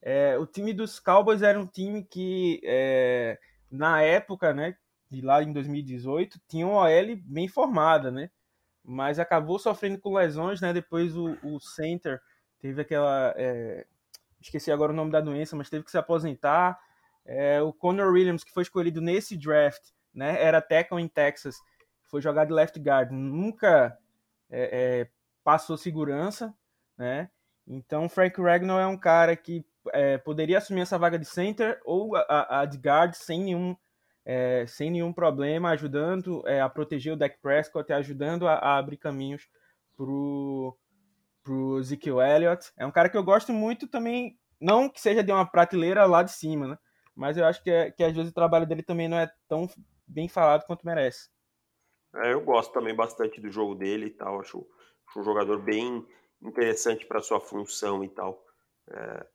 É, 0.01 0.38
o 0.38 0.45
time 0.45 0.73
dos 0.73 0.99
Cowboys 0.99 1.41
era 1.41 1.59
um 1.59 1.65
time 1.65 2.03
que, 2.03 2.61
é, 2.63 3.39
na 3.71 4.01
época, 4.01 4.53
né, 4.53 4.76
de 5.09 5.21
lá 5.21 5.41
em 5.41 5.51
2018, 5.51 6.39
tinha 6.47 6.65
uma 6.67 6.82
OL 6.82 7.15
bem 7.23 7.47
formada, 7.47 8.11
né? 8.11 8.30
Mas 8.84 9.19
acabou 9.19 9.57
sofrendo 9.57 9.99
com 9.99 10.13
lesões, 10.13 10.61
né? 10.61 10.71
Depois 10.71 11.17
o, 11.17 11.38
o 11.43 11.59
center 11.59 12.21
teve 12.59 12.82
aquela. 12.82 13.34
É, 13.36 13.86
esqueci 14.39 14.71
agora 14.71 14.93
o 14.93 14.95
nome 14.95 15.11
da 15.11 15.19
doença, 15.21 15.55
mas 15.55 15.69
teve 15.69 15.84
que 15.84 15.91
se 15.91 15.97
aposentar. 15.97 16.80
É, 17.26 17.61
o 17.61 17.73
Conor 17.73 18.13
Williams, 18.13 18.43
que 18.43 18.53
foi 18.53 18.61
escolhido 18.61 19.01
nesse 19.01 19.36
draft, 19.36 19.82
né? 20.13 20.41
Era 20.41 20.61
tackle 20.61 21.01
em 21.01 21.07
Texas, 21.07 21.55
foi 22.03 22.21
jogado 22.21 22.49
de 22.49 22.53
left 22.53 22.80
guard. 22.80 23.11
Nunca 23.11 23.97
é, 24.56 25.01
é, 25.01 25.10
passou 25.43 25.76
segurança, 25.76 26.56
né? 26.97 27.30
Então, 27.68 28.08
Frank 28.08 28.39
Ragnall 28.41 28.80
é 28.80 28.88
um 28.88 28.97
cara 28.97 29.36
que 29.36 29.66
é, 29.91 30.18
poderia 30.18 30.60
assumir 30.60 30.82
essa 30.82 30.97
vaga 30.97 31.20
de 31.20 31.26
center 31.26 31.82
ou 31.84 32.16
a, 32.16 32.62
a 32.62 32.66
de 32.66 32.78
guard 32.78 33.14
sem 33.14 33.43
nenhum, 33.43 33.76
é, 34.24 34.66
sem 34.68 34.89
nenhum 34.89 35.12
problema, 35.12 35.72
ajudando 35.72 36.41
é, 36.47 36.62
a 36.62 36.70
proteger 36.70 37.14
o 37.14 37.18
Dak 37.18 37.38
Prescott, 37.41 37.91
ajudando 37.91 38.47
a, 38.47 38.53
a 38.53 38.78
abrir 38.78 38.97
caminhos 38.97 39.49
pro 39.97 40.78
pro 41.43 41.80
Ezekiel 41.80 42.20
Elliott. 42.22 42.72
É 42.76 42.88
um 42.88 42.91
cara 42.91 43.08
que 43.08 43.16
eu 43.16 43.24
gosto 43.24 43.53
muito 43.53 43.88
também, 43.88 44.36
não 44.60 44.89
que 44.89 44.99
seja 44.99 45.24
de 45.24 45.32
uma 45.32 45.45
prateleira 45.45 46.03
lá 46.06 46.24
de 46.24 46.32
cima, 46.32 46.68
né? 46.68 46.78
Mas 47.16 47.38
eu 47.38 47.45
acho 47.45 47.62
que, 47.62 47.70
é, 47.70 47.91
que 47.91 48.03
às 48.03 48.16
vezes 48.16 48.32
o 48.32 48.34
trabalho 48.34 48.66
dele 48.66 48.82
também 48.82 49.08
não 49.08 49.18
é 49.18 49.30
tão 49.47 49.70
bem 50.08 50.28
falado 50.28 50.66
quanto 50.66 50.86
merece. 50.86 51.30
É, 52.16 52.34
eu 52.34 52.41
gosto 52.41 52.72
também 52.72 52.95
bastante 52.95 53.41
do 53.41 53.49
jogo 53.49 53.76
dele 53.76 54.07
e 54.07 54.11
tal. 54.11 54.39
Acho, 54.39 54.66
acho 55.07 55.20
um 55.20 55.24
jogador 55.24 55.61
bem 55.61 56.05
interessante 56.41 57.05
para 57.05 57.22
sua 57.22 57.39
função 57.39 58.03
e 58.03 58.09
tal. 58.09 58.43
É, 58.89 59.26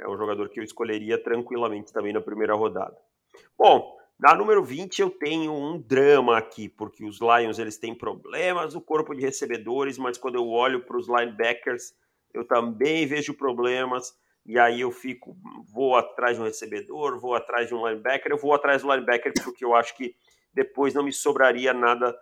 é 0.00 0.08
um 0.08 0.16
jogador 0.16 0.48
que 0.48 0.60
eu 0.60 0.64
escolheria 0.64 1.22
tranquilamente 1.22 1.92
também 1.92 2.12
na 2.12 2.20
primeira 2.20 2.54
rodada. 2.54 2.96
Bom, 3.56 3.96
na 4.18 4.34
número 4.34 4.62
20 4.62 5.00
eu 5.00 5.10
tenho 5.10 5.52
um 5.52 5.80
drama 5.80 6.36
aqui, 6.36 6.68
porque 6.68 7.04
os 7.04 7.18
Lions 7.20 7.58
eles 7.58 7.78
têm 7.78 7.94
problemas 7.94 8.74
no 8.74 8.80
corpo 8.80 9.14
de 9.14 9.22
recebedores, 9.22 9.96
mas 9.96 10.18
quando 10.18 10.34
eu 10.34 10.48
olho 10.48 10.84
para 10.84 10.98
os 10.98 11.08
linebackers, 11.08 11.94
eu 12.34 12.44
também 12.44 13.06
vejo 13.06 13.34
problemas. 13.34 14.14
E 14.44 14.58
aí 14.58 14.80
eu 14.80 14.90
fico, 14.90 15.36
vou 15.72 15.96
atrás 15.96 16.36
de 16.36 16.42
um 16.42 16.46
recebedor, 16.46 17.18
vou 17.18 17.34
atrás 17.34 17.68
de 17.68 17.74
um 17.74 17.86
linebacker, 17.86 18.32
eu 18.32 18.38
vou 18.38 18.52
atrás 18.52 18.82
do 18.82 18.90
linebacker 18.90 19.32
porque 19.44 19.64
eu 19.64 19.74
acho 19.74 19.96
que 19.96 20.14
depois 20.52 20.94
não 20.94 21.04
me 21.04 21.12
sobraria 21.12 21.72
nada 21.72 22.16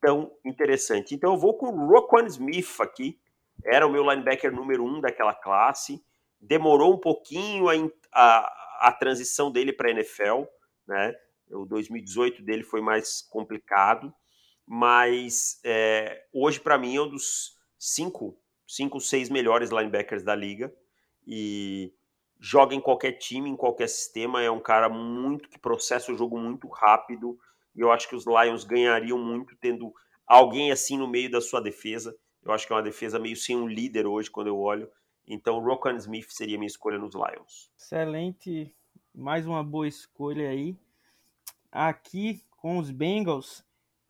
tão 0.00 0.30
interessante. 0.44 1.14
Então 1.14 1.32
eu 1.32 1.38
vou 1.38 1.56
com 1.56 1.66
o 1.66 1.86
Roquan 1.86 2.26
Smith 2.26 2.80
aqui, 2.80 3.18
era 3.64 3.86
o 3.86 3.90
meu 3.90 4.02
linebacker 4.02 4.52
número 4.52 4.84
um 4.84 5.00
daquela 5.00 5.34
classe, 5.34 6.02
demorou 6.40 6.94
um 6.94 7.00
pouquinho 7.00 7.68
a, 7.68 7.74
a, 8.12 8.88
a 8.88 8.92
transição 8.92 9.50
dele 9.50 9.72
para 9.72 9.88
a 9.88 9.92
NFL, 9.92 10.44
né? 10.86 11.14
O 11.50 11.64
2018 11.64 12.42
dele 12.42 12.62
foi 12.62 12.80
mais 12.80 13.22
complicado, 13.22 14.12
mas 14.66 15.60
é, 15.64 16.24
hoje 16.32 16.58
para 16.58 16.78
mim 16.78 16.96
é 16.96 17.02
um 17.02 17.08
dos 17.08 17.58
cinco, 17.78 18.38
cinco, 18.66 19.00
seis 19.00 19.28
melhores 19.28 19.70
linebackers 19.70 20.22
da 20.22 20.34
liga 20.34 20.74
e 21.26 21.92
joga 22.40 22.74
em 22.74 22.80
qualquer 22.80 23.12
time, 23.12 23.48
em 23.48 23.56
qualquer 23.56 23.88
sistema. 23.88 24.42
É 24.42 24.50
um 24.50 24.60
cara 24.60 24.88
muito 24.88 25.48
que 25.48 25.58
processa 25.58 26.12
o 26.12 26.16
jogo 26.16 26.38
muito 26.38 26.68
rápido, 26.68 27.38
e 27.74 27.80
eu 27.80 27.90
acho 27.90 28.08
que 28.08 28.16
os 28.16 28.24
Lions 28.26 28.64
ganhariam 28.64 29.18
muito 29.18 29.56
tendo 29.56 29.92
alguém 30.26 30.70
assim 30.70 30.96
no 30.96 31.08
meio 31.08 31.30
da 31.30 31.40
sua 31.40 31.60
defesa. 31.60 32.16
Eu 32.42 32.52
acho 32.52 32.66
que 32.66 32.72
é 32.72 32.76
uma 32.76 32.82
defesa 32.82 33.18
meio 33.18 33.36
sem 33.36 33.56
um 33.56 33.66
líder 33.66 34.06
hoje, 34.06 34.30
quando 34.30 34.48
eu 34.48 34.58
olho. 34.58 34.90
Então, 35.26 35.58
Rokan 35.60 35.96
Smith 35.96 36.26
seria 36.28 36.58
minha 36.58 36.66
escolha 36.66 36.98
nos 36.98 37.14
Lions. 37.14 37.70
Excelente. 37.78 38.74
Mais 39.14 39.46
uma 39.46 39.64
boa 39.64 39.88
escolha 39.88 40.50
aí. 40.50 40.76
Aqui, 41.72 42.42
com 42.56 42.78
os 42.78 42.90
Bengals, 42.90 43.64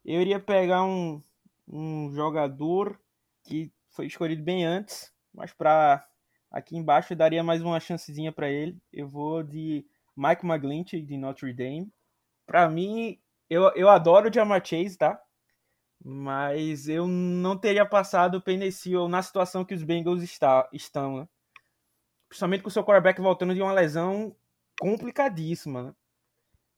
eu 0.04 0.20
iria 0.20 0.40
pegar 0.40 0.84
um, 0.84 1.22
um 1.68 2.12
jogador 2.12 2.98
que 3.44 3.70
foi 3.90 4.06
escolhido 4.06 4.42
bem 4.42 4.64
antes, 4.64 5.12
mas 5.32 5.52
para 5.52 6.06
aqui 6.50 6.76
embaixo 6.76 7.12
eu 7.12 7.16
daria 7.16 7.42
mais 7.42 7.62
uma 7.62 7.78
chancezinha 7.78 8.32
para 8.32 8.50
ele. 8.50 8.76
Eu 8.92 9.08
vou 9.08 9.42
de 9.42 9.86
Mike 10.16 10.44
McGlinchey, 10.44 11.02
de 11.02 11.16
Notre 11.16 11.52
Dame. 11.52 11.92
Para 12.46 12.68
mim, 12.68 13.18
eu, 13.48 13.70
eu 13.74 13.88
adoro 13.88 14.28
o 14.28 14.32
Jamar 14.32 14.64
Chase, 14.64 14.96
tá? 14.96 15.20
Mas 16.04 16.88
eu 16.88 17.06
não 17.06 17.56
teria 17.56 17.86
passado 17.86 18.36
o 18.36 18.42
Penicil 18.42 19.08
na 19.08 19.22
situação 19.22 19.64
que 19.64 19.74
os 19.74 19.82
Bengals 19.82 20.22
está, 20.22 20.68
estão, 20.72 21.18
né? 21.18 21.28
Principalmente 22.28 22.62
com 22.62 22.68
o 22.68 22.72
seu 22.72 22.84
quarterback 22.84 23.20
voltando 23.20 23.54
de 23.54 23.62
uma 23.62 23.72
lesão 23.72 24.36
complicadíssima, 24.78 25.82
né? 25.82 25.94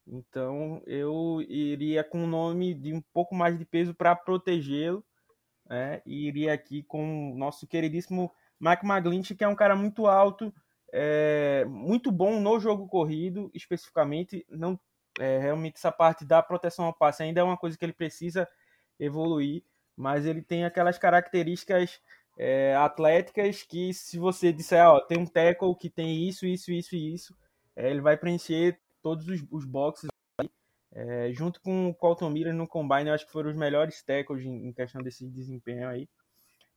Então 0.07 0.81
eu 0.87 1.43
iria 1.49 2.05
com 2.05 2.23
um 2.23 2.27
nome 2.27 2.75
de 2.75 2.93
um 2.93 3.03
pouco 3.13 3.35
mais 3.35 3.59
de 3.59 3.65
peso 3.65 3.95
para 3.95 4.15
protegê-lo. 4.15 5.05
Né? 5.69 6.01
E 6.07 6.29
iria 6.29 6.53
aqui 6.53 6.83
com 6.85 7.33
o 7.33 7.37
nosso 7.37 7.67
queridíssimo 7.67 8.33
Mike 8.61 8.87
McGlinch, 8.87 9.35
que 9.35 9.43
é 9.43 9.49
um 9.49 9.57
cara 9.57 9.75
muito 9.75 10.07
alto, 10.07 10.55
é, 10.93 11.65
muito 11.69 12.13
bom 12.13 12.41
no 12.41 12.61
jogo 12.61 12.87
corrido, 12.87 13.51
especificamente. 13.53 14.47
Não, 14.49 14.79
é, 15.19 15.39
realmente 15.39 15.77
essa 15.77 15.93
parte 15.93 16.25
da 16.25 16.43
proteção 16.43 16.85
ao 16.85 16.95
passe 16.95 17.23
ainda 17.23 17.41
é 17.41 17.45
uma 17.45 17.57
coisa 17.57 17.77
que 17.77 17.85
ele 17.85 17.93
precisa 17.93 18.49
evoluir, 18.99 19.63
mas 19.97 20.27
ele 20.27 20.43
tem 20.43 20.65
aquelas 20.65 20.99
características 20.99 22.01
é, 22.39 22.75
atléticas 22.77 23.63
que 23.63 23.95
se 23.95 24.19
você 24.19 24.53
disser, 24.53 24.87
ó, 24.87 25.01
tem 25.01 25.19
um 25.19 25.27
tackle 25.27 25.75
que 25.75 25.89
tem 25.89 26.29
isso, 26.29 26.47
isso, 26.47 26.71
isso 26.71 26.95
e 26.95 27.15
isso, 27.15 27.37
é, 27.75 27.91
ele 27.91 28.01
vai 28.01 28.17
preencher 28.17 28.79
todos 29.03 29.27
os, 29.29 29.43
os 29.51 29.65
boxes 29.65 30.09
aí, 30.39 30.51
é, 30.93 31.33
junto 31.33 31.61
com 31.61 31.89
o 31.89 31.95
Colton 31.95 32.31
Miller 32.31 32.55
no 32.55 32.69
Combine, 32.69 33.09
eu 33.09 33.15
acho 33.15 33.27
que 33.27 33.33
foram 33.33 33.51
os 33.51 33.57
melhores 33.57 34.03
tackles 34.03 34.45
em, 34.45 34.69
em 34.69 34.73
questão 34.73 35.03
desse 35.03 35.27
desempenho 35.29 35.89
aí. 35.89 36.09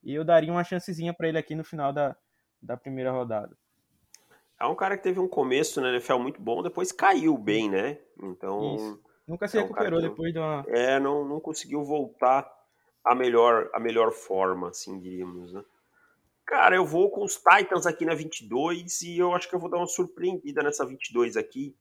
E 0.01 0.13
eu 0.13 0.23
daria 0.23 0.51
uma 0.51 0.63
chancezinha 0.63 1.13
para 1.13 1.27
ele 1.27 1.37
aqui 1.37 1.55
no 1.55 1.63
final 1.63 1.91
da, 1.91 2.15
da 2.61 2.77
primeira 2.77 3.11
rodada. 3.11 3.55
É 4.59 4.65
um 4.65 4.75
cara 4.75 4.97
que 4.97 5.03
teve 5.03 5.19
um 5.19 5.27
começo 5.27 5.79
na 5.79 5.89
NFL 5.89 6.17
muito 6.17 6.41
bom, 6.41 6.61
depois 6.61 6.91
caiu 6.91 7.37
bem, 7.37 7.69
né? 7.69 7.97
Então. 8.21 8.75
Isso. 8.75 9.01
Nunca 9.27 9.47
se 9.47 9.57
é 9.57 9.61
recuperou 9.61 10.01
depois 10.01 10.33
de 10.33 10.39
uma. 10.39 10.65
É, 10.67 10.99
não, 10.99 11.23
não 11.23 11.39
conseguiu 11.39 11.83
voltar 11.83 12.51
a 13.05 13.15
melhor, 13.15 13.69
a 13.73 13.79
melhor 13.79 14.11
forma, 14.11 14.69
assim 14.69 14.99
diríamos, 14.99 15.53
né? 15.53 15.63
Cara, 16.45 16.75
eu 16.75 16.83
vou 16.83 17.11
com 17.11 17.23
os 17.23 17.35
Titans 17.37 17.85
aqui 17.85 18.05
na 18.05 18.15
22 18.15 19.03
e 19.03 19.19
eu 19.19 19.35
acho 19.35 19.47
que 19.47 19.53
eu 19.53 19.59
vou 19.59 19.69
dar 19.69 19.77
uma 19.77 19.85
surpreendida 19.85 20.63
nessa 20.63 20.83
22 20.83 21.37
aqui, 21.37 21.75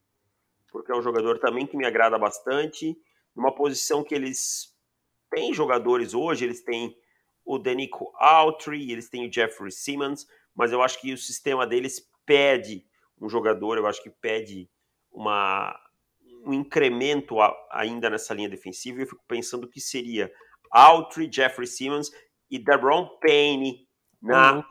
porque 0.71 0.93
é 0.93 0.95
um 0.95 1.01
jogador 1.01 1.39
também 1.39 1.67
que 1.67 1.75
me 1.75 1.87
agrada 1.87 2.19
bastante, 2.19 2.95
numa 3.35 3.55
posição 3.55 4.05
que 4.05 4.15
eles 4.15 4.77
têm 5.31 5.55
jogadores 5.55 6.13
hoje, 6.13 6.45
eles 6.45 6.63
têm 6.63 6.95
o 7.47 7.59
Denico 7.59 8.13
Autry, 8.19 8.93
eles 8.93 9.09
têm 9.09 9.27
o 9.27 9.33
Jeffrey 9.33 9.73
Simmons, 9.73 10.27
mas 10.55 10.71
eu 10.71 10.83
acho 10.83 11.01
que 11.01 11.15
o 11.15 11.19
sistema 11.19 11.67
deles 11.67 12.07
pede 12.29 12.85
um 13.19 13.29
jogador, 13.29 13.79
eu 13.79 13.87
acho 13.87 14.03
que 14.03 14.11
pede 14.11 14.71
uma, 15.11 15.75
um 16.45 16.53
incremento 16.53 17.41
a, 17.41 17.57
ainda 17.73 18.11
nessa 18.11 18.35
linha 18.35 18.51
defensiva, 18.51 18.99
e 18.99 19.03
eu 19.03 19.07
fico 19.07 19.25
pensando 19.27 19.67
que 19.67 19.81
seria 19.81 20.31
Autry, 20.71 21.31
Jeffrey 21.33 21.67
Simmons 21.67 22.11
e 22.51 22.59
Deron 22.59 23.09
Payne 23.19 23.89
na, 24.21 24.63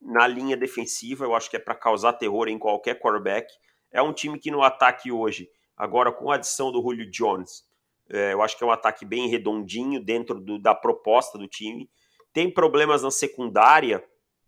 na 0.00 0.26
linha 0.28 0.56
defensiva. 0.56 1.24
Eu 1.24 1.34
acho 1.34 1.50
que 1.50 1.56
é 1.56 1.58
para 1.58 1.74
causar 1.74 2.12
terror 2.12 2.48
em 2.48 2.58
qualquer 2.58 3.00
quarterback. 3.00 3.52
É 3.90 4.00
um 4.00 4.12
time 4.12 4.38
que 4.38 4.50
no 4.50 4.62
ataque 4.62 5.10
hoje, 5.10 5.50
agora 5.76 6.12
com 6.12 6.30
a 6.30 6.36
adição 6.36 6.70
do 6.70 6.80
Julio 6.80 7.10
Jones, 7.10 7.66
é, 8.08 8.32
eu 8.32 8.42
acho 8.42 8.56
que 8.56 8.62
é 8.62 8.66
um 8.66 8.70
ataque 8.70 9.04
bem 9.04 9.28
redondinho 9.28 10.00
dentro 10.00 10.40
do, 10.40 10.58
da 10.58 10.74
proposta 10.74 11.36
do 11.36 11.48
time. 11.48 11.90
Tem 12.32 12.48
problemas 12.48 13.02
na 13.02 13.10
secundária, 13.10 14.04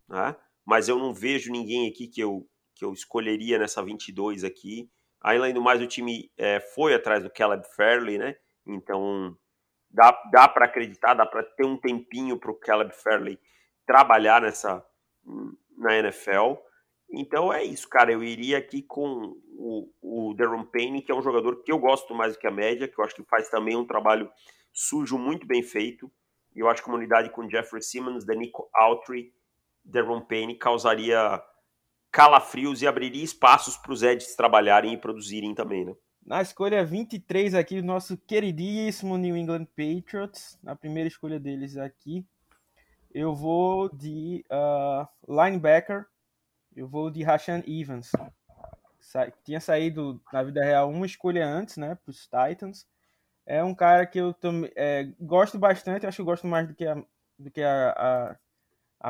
né? 0.09 0.37
Mas 0.65 0.89
eu 0.89 0.99
não 0.99 1.13
vejo 1.13 1.53
ninguém 1.53 1.89
aqui 1.89 2.09
que 2.09 2.21
eu, 2.21 2.47
que 2.75 2.85
eu 2.85 2.93
escolheria 2.93 3.59
nessa 3.59 3.83
22 3.83 4.45
aqui. 4.45 4.91
Além 5.21 5.55
do 5.55 5.63
mais, 5.63 5.81
o 5.81 5.87
time 5.87 6.31
é, 6.37 6.61
foi 6.61 6.95
atrás 6.95 7.23
do 7.23 7.31
Caleb 7.31 7.65
Fairley, 7.75 8.19
né? 8.19 8.37
Então, 8.67 9.37
dá, 9.91 10.11
dá 10.33 10.49
para 10.49 10.67
acreditar, 10.67 11.15
dá 11.15 11.25
para 11.25 11.43
ter 11.43 11.65
um 11.65 11.79
tempinho 11.79 12.39
para 12.39 12.51
o 12.51 12.59
Caleb 12.59 12.95
Fairley 12.95 13.39
trabalhar 13.87 14.43
nessa 14.43 14.85
na 15.77 15.97
NFL. 15.97 16.55
Então 17.11 17.53
é 17.53 17.63
isso, 17.63 17.89
cara. 17.89 18.13
Eu 18.13 18.23
iria 18.23 18.59
aqui 18.59 18.83
com 18.83 19.37
o, 19.57 19.91
o 20.03 20.35
Deron 20.35 20.65
Payne, 20.65 21.03
que 21.03 21.13
é 21.13 21.15
um 21.15 21.23
jogador 21.23 21.63
que 21.63 21.71
eu 21.71 21.79
gosto 21.79 22.15
mais 22.15 22.33
do 22.33 22.39
que 22.39 22.47
a 22.47 22.51
média, 22.51 22.89
que 22.89 22.99
eu 22.99 23.05
acho 23.05 23.15
que 23.15 23.25
faz 23.25 23.49
também 23.49 23.77
um 23.77 23.87
trabalho 23.87 24.31
sujo 24.73 25.17
muito 25.17 25.47
bem 25.47 25.63
feito. 25.63 26.11
E 26.55 26.61
eu 26.61 26.69
acho 26.69 26.83
que 26.83 26.89
uma 26.89 26.99
unidade 26.99 27.31
com 27.31 27.49
Jeffrey 27.49 27.83
Simmons, 27.83 28.25
Danico 28.25 28.69
Autry, 28.75 29.33
Deron 29.85 30.21
Payne 30.21 30.57
causaria 30.57 31.43
calafrios 32.11 32.81
e 32.81 32.87
abriria 32.87 33.25
espaços 33.25 33.77
para 33.77 33.93
os 33.93 34.03
Eds 34.03 34.37
trabalharem 34.37 34.95
e 34.95 34.99
produzirem 34.99 35.55
também, 35.55 35.85
né? 35.85 35.95
Na 36.25 36.41
escolha 36.41 36.85
23 36.85 37.55
aqui, 37.55 37.81
o 37.81 37.85
nosso 37.85 38.17
queridíssimo 38.17 39.19
New 39.19 39.37
England 39.37 39.67
Patriots, 39.77 40.59
na 40.63 40.75
primeira 40.75 41.07
escolha 41.07 41.39
deles 41.39 41.77
aqui, 41.77 42.25
eu 43.13 43.35
vou 43.35 43.95
de 43.95 44.45
uh, 44.51 45.07
linebacker, 45.29 46.07
eu 46.75 46.89
vou 46.89 47.11
de 47.11 47.23
Rashan 47.23 47.63
Evans. 47.67 48.11
Sa 48.99 49.31
tinha 49.45 49.61
saído 49.61 50.21
na 50.33 50.43
vida 50.43 50.65
real 50.65 50.89
uma 50.89 51.05
escolha 51.05 51.47
antes, 51.47 51.77
né, 51.77 51.95
para 51.95 52.11
os 52.11 52.23
Titans. 52.23 52.87
É 53.45 53.63
um 53.63 53.75
cara 53.75 54.07
que 54.07 54.19
eu 54.19 54.35
é, 54.75 55.13
gosto 55.21 55.59
bastante, 55.59 56.07
acho 56.07 56.17
que 56.17 56.23
eu 56.23 56.27
gosto 56.27 56.47
mais 56.47 56.67
do 56.67 56.75
que 56.75 56.87
a, 56.87 56.95
do 57.39 57.51
que 57.51 57.63
a 57.63 57.91
a 57.91 58.37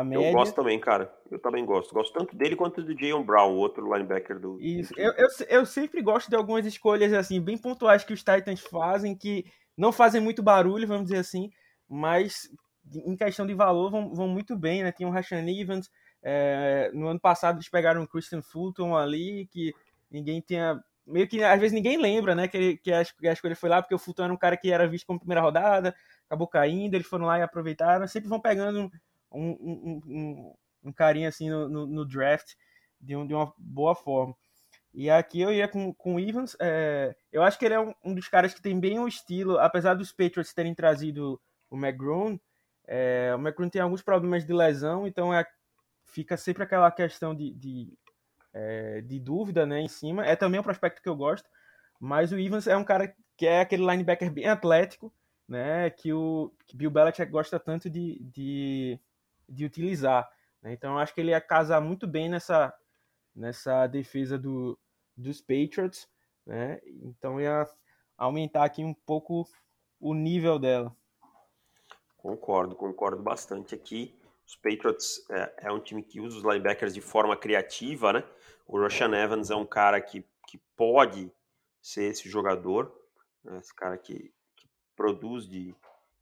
média. 0.03 0.27
Eu 0.27 0.33
gosto 0.33 0.55
também, 0.55 0.81
cara. 0.81 1.15
Eu 1.31 1.39
também 1.39 1.65
gosto. 1.65 1.95
Gosto 1.95 2.13
tanto 2.13 2.35
dele 2.35 2.57
quanto 2.57 2.83
do 2.83 2.99
Jayon 2.99 3.23
Brown, 3.23 3.53
o 3.53 3.59
outro 3.59 3.95
linebacker 3.95 4.41
do. 4.41 4.61
Isso. 4.61 4.93
Eu, 4.97 5.13
eu, 5.13 5.29
eu, 5.49 5.67
sempre 5.67 6.03
gosto 6.03 6.29
de 6.29 6.35
algumas 6.35 6.67
escolhas 6.67 7.13
assim, 7.13 7.41
bem 7.41 7.57
pontuais 7.57 8.03
que 8.03 8.13
os 8.13 8.25
Titans 8.25 8.61
fazem, 8.61 9.15
que 9.15 9.45
não 9.77 9.93
fazem 9.93 10.21
muito 10.21 10.43
barulho, 10.43 10.89
vamos 10.89 11.05
dizer 11.05 11.19
assim, 11.19 11.51
mas 11.89 12.51
em 12.93 13.17
questão 13.17 13.47
de 13.47 13.55
valor 13.55 13.91
vão, 13.91 14.13
vão 14.13 14.29
muito 14.29 14.57
bem, 14.57 14.83
né? 14.83 14.91
Tem 14.91 15.07
o 15.07 15.11
Rashan 15.11 15.47
Evans. 15.49 15.89
É, 16.23 16.91
no 16.93 17.07
ano 17.07 17.21
passado 17.21 17.57
eles 17.57 17.69
pegaram 17.69 18.03
o 18.03 18.09
Christian 18.09 18.43
Fulton 18.43 18.97
ali, 18.97 19.47
que 19.51 19.73
ninguém 20.11 20.41
tinha. 20.41 20.83
Meio 21.07 21.29
que 21.29 21.45
às 21.45 21.61
vezes 21.61 21.75
ninguém 21.75 21.99
lembra, 21.99 22.35
né? 22.35 22.49
Que, 22.49 22.79
que, 22.79 22.93
a, 22.93 23.05
que 23.05 23.29
a 23.29 23.33
escolha 23.33 23.55
foi 23.55 23.69
lá, 23.69 23.81
porque 23.81 23.95
o 23.95 23.99
Fulton 23.99 24.25
era 24.25 24.33
um 24.33 24.39
cara 24.39 24.57
que 24.57 24.73
era 24.73 24.89
visto 24.89 25.07
como 25.07 25.21
primeira 25.21 25.43
rodada, 25.43 25.95
acabou 26.27 26.49
caindo, 26.49 26.95
eles 26.95 27.07
foram 27.07 27.27
lá 27.27 27.39
e 27.39 27.43
aproveitaram. 27.43 28.09
Sempre 28.09 28.29
vão 28.29 28.41
pegando 28.41 28.91
um, 29.35 30.03
um, 30.07 30.55
um, 30.85 30.93
carinho 30.93 31.29
assim 31.29 31.51
no, 31.51 31.69
no, 31.69 31.87
no 31.87 32.05
draft 32.07 32.55
de, 33.01 33.17
um, 33.17 33.27
de, 33.27 33.35
uma 33.35 33.53
boa 33.59 33.95
forma. 33.95 34.35
E 34.93 35.11
aqui 35.11 35.41
eu 35.41 35.53
ia 35.53 35.67
com, 35.67 35.93
com 35.93 36.15
o 36.15 36.21
Evans. 36.21 36.57
É, 36.61 37.15
eu 37.33 37.43
acho 37.43 37.59
que 37.59 37.65
ele 37.65 37.75
é 37.75 37.81
um, 37.81 37.93
um, 38.05 38.15
dos 38.15 38.29
caras 38.29 38.55
que 38.55 38.63
tem 38.63 38.79
bem 38.79 38.99
o 38.99 39.09
estilo, 39.09 39.59
apesar 39.59 39.95
dos 39.95 40.13
Patriots 40.13 40.55
terem 40.55 40.75
trazido 40.75 41.41
o 41.69 41.77
McGrown. 41.77 42.39
É, 42.87 43.33
o 43.35 43.39
McGrown 43.39 43.69
tem 43.69 43.83
alguns 43.83 44.03
problemas 44.03 44.45
de 44.45 44.53
lesão, 44.53 45.07
então 45.07 45.35
é, 45.35 45.45
fica 46.05 46.37
sempre 46.37 46.63
aquela 46.63 46.91
questão 46.91 47.35
de, 47.35 47.53
de, 47.53 47.93
é, 48.53 49.01
de, 49.01 49.19
dúvida 49.19 49.67
né, 49.67 49.81
em 49.81 49.89
cima. 49.89 50.25
É 50.25 50.37
também 50.37 50.61
um 50.61 50.65
prospecto 50.65 51.03
que 51.03 51.09
eu 51.09 51.17
gosto, 51.17 51.49
mas 51.99 52.31
o 52.31 52.39
Evans 52.39 52.69
é 52.69 52.77
um 52.77 52.85
cara 52.85 53.15
que 53.37 53.47
é 53.47 53.61
aquele 53.61 53.85
linebacker 53.85 54.31
bem 54.31 54.47
atlético, 54.47 55.13
né, 55.49 55.91
que 55.91 56.13
o 56.13 56.53
que 56.67 56.77
Bill 56.77 56.91
Belichick 56.91 57.31
gosta 57.31 57.59
tanto 57.59 57.91
de, 57.91 58.23
de 58.23 58.99
de 59.49 59.65
utilizar. 59.65 60.29
Né? 60.63 60.73
Então 60.73 60.93
eu 60.93 60.99
acho 60.99 61.15
que 61.15 61.21
ele 61.21 61.31
ia 61.31 61.41
casar 61.41 61.81
muito 61.81 62.07
bem 62.07 62.29
nessa, 62.29 62.75
nessa 63.35 63.87
defesa 63.87 64.39
do, 64.39 64.79
dos 65.17 65.41
Patriots. 65.41 66.09
Né? 66.47 66.81
Então 67.03 67.41
ia 67.41 67.67
aumentar 68.17 68.65
aqui 68.65 68.83
um 68.83 68.95
pouco 68.95 69.47
o 70.01 70.15
nível 70.15 70.59
dela. 70.59 70.95
Concordo, 72.17 72.75
concordo 72.75 73.23
bastante 73.23 73.75
aqui. 73.75 74.15
Os 74.47 74.57
Patriots 74.57 75.25
é, 75.31 75.67
é, 75.69 75.73
um 75.73 75.81
time 75.81 76.03
que 76.03 76.21
usa 76.21 76.39
os 76.39 76.43
linebackers 76.43 76.95
de 76.95 77.01
forma 77.01 77.37
criativa, 77.37 78.13
né? 78.13 78.25
O 78.67 78.79
Roshan 78.79 79.15
Evans 79.15 79.51
é 79.51 79.57
um 79.57 79.67
cara 79.67 80.01
que, 80.01 80.25
que 80.47 80.59
pode 80.77 81.31
ser 81.81 82.05
esse 82.05 82.29
jogador, 82.29 82.95
né? 83.43 83.59
esse 83.59 83.75
cara 83.75 83.97
que, 83.99 84.33
que 84.57 84.69
produz 84.97 85.47
de, 85.47 85.75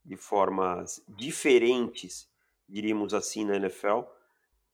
de 0.04 0.16
formas 0.16 1.04
diferentes 1.08 2.28
diríamos 2.68 3.14
assim, 3.14 3.44
na 3.44 3.56
NFL. 3.56 4.00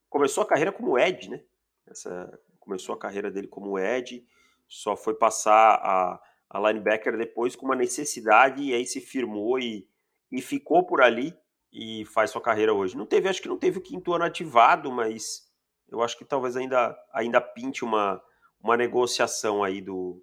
Começou 0.09 0.43
a 0.43 0.47
carreira 0.47 0.73
como 0.73 0.99
Ed, 0.99 1.29
né? 1.31 1.43
Essa, 1.87 2.39
começou 2.59 2.95
a 2.95 2.99
carreira 2.99 3.31
dele 3.31 3.49
como 3.49 3.79
Ed, 3.79 4.27
só 4.69 4.95
foi 4.95 5.15
passar 5.15 5.81
a, 5.83 6.21
a 6.51 6.69
linebacker 6.69 7.17
depois 7.17 7.57
com 7.57 7.65
uma 7.65 7.75
necessidade 7.75 8.63
e 8.63 8.75
aí 8.75 8.87
se 8.87 9.01
firmou 9.01 9.59
e, 9.59 9.89
e 10.31 10.43
ficou 10.43 10.85
por 10.85 11.01
ali 11.01 11.35
e 11.73 12.05
faz 12.05 12.31
sua 12.31 12.43
carreira 12.43 12.75
hoje. 12.75 12.97
Não 12.97 13.07
teve, 13.07 13.29
acho 13.29 13.41
que 13.41 13.49
não 13.49 13.59
teve 13.59 13.79
o 13.79 13.83
quinto 13.83 14.13
ano 14.13 14.25
ativado, 14.25 14.93
mas 14.93 15.51
eu 15.89 16.03
acho 16.03 16.17
que 16.19 16.25
talvez 16.25 16.57
ainda, 16.57 16.97
ainda 17.13 17.41
pinte 17.41 17.85
uma, 17.85 18.23
uma 18.61 18.77
negociação 18.77 19.65
aí 19.65 19.81
do 19.81 20.23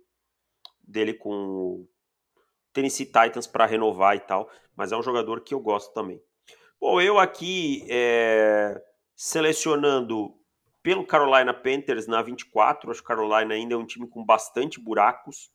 dele 0.87 1.15
com 1.15 1.31
o 1.31 1.89
Tennessee 2.71 3.05
Titans 3.05 3.47
para 3.47 3.65
renovar 3.65 4.15
e 4.15 4.19
tal, 4.19 4.49
mas 4.75 4.91
é 4.91 4.97
um 4.97 5.01
jogador 5.01 5.41
que 5.41 5.53
eu 5.53 5.59
gosto 5.59 5.93
também. 5.93 6.21
Bom, 6.79 7.01
eu 7.01 7.17
aqui 7.17 7.85
é, 7.89 8.81
selecionando 9.15 10.35
pelo 10.83 11.05
Carolina 11.05 11.53
Panthers 11.53 12.07
na 12.07 12.21
24, 12.21 12.91
acho 12.91 13.01
que 13.01 13.07
Carolina 13.07 13.53
ainda 13.53 13.73
é 13.73 13.77
um 13.77 13.85
time 13.85 14.07
com 14.07 14.23
bastante 14.23 14.79
buracos, 14.79 15.51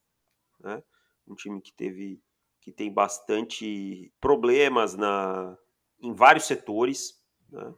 né? 0.58 0.82
um 1.26 1.34
time 1.34 1.60
que 1.60 1.72
teve 1.72 2.20
que 2.60 2.70
tem 2.70 2.92
bastante 2.92 4.12
problemas 4.20 4.94
na, 4.94 5.56
em 6.02 6.12
vários 6.12 6.44
setores, 6.44 7.18
né? 7.50 7.72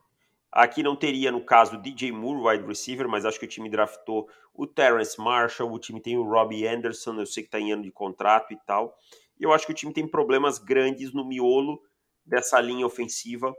Aqui 0.51 0.83
não 0.83 0.95
teria, 0.95 1.33
no 1.33 1.43
caso, 1.43 1.81
DJ 1.81 2.13
Moore, 2.13 2.59
wide 2.59 2.67
receiver, 2.67 3.09
mas 3.09 3.25
acho 3.25 3.39
que 3.39 3.47
o 3.47 3.49
time 3.49 3.71
draftou 3.71 4.29
o 4.53 4.67
Terrence 4.67 5.19
Marshall, 5.19 5.73
o 5.73 5.79
time 5.79 5.99
tem 5.99 6.19
o 6.19 6.25
Robbie 6.25 6.67
Anderson, 6.67 7.19
eu 7.19 7.25
sei 7.25 7.43
que 7.43 7.47
está 7.47 7.59
em 7.59 7.73
ano 7.73 7.83
de 7.83 7.91
contrato 7.91 8.53
e 8.53 8.59
tal. 8.67 8.95
E 9.41 9.45
eu 9.45 9.53
acho 9.53 9.65
que 9.65 9.73
o 9.73 9.75
time 9.75 9.95
tem 9.95 10.07
problemas 10.07 10.59
grandes 10.59 11.15
no 11.15 11.25
miolo 11.25 11.81
dessa 12.25 12.61
linha 12.61 12.87
ofensiva. 12.87 13.55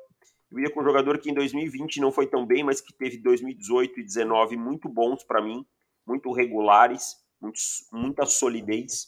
Eu 0.51 0.59
ia 0.59 0.69
com 0.69 0.81
um 0.81 0.83
jogador 0.83 1.17
que 1.17 1.31
em 1.31 1.33
2020 1.33 1.99
não 1.99 2.11
foi 2.11 2.27
tão 2.27 2.45
bem, 2.45 2.63
mas 2.63 2.79
que 2.79 2.93
teve 2.93 3.17
2018 3.17 3.91
e 3.91 4.03
2019 4.03 4.57
muito 4.57 4.87
bons 4.87 5.23
para 5.23 5.41
mim, 5.41 5.65
muito 6.05 6.31
regulares, 6.31 7.15
muito, 7.41 7.59
muita 7.91 8.25
solidez. 8.25 9.07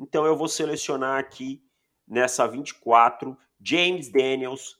Então 0.00 0.24
eu 0.24 0.36
vou 0.36 0.48
selecionar 0.48 1.18
aqui 1.18 1.62
nessa 2.08 2.46
24 2.46 3.36
James 3.60 4.10
Daniels, 4.10 4.78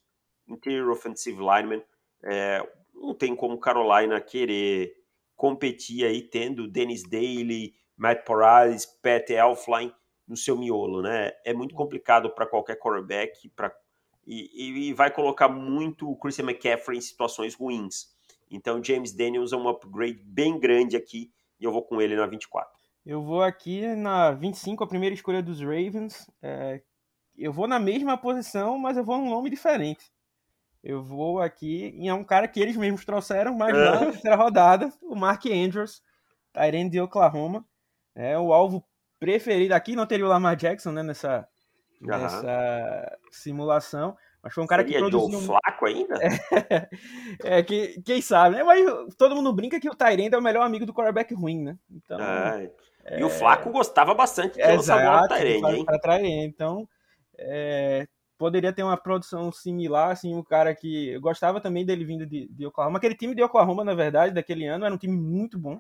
interior 0.49 0.91
offensive 0.91 1.39
lineman. 1.39 1.83
É, 2.25 2.67
não 2.95 3.15
tem 3.15 3.37
como 3.37 3.61
Carolina 3.61 4.21
querer 4.21 4.95
competir 5.37 6.05
aí 6.05 6.23
tendo 6.23 6.69
Dennis 6.69 7.03
Daly, 7.03 7.75
Matt 7.97 8.27
Morales, 8.29 8.87
Pat 8.87 9.31
Elfline 9.31 9.95
no 10.27 10.37
seu 10.37 10.57
miolo, 10.57 11.03
né? 11.03 11.33
É 11.45 11.53
muito 11.53 11.75
complicado 11.75 12.31
para 12.31 12.47
qualquer 12.47 12.79
quarterback 12.79 13.49
pra, 13.51 13.71
e, 14.27 14.89
e, 14.89 14.93
vai 14.93 15.11
colocar 15.11 15.49
muito 15.49 16.09
o 16.11 16.17
Christian 16.17 16.45
McCaffrey 16.45 16.99
em 16.99 17.01
situações 17.01 17.55
ruins. 17.55 18.15
Então, 18.51 18.83
James 18.83 19.13
Daniels 19.13 19.53
é 19.53 19.57
um 19.57 19.69
upgrade 19.69 20.23
bem 20.23 20.59
grande 20.59 20.97
aqui 20.97 21.31
e 21.59 21.65
eu 21.65 21.73
vou 21.73 21.83
com 21.83 22.01
ele 22.01 22.17
na 22.17 22.27
24. 22.27 22.71
Eu 23.05 23.23
vou 23.23 23.43
aqui 23.43 23.87
na 23.97 24.31
25, 24.31 24.85
a 24.85 24.87
primeira 24.87 25.15
escolha 25.15 25.43
dos 25.43 25.61
Ravens. 25.61 26.31
É, 26.43 26.83
eu 27.37 27.53
vou 27.53 27.67
na 27.67 27.79
mesma 27.79 28.17
posição, 28.17 28.79
mas 28.79 28.97
eu 28.97 29.05
vou 29.05 29.19
num 29.19 29.31
nome 29.31 29.51
diferente. 29.51 30.13
Eu 30.83 31.03
vou 31.03 31.41
aqui 31.41 31.95
em 31.97 32.11
um 32.13 32.25
cara 32.25 32.49
que 32.49 32.61
eles 32.61 32.77
mesmos 32.77 33.05
trouxeram, 33.05 33.55
mas 33.57 33.75
na 33.75 33.95
é. 33.95 33.99
terceira 33.99 34.37
rodada, 34.37 34.93
o 35.03 35.15
Mark 35.15 35.45
Andrews, 35.47 36.03
Tyrande 36.53 36.91
de 36.91 37.01
Oklahoma. 37.01 37.65
É 38.15 38.39
o 38.39 38.53
alvo 38.53 38.85
preferido 39.19 39.75
aqui, 39.75 39.95
não 39.95 40.07
teria 40.07 40.25
o 40.25 40.29
Lamar 40.29 40.57
Jackson 40.57 40.93
né, 40.93 41.03
nessa, 41.03 41.47
uhum. 42.01 42.09
nessa 42.09 43.19
simulação. 43.31 44.17
Mas 44.43 44.55
foi 44.55 44.65
um 44.65 44.67
cara 44.67 44.83
Seria 44.83 44.97
que 44.97 45.11
produziu. 45.11 45.39
Joe 45.39 45.47
Flaco 45.47 45.87
ainda? 45.87 46.15
É, 46.19 46.89
é, 47.59 47.63
que, 47.63 48.01
quem 48.03 48.23
sabe, 48.23 48.57
né? 48.57 48.65
Mas 48.65 49.15
todo 49.17 49.37
mundo 49.37 49.53
brinca 49.53 49.79
que 49.79 49.89
o 49.89 49.95
Tyrande 49.95 50.35
é 50.35 50.39
o 50.39 50.43
melhor 50.43 50.65
amigo 50.65 50.87
do 50.87 50.95
quarterback 50.95 51.35
ruim, 51.35 51.63
né? 51.63 51.79
Então, 51.91 52.19
é. 52.19 52.71
E 53.19 53.23
é... 53.23 53.25
o 53.25 53.29
Flaco 53.29 53.71
gostava 53.71 54.15
bastante 54.15 54.55
de 54.55 54.63
lançar 54.63 55.05
bola 55.05 55.29
Tyrande, 55.29 55.77
hein? 55.77 55.85
Para 55.85 56.23
Então, 56.23 56.89
é, 57.37 58.07
poderia 58.39 58.73
ter 58.73 58.83
uma 58.83 58.97
produção 58.97 59.53
similar, 59.53 60.11
assim, 60.11 60.35
um 60.35 60.43
cara 60.43 60.75
que 60.75 61.11
eu 61.11 61.21
gostava 61.21 61.61
também 61.61 61.85
dele 61.85 62.07
vindo 62.07 62.25
de, 62.25 62.49
de 62.49 62.67
Oklahoma. 62.67 62.97
Aquele 62.97 63.15
time 63.15 63.35
de 63.35 63.43
Oklahoma, 63.43 63.85
na 63.85 63.95
verdade, 63.95 64.33
daquele 64.33 64.67
ano, 64.67 64.87
era 64.87 64.95
um 64.95 64.99
time 64.99 65.15
muito 65.15 65.59
bom. 65.59 65.79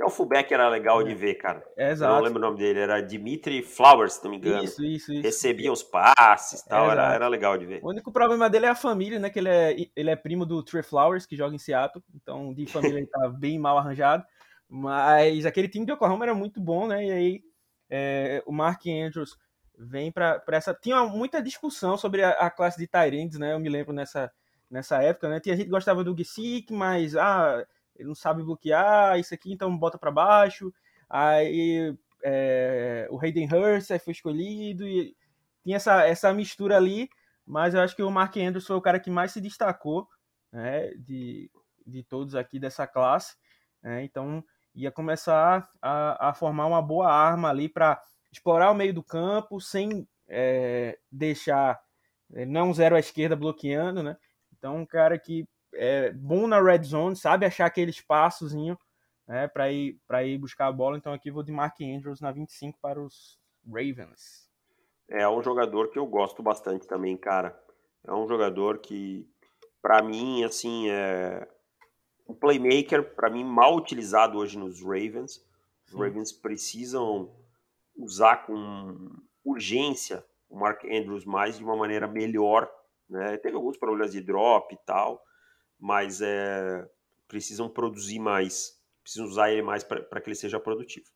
Até 0.00 0.06
o 0.06 0.10
fullback 0.10 0.52
era 0.54 0.66
legal 0.70 1.04
de 1.04 1.12
é. 1.12 1.14
ver, 1.14 1.34
cara. 1.34 1.62
É, 1.76 1.90
exato. 1.90 2.10
Eu 2.10 2.16
não 2.16 2.24
lembro 2.24 2.38
o 2.38 2.46
nome 2.46 2.58
dele, 2.58 2.80
era 2.80 3.02
Dimitri 3.02 3.62
Flowers, 3.62 4.14
se 4.14 4.24
não 4.24 4.30
me 4.30 4.38
engano. 4.38 4.64
Isso, 4.64 4.82
isso, 4.82 5.12
isso. 5.12 5.22
Recebia 5.22 5.70
os 5.70 5.82
passes 5.82 6.60
e 6.60 6.68
tal, 6.68 6.88
é, 6.88 6.92
era, 6.92 7.14
era 7.14 7.28
legal 7.28 7.58
de 7.58 7.66
ver. 7.66 7.80
O 7.82 7.90
único 7.90 8.10
problema 8.10 8.48
dele 8.48 8.64
é 8.64 8.70
a 8.70 8.74
família, 8.74 9.18
né? 9.18 9.28
Que 9.28 9.40
ele 9.40 9.50
é, 9.50 9.76
ele 9.94 10.08
é 10.08 10.16
primo 10.16 10.46
do 10.46 10.62
Trey 10.62 10.82
Flowers, 10.82 11.26
que 11.26 11.36
joga 11.36 11.54
em 11.54 11.58
Seattle. 11.58 12.02
Então, 12.14 12.54
de 12.54 12.64
família, 12.64 12.96
ele 12.96 13.06
tá 13.06 13.28
bem 13.28 13.58
mal 13.58 13.76
arranjado. 13.76 14.24
Mas 14.66 15.44
aquele 15.44 15.68
time 15.68 15.84
de 15.84 15.92
Oklahoma 15.92 16.24
era 16.24 16.34
muito 16.34 16.62
bom, 16.62 16.86
né? 16.86 17.04
E 17.04 17.12
aí, 17.12 17.42
é, 17.90 18.42
o 18.46 18.52
Mark 18.52 18.80
Andrews 18.86 19.36
vem 19.78 20.10
para 20.10 20.42
essa. 20.52 20.72
Tinha 20.72 21.04
muita 21.04 21.42
discussão 21.42 21.98
sobre 21.98 22.22
a, 22.24 22.30
a 22.30 22.50
classe 22.50 22.78
de 22.78 22.86
Tyrands, 22.86 23.38
né? 23.38 23.52
Eu 23.52 23.60
me 23.60 23.68
lembro 23.68 23.92
nessa, 23.92 24.32
nessa 24.70 25.02
época, 25.02 25.28
né? 25.28 25.40
Tinha 25.40 25.56
gente 25.56 25.66
que 25.66 25.70
gostava 25.70 26.02
do 26.02 26.16
Gesick, 26.16 26.72
mas 26.72 27.14
ah, 27.16 27.66
ele 28.00 28.08
não 28.08 28.14
sabe 28.14 28.42
bloquear, 28.42 29.18
isso 29.18 29.34
aqui, 29.34 29.52
então 29.52 29.76
bota 29.76 29.98
para 29.98 30.10
baixo. 30.10 30.72
Aí 31.08 31.94
é, 32.24 33.06
o 33.10 33.18
Hayden 33.18 33.48
Hurst 33.52 33.90
foi 34.02 34.12
escolhido 34.12 34.86
e 34.86 35.14
tinha 35.62 35.76
essa, 35.76 36.06
essa 36.06 36.32
mistura 36.32 36.76
ali, 36.76 37.08
mas 37.46 37.74
eu 37.74 37.80
acho 37.80 37.94
que 37.94 38.02
o 38.02 38.10
Mark 38.10 38.36
Andrews 38.36 38.66
foi 38.66 38.76
o 38.76 38.80
cara 38.80 38.98
que 38.98 39.10
mais 39.10 39.32
se 39.32 39.40
destacou 39.40 40.08
né, 40.50 40.88
de, 40.94 41.50
de 41.86 42.02
todos 42.02 42.34
aqui 42.34 42.58
dessa 42.58 42.86
classe. 42.86 43.36
Né, 43.82 44.04
então 44.04 44.42
ia 44.74 44.90
começar 44.90 45.68
a, 45.82 46.30
a 46.30 46.34
formar 46.34 46.66
uma 46.66 46.80
boa 46.80 47.12
arma 47.12 47.50
ali 47.50 47.68
para 47.68 48.00
explorar 48.32 48.70
o 48.70 48.74
meio 48.74 48.94
do 48.94 49.02
campo 49.02 49.60
sem 49.60 50.08
é, 50.28 50.98
deixar 51.10 51.78
é, 52.32 52.46
não 52.46 52.72
zero 52.72 52.96
à 52.96 53.00
esquerda 53.00 53.34
bloqueando, 53.34 54.02
né? 54.02 54.16
Então, 54.56 54.76
um 54.76 54.86
cara 54.86 55.18
que 55.18 55.48
é 55.74 56.12
bom 56.12 56.46
na 56.46 56.60
red 56.60 56.82
zone, 56.82 57.16
sabe 57.16 57.46
achar 57.46 57.66
aquele 57.66 57.90
espaçozinho 57.90 58.78
né, 59.26 59.48
para 59.48 59.70
ir, 59.70 59.98
ir 60.24 60.38
buscar 60.38 60.66
a 60.66 60.72
bola. 60.72 60.96
Então, 60.96 61.12
aqui 61.12 61.30
vou 61.30 61.42
de 61.42 61.52
Mark 61.52 61.80
Andrews 61.80 62.20
na 62.20 62.32
25 62.32 62.78
para 62.80 63.00
os 63.00 63.38
Ravens. 63.66 64.50
É 65.08 65.28
um 65.28 65.42
jogador 65.42 65.90
que 65.90 65.98
eu 65.98 66.06
gosto 66.06 66.42
bastante 66.42 66.86
também, 66.86 67.16
cara. 67.16 67.58
É 68.04 68.12
um 68.12 68.26
jogador 68.26 68.78
que, 68.78 69.28
para 69.82 70.02
mim, 70.02 70.44
assim, 70.44 70.88
é 70.90 71.46
um 72.28 72.34
playmaker, 72.34 73.14
para 73.14 73.28
mim, 73.28 73.44
mal 73.44 73.76
utilizado 73.76 74.38
hoje 74.38 74.58
nos 74.58 74.80
Ravens. 74.80 75.44
Os 75.86 75.94
Ravens 75.94 76.32
precisam 76.32 77.30
usar 77.96 78.46
com 78.46 79.10
urgência 79.44 80.24
o 80.50 80.58
Mark 80.58 80.84
Andrews 80.84 81.24
mais 81.24 81.56
de 81.56 81.64
uma 81.64 81.76
maneira 81.76 82.08
melhor. 82.08 82.70
Né? 83.08 83.36
Teve 83.38 83.56
alguns 83.56 83.76
problemas 83.76 84.12
de 84.12 84.20
drop 84.20 84.74
e 84.74 84.78
tal, 84.84 85.22
mas 85.80 86.20
é, 86.20 86.88
precisam 87.26 87.68
produzir 87.68 88.18
mais, 88.18 88.78
precisam 89.02 89.26
usar 89.26 89.50
ele 89.50 89.62
mais 89.62 89.82
para 89.82 90.20
que 90.20 90.28
ele 90.28 90.36
seja 90.36 90.60
produtivo. 90.60 91.06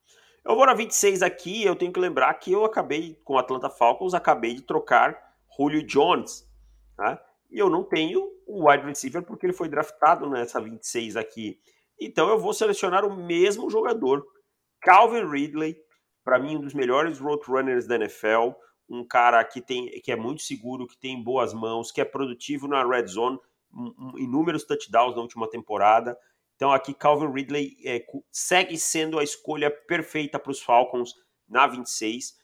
Eu 0.45 0.57
vou 0.57 0.67
na 0.67 0.75
26 0.75 1.23
aqui, 1.23 1.65
eu 1.65 1.77
tenho 1.77 1.93
que 1.93 2.01
lembrar 2.01 2.35
que 2.35 2.53
eu 2.53 2.65
acabei, 2.65 3.19
com 3.25 3.35
o 3.35 3.39
Atlanta 3.39 3.71
Falcons, 3.71 4.15
acabei 4.15 4.55
de 4.55 4.63
trocar 4.63 5.37
Julio 5.57 5.83
Jones, 5.83 6.49
né? 6.99 7.19
e 7.51 7.59
eu 7.59 7.71
não 7.71 7.85
tenho 7.85 8.31
o 8.47 8.69
wide 8.69 8.85
receiver 8.85 9.23
porque 9.23 9.47
ele 9.47 9.53
foi 9.53 9.69
draftado 9.69 10.29
nessa 10.29 10.61
26 10.61 11.17
aqui. 11.17 11.59
Então 12.01 12.29
eu 12.29 12.39
vou 12.39 12.53
selecionar 12.53 13.05
o 13.05 13.17
mesmo 13.17 13.71
jogador, 13.71 14.27
Calvin 14.81 15.25
Ridley, 15.27 15.77
para 16.23 16.39
mim, 16.39 16.57
um 16.57 16.61
dos 16.61 16.75
melhores 16.75 17.19
roadrunners 17.19 17.87
da 17.87 17.97
NFL, 17.97 18.53
um 18.89 19.07
cara 19.07 19.43
que, 19.45 19.61
tem, 19.61 19.89
que 20.03 20.11
é 20.13 20.17
muito 20.17 20.43
seguro, 20.43 20.87
que 20.87 20.97
tem 20.97 21.23
boas 21.23 21.55
mãos, 21.55 21.91
que 21.91 22.01
é 22.01 22.05
produtivo 22.05 22.67
na 22.67 22.87
red 22.87 23.07
zone, 23.07 23.39
inúmeros 24.17 24.65
touchdowns 24.65 25.15
na 25.15 25.23
última 25.23 25.49
temporada. 25.49 26.19
Então 26.57 26.73
aqui 26.73 26.95
Calvin 26.95 27.33
Ridley 27.33 27.77
é, 27.85 28.05
segue 28.31 28.79
sendo 28.79 29.19
a 29.19 29.25
escolha 29.25 29.71
perfeita 29.71 30.39
para 30.39 30.53
os 30.53 30.61
Falcons 30.61 31.13
na 31.49 31.67
26. 31.67 32.37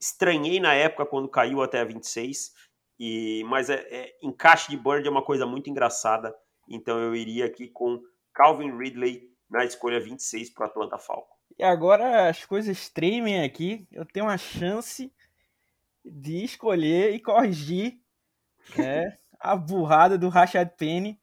Estranhei 0.00 0.58
na 0.58 0.74
época 0.74 1.06
quando 1.06 1.28
caiu 1.28 1.62
até 1.62 1.80
a 1.80 1.84
26, 1.84 2.52
e, 2.98 3.44
mas 3.44 3.70
é, 3.70 3.86
é, 3.90 4.18
encaixe 4.22 4.70
de 4.70 4.76
Bird 4.76 5.06
é 5.06 5.10
uma 5.10 5.24
coisa 5.24 5.46
muito 5.46 5.70
engraçada. 5.70 6.34
Então 6.68 6.98
eu 6.98 7.14
iria 7.14 7.46
aqui 7.46 7.68
com 7.68 8.02
Calvin 8.32 8.76
Ridley 8.76 9.30
na 9.50 9.64
escolha 9.64 10.00
26 10.00 10.50
para 10.50 10.64
o 10.64 10.66
Atlanta 10.66 10.98
Falcons. 10.98 11.38
E 11.58 11.62
agora 11.62 12.28
as 12.28 12.44
coisas 12.44 12.88
tremem 12.88 13.44
aqui. 13.44 13.86
Eu 13.92 14.06
tenho 14.06 14.26
uma 14.26 14.38
chance 14.38 15.12
de 16.04 16.42
escolher 16.42 17.14
e 17.14 17.20
corrigir 17.20 18.00
né, 18.76 19.16
a 19.42 19.56
burrada 19.56 20.16
do 20.16 20.28
Rashad 20.28 20.70
Penny 20.76 21.20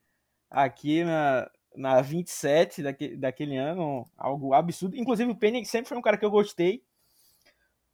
aqui 0.50 1.02
na, 1.04 1.50
na 1.74 2.00
27 2.00 2.82
daquele, 2.82 3.16
daquele 3.16 3.56
ano. 3.56 4.08
Algo 4.16 4.52
absurdo. 4.52 4.96
Inclusive, 4.96 5.30
o 5.30 5.36
Penny 5.36 5.64
sempre 5.64 5.88
foi 5.88 5.96
um 5.96 6.02
cara 6.02 6.16
que 6.16 6.24
eu 6.24 6.30
gostei. 6.30 6.84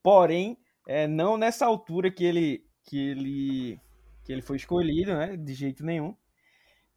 Porém, 0.03 0.59
é, 0.87 1.07
não 1.07 1.37
nessa 1.37 1.67
altura 1.67 2.11
que 2.11 2.25
ele, 2.25 2.65
que 2.85 2.99
ele, 2.99 3.81
que 4.25 4.33
ele 4.33 4.43
foi 4.43 4.57
escolhido, 4.57 5.15
né? 5.15 5.37
De 5.37 5.55
jeito 5.55 5.85
nenhum. 5.85 6.15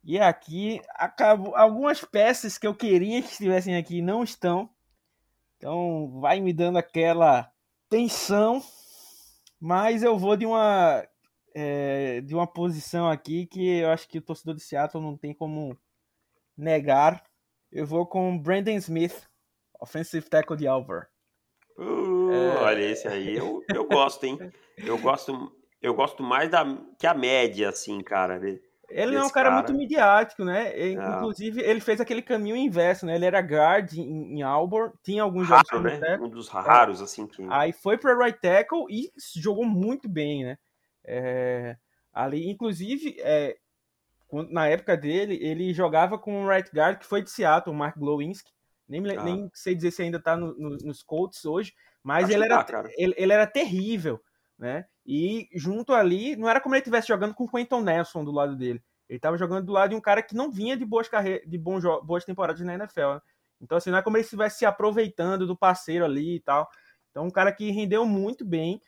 E 0.03 0.17
aqui 0.19 0.82
acabo, 0.95 1.55
algumas 1.55 2.03
peças 2.03 2.57
que 2.57 2.65
eu 2.65 2.73
queria 2.73 3.21
que 3.21 3.30
estivessem 3.30 3.75
aqui 3.75 4.01
não 4.01 4.23
estão. 4.23 4.69
Então 5.57 6.19
vai 6.21 6.39
me 6.39 6.53
dando 6.53 6.77
aquela 6.77 7.51
tensão, 7.89 8.63
mas 9.59 10.03
eu 10.03 10.17
vou 10.17 10.38
de 10.38 10.45
uma 10.45 11.05
é, 11.56 12.22
de 12.22 12.34
uma 12.34 12.47
posição 12.47 13.10
aqui 13.10 13.45
que 13.45 13.80
eu 13.80 13.89
acho 13.89 14.08
que 14.08 14.18
o 14.18 14.22
torcedor 14.22 14.56
de 14.56 14.64
Seattle 14.64 15.04
não 15.04 15.18
tem 15.18 15.34
como 15.34 15.78
negar. 16.58 17.24
Eu 17.72 17.86
vou 17.86 18.06
com 18.06 18.38
Brandon 18.38 18.78
Smith, 18.78 19.28
offensive 19.80 20.28
tackle 20.28 20.58
de 20.58 20.68
Alvar. 20.68 21.08
Uh, 21.78 22.32
é... 22.32 22.58
Olha 22.58 22.82
esse 22.82 23.08
aí, 23.08 23.36
eu, 23.36 23.64
eu 23.74 23.88
gosto, 23.88 24.26
hein? 24.26 24.38
Eu 24.78 24.97
gosto, 24.97 25.52
eu 25.82 25.93
gosto 25.93 26.22
mais 26.22 26.50
da 26.50 26.66
que 26.97 27.08
a 27.08 27.14
média, 27.14 27.70
assim, 27.70 28.02
cara. 28.02 28.39
Ele 28.89 29.16
é 29.16 29.24
um 29.24 29.30
cara, 29.30 29.50
cara, 29.50 29.52
muito 29.52 29.74
midiático, 29.74 30.43
né? 30.43 30.78
E, 30.78 30.89
é. 30.89 30.93
inclusive, 30.93 31.62
ele 31.62 31.80
fez 31.80 32.02
aquele 32.02 32.22
caminho 32.22 32.56
inverso, 32.56 33.06
né? 33.06 33.16
Ele 33.16 33.26
era 33.26 33.39
guard 33.39 33.93
em, 33.93 34.39
em 34.39 34.41
Auburn, 34.41 34.91
tinha 35.04 35.24
alguns 35.24 35.47
Raro, 35.47 35.64
jogos 35.72 36.00
né? 36.00 36.18
Um 36.20 36.30
dos 36.30 36.50
raros, 36.50 37.02
assim. 37.02 37.28
Que... 37.28 37.45
Aí 37.50 37.72
foi 37.72 37.97
para 37.97 38.18
right 38.18 38.39
tackle 38.41 38.86
e 38.89 39.12
jogou 39.36 39.66
muito 39.66 40.10
bem, 40.10 40.43
né? 40.43 40.58
É, 41.06 41.78
ali, 42.14 42.50
inclusive, 42.50 43.18
é, 43.20 43.58
na 44.50 44.68
época 44.68 44.95
dele, 44.95 45.38
ele 45.41 45.74
jogava 45.74 46.18
com 46.18 46.43
um 46.43 46.47
right 46.47 46.70
guard 46.74 47.00
que 47.00 47.06
foi 47.06 47.22
de 47.22 47.32
Seattle, 47.32 47.74
o 47.74 47.78
Mark 47.78 47.97
Glowinski. 47.97 48.52
Nem, 48.88 49.18
ah. 49.18 49.24
nem 49.24 49.50
sei 49.54 49.76
dizer 49.76 49.91
se 49.91 50.02
ainda 50.02 50.20
tá 50.20 50.36
no, 50.36 50.54
no, 50.58 50.70
nos 50.78 51.04
Colts 51.04 51.45
hoje, 51.45 51.74
mas 52.04 52.30
ele 52.30 52.43
era, 52.43 52.64
tá, 52.64 52.84
ele, 52.97 53.14
ele, 53.18 53.32
era 53.32 53.45
terrível, 53.45 54.20
né? 54.58 54.86
E 55.06 55.47
junto 55.54 55.93
ali, 55.93 56.36
não 56.36 56.50
era 56.50 56.60
como 56.60 56.74
ele 56.74 56.82
estivesse 56.82 57.08
jogando 57.08 57.36
com 57.36 57.43
o 57.43 57.50
Quentin 57.50 57.82
Nelson 57.82 58.24
do 58.24 58.32
lado 58.32 58.56
dele. 58.56 58.82
Ele 59.08 59.18
estava 59.18 59.38
jogando 59.38 59.66
do 59.66 59.72
lado 59.72 59.91
de 59.91 59.95
um 59.95 60.02
cara 60.02 60.22
que 60.22 60.36
não 60.36 60.52
vinha 60.52 60.78
de 60.78 60.86
boas 60.86 61.08
carreiras, 61.08 61.47
de 61.47 61.58
bons 61.58 61.84
boas 62.04 62.26
temporadas 62.26 62.62
na 62.62 62.76
NFL. 62.76 63.16
Né? 63.16 63.22
Então, 63.62 63.78
assim, 63.78 63.89
não 63.89 63.97
é 63.97 64.02
como 64.02 64.18
ele 64.18 64.24
estivesse 64.24 64.60
se 64.60 64.66
aproveitando 64.66 65.45
do 65.45 65.58
parceiro 65.58 66.06
ali 66.06 66.36
e 66.36 66.39
tal. 66.39 66.70
Então, 67.10 67.26
um 67.26 67.32
cara 67.32 67.52
que 67.52 67.72
rendeu 67.72 68.06
muito 68.06 68.45
bem, 68.45 68.80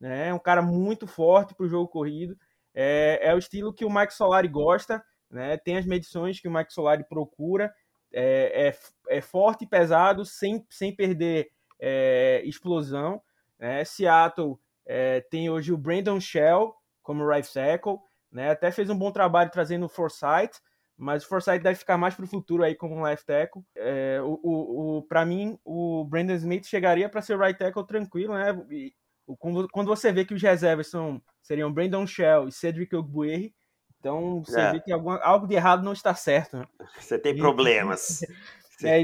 né? 0.00 0.32
Um 0.32 0.38
cara 0.38 0.62
muito 0.62 1.06
forte 1.06 1.54
para 1.54 1.66
o 1.66 1.68
jogo 1.68 1.88
corrido. 1.88 2.36
É, 2.74 3.20
é 3.22 3.34
o 3.34 3.38
estilo 3.38 3.74
que 3.74 3.84
o 3.84 3.90
Mike 3.90 4.14
Solari 4.14 4.48
gosta, 4.48 5.04
né? 5.30 5.56
Tem 5.58 5.76
as 5.76 5.84
medições 5.84 6.40
que 6.40 6.48
o 6.48 6.52
Mike 6.52 6.72
Solari 6.72 7.04
procura. 7.04 7.72
É, 8.12 8.68
é, 8.68 9.16
é 9.18 9.20
forte 9.20 9.64
e 9.64 9.68
pesado, 9.68 10.24
sem, 10.24 10.64
sem 10.68 10.94
perder 10.94 11.50
é, 11.78 12.42
explosão. 12.44 13.22
Né? 13.58 13.84
Seattle 13.84 14.58
é, 14.86 15.20
tem 15.20 15.50
hoje 15.50 15.72
o 15.72 15.78
Brandon 15.78 16.18
Shell 16.18 16.74
como 17.02 17.26
right 17.26 17.52
tackle, 17.52 17.98
né? 18.30 18.50
Até 18.50 18.70
fez 18.70 18.88
um 18.90 18.98
bom 18.98 19.10
trabalho 19.10 19.50
trazendo 19.50 19.86
o 19.86 19.88
Forsyth, 19.88 20.60
mas 20.96 21.24
o 21.24 21.28
Forsyth 21.28 21.62
deve 21.62 21.78
ficar 21.78 21.96
mais 21.96 22.14
para 22.14 22.24
o 22.24 22.28
futuro 22.28 22.62
aí 22.62 22.74
como 22.74 22.94
um 22.94 23.02
left 23.02 23.26
tackle. 23.26 23.62
É, 23.76 24.20
o, 24.22 24.38
o, 24.42 24.98
o 24.98 25.02
para 25.02 25.24
mim, 25.24 25.58
o 25.64 26.04
Brandon 26.04 26.34
Smith 26.34 26.66
chegaria 26.66 27.08
para 27.08 27.22
ser 27.22 27.38
right 27.38 27.58
tackle 27.58 27.86
tranquilo, 27.86 28.34
né? 28.34 28.50
E, 28.70 28.92
quando 29.38 29.86
você 29.86 30.12
vê 30.12 30.24
que 30.24 30.34
os 30.34 30.42
reservas 30.42 30.88
são, 30.88 31.22
seriam 31.42 31.72
Brandon 31.72 32.06
Shell 32.06 32.48
e 32.48 32.52
Cedric 32.52 32.94
Ogbuerri, 32.94 33.54
então 33.98 34.42
você 34.42 34.60
é. 34.60 34.72
vê 34.72 34.80
que 34.80 34.92
alguma, 34.92 35.18
algo 35.18 35.46
de 35.46 35.54
errado 35.54 35.82
não 35.82 35.92
está 35.92 36.14
certo. 36.14 36.56
Né? 36.56 36.66
Você 36.98 37.18
tem 37.18 37.36
problemas. 37.36 38.20
é, 38.82 39.02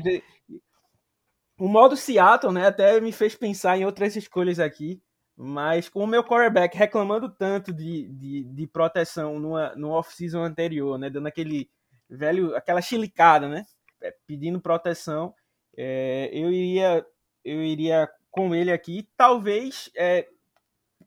o 1.58 1.68
modo 1.68 1.96
Seattle, 1.96 2.52
né, 2.52 2.66
até 2.66 2.98
me 3.00 3.12
fez 3.12 3.34
pensar 3.34 3.78
em 3.78 3.84
outras 3.84 4.16
escolhas 4.16 4.58
aqui, 4.58 5.02
mas 5.36 5.88
com 5.88 6.02
o 6.02 6.06
meu 6.06 6.24
quarterback 6.24 6.76
reclamando 6.76 7.28
tanto 7.28 7.72
de, 7.72 8.08
de, 8.08 8.44
de 8.44 8.66
proteção 8.66 9.38
numa, 9.38 9.74
no 9.76 9.90
off-season 9.90 10.42
anterior, 10.42 10.98
né, 10.98 11.10
dando 11.10 11.26
aquele 11.26 11.68
velho, 12.08 12.56
aquela 12.56 12.80
chilicada, 12.80 13.48
né, 13.48 13.64
é, 14.02 14.14
pedindo 14.26 14.60
proteção, 14.60 15.34
é, 15.76 16.30
eu 16.32 16.50
iria 16.50 17.04
eu 17.44 17.62
iria 17.62 18.10
com 18.36 18.54
ele 18.54 18.70
aqui, 18.70 19.08
talvez 19.16 19.90
é, 19.96 20.28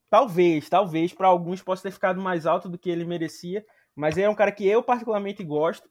talvez, 0.09 0.67
talvez 0.67 1.13
para 1.13 1.27
alguns 1.27 1.61
possa 1.61 1.83
ter 1.83 1.91
ficado 1.91 2.19
mais 2.19 2.47
alto 2.47 2.67
do 2.67 2.77
que 2.77 2.89
ele 2.89 3.05
merecia, 3.05 3.63
mas 3.95 4.17
é 4.17 4.27
um 4.27 4.33
cara 4.33 4.51
que 4.51 4.67
eu 4.67 4.81
particularmente 4.81 5.43
gosto, 5.43 5.87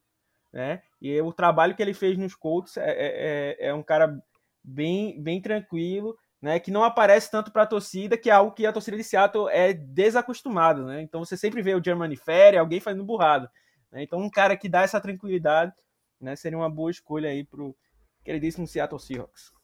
né? 0.53 0.83
E 1.01 1.21
o 1.21 1.33
trabalho 1.33 1.77
que 1.77 1.83
ele 1.83 1.95
fez 1.95 2.19
nos 2.19 2.35
Colts 2.35 2.77
é, 2.77 2.91
é, 2.91 3.57
é, 3.61 3.69
é 3.69 3.75
um 3.75 3.85
cara 3.85 4.21
bem, 4.65 5.23
bem 5.23 5.41
tranquilo, 5.41 6.19
né? 6.43 6.59
Que 6.59 6.73
não 6.73 6.83
aparece 6.83 7.31
tanto 7.31 7.53
para 7.53 7.63
a 7.63 7.67
torcida, 7.67 8.19
que 8.19 8.31
é 8.31 8.33
algo 8.33 8.53
que 8.53 8.67
a 8.67 8.73
torcida 8.73 8.97
de 8.97 9.05
Seattle 9.05 9.49
é 9.49 9.73
desacostumada, 9.73 10.85
né? 10.85 11.03
Então 11.03 11.25
você 11.25 11.37
sempre 11.37 11.63
vê 11.63 11.73
o 11.77 11.85
Germany 11.85 12.17
Ferry, 12.17 12.59
alguém 12.59 12.81
fazendo 12.81 13.05
burrado. 13.05 13.49
Né? 13.93 14.03
Então 14.03 14.19
um 14.19 14.31
cara 14.31 14.57
que 14.57 14.69
dá 14.69 14.83
essa 14.83 15.01
tranquilidade, 15.01 15.73
né? 16.21 16.35
Seria 16.35 16.59
uma 16.59 16.71
boa 16.71 16.91
escolha 16.91 17.31
aí 17.31 17.45
pro 17.45 17.77
queridíssimo 18.25 18.67
Seattle 18.67 19.01
Seahawks. 19.01 19.58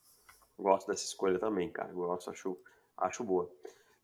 Gosto 0.59 0.87
dessa 0.89 1.05
escolha 1.05 1.39
também, 1.39 1.71
cara. 1.71 1.93
Gosto, 1.93 2.31
acho, 2.31 2.59
acho 2.97 3.25
boa. 3.25 3.51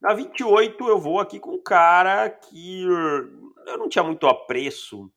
Na 0.01 0.15
28 0.15 0.89
eu 0.89 0.99
vou 0.99 1.21
aqui 1.21 1.39
com 1.39 1.53
um 1.53 1.63
cara 1.63 2.29
que 2.31 2.85
eu 2.85 3.79
não 3.79 3.89
tinha 3.89 4.03
muito 4.03 4.27
apreço 4.27 5.11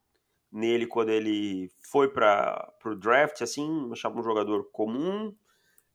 nele 0.51 0.85
quando 0.85 1.09
ele 1.09 1.71
foi 1.79 2.09
para 2.09 2.71
o 2.85 2.95
draft, 2.95 3.41
assim, 3.41 3.89
achava 3.91 4.19
um 4.19 4.23
jogador 4.23 4.65
comum. 4.71 5.35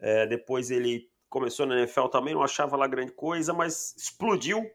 É, 0.00 0.26
depois 0.26 0.70
ele 0.70 1.08
começou 1.28 1.66
na 1.66 1.78
NFL 1.78 2.06
também, 2.06 2.34
não 2.34 2.42
achava 2.42 2.76
lá 2.76 2.86
grande 2.86 3.12
coisa, 3.12 3.52
mas 3.52 3.94
explodiu 3.96 4.68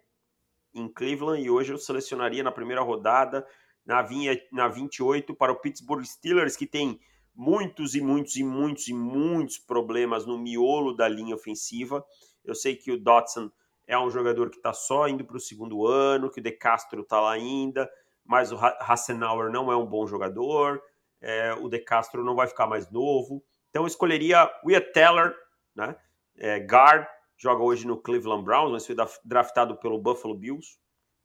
em 0.74 0.88
Cleveland 0.88 1.42
e 1.42 1.50
hoje 1.50 1.74
eu 1.74 1.78
selecionaria 1.78 2.44
na 2.44 2.52
primeira 2.52 2.82
rodada, 2.82 3.46
na, 3.86 4.02
vinha, 4.02 4.40
na 4.52 4.68
28, 4.68 5.36
para 5.36 5.52
o 5.52 5.60
Pittsburgh 5.60 6.04
Steelers, 6.04 6.56
que 6.56 6.66
tem 6.66 7.00
muitos 7.36 7.96
e 7.96 8.02
muitos 8.02 8.36
e 8.36 8.44
muitos 8.44 8.88
e 8.88 8.94
muitos 8.94 9.58
problemas 9.58 10.26
no 10.26 10.38
miolo 10.38 10.94
da 10.94 11.08
linha 11.08 11.36
ofensiva. 11.36 12.06
Eu 12.44 12.54
sei 12.56 12.76
que 12.76 12.92
o 12.92 13.00
Dotson 13.00 13.50
é 13.88 13.98
um 13.98 14.10
jogador 14.10 14.50
que 14.50 14.58
está 14.58 14.74
só 14.74 15.08
indo 15.08 15.26
para 15.26 15.38
o 15.38 15.40
segundo 15.40 15.86
ano, 15.86 16.30
que 16.30 16.40
o 16.40 16.44
De 16.44 16.52
Castro 16.52 17.02
está 17.02 17.20
lá 17.20 17.32
ainda, 17.32 17.90
mas 18.26 18.52
o 18.52 18.58
Hassenauer 18.58 19.52
não 19.52 19.72
é 19.72 19.76
um 19.76 19.86
bom 19.86 20.08
jogador, 20.08 20.82
é, 21.22 21.54
o 21.54 21.68
De 21.68 21.80
Castro 21.80 22.24
não 22.24 22.36
vai 22.36 22.48
ficar 22.48 22.68
mais 22.68 22.90
novo. 22.92 23.44
Então 23.70 23.84
eu 23.84 23.88
escolheria 23.88 24.50
o 24.64 24.72
Ia 24.72 24.82
Teller, 24.82 25.36
né? 25.76 25.96
É, 26.38 26.60
guard, 26.60 27.06
joga 27.38 27.64
hoje 27.64 27.86
no 27.86 28.02
Cleveland 28.02 28.44
Browns, 28.44 28.72
mas 28.72 28.86
foi 28.86 28.96
draftado 29.24 29.78
pelo 29.78 30.00
Buffalo 30.00 30.36
Bills. 30.36 30.78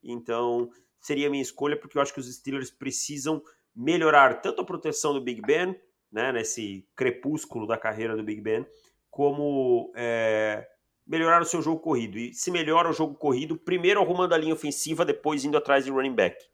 Então 0.03 0.71
seria 1.01 1.29
a 1.29 1.31
minha 1.31 1.43
escolha, 1.43 1.79
porque 1.79 1.97
eu 1.97 2.03
acho 2.03 2.13
que 2.13 2.21
os 2.21 2.33
Steelers 2.35 2.71
precisam 2.71 3.43
melhorar 3.75 4.41
tanto 4.41 4.61
a 4.61 4.65
proteção 4.65 5.13
do 5.13 5.21
Big 5.21 5.41
Ben, 5.43 5.79
né, 6.11 6.33
nesse 6.33 6.87
crepúsculo 6.97 7.67
da 7.67 7.77
carreira 7.77 8.17
do 8.17 8.23
Big 8.23 8.41
Ben, 8.41 8.67
como 9.11 9.93
é, 9.95 10.69
melhorar 11.07 11.41
o 11.41 11.47
seu 11.47 11.63
jogo 11.63 11.81
corrido. 11.81 12.19
E 12.19 12.35
se 12.35 12.51
melhora 12.51 12.91
o 12.91 12.93
jogo 12.93 13.15
corrido, 13.15 13.57
primeiro 13.57 14.01
arrumando 14.01 14.35
a 14.35 14.39
linha 14.39 14.55
ofensiva, 14.55 15.05
depois 15.05 15.45
indo 15.45 15.57
atrás 15.57 15.85
de 15.85 15.91
running 15.91 16.15
back. 16.15 16.45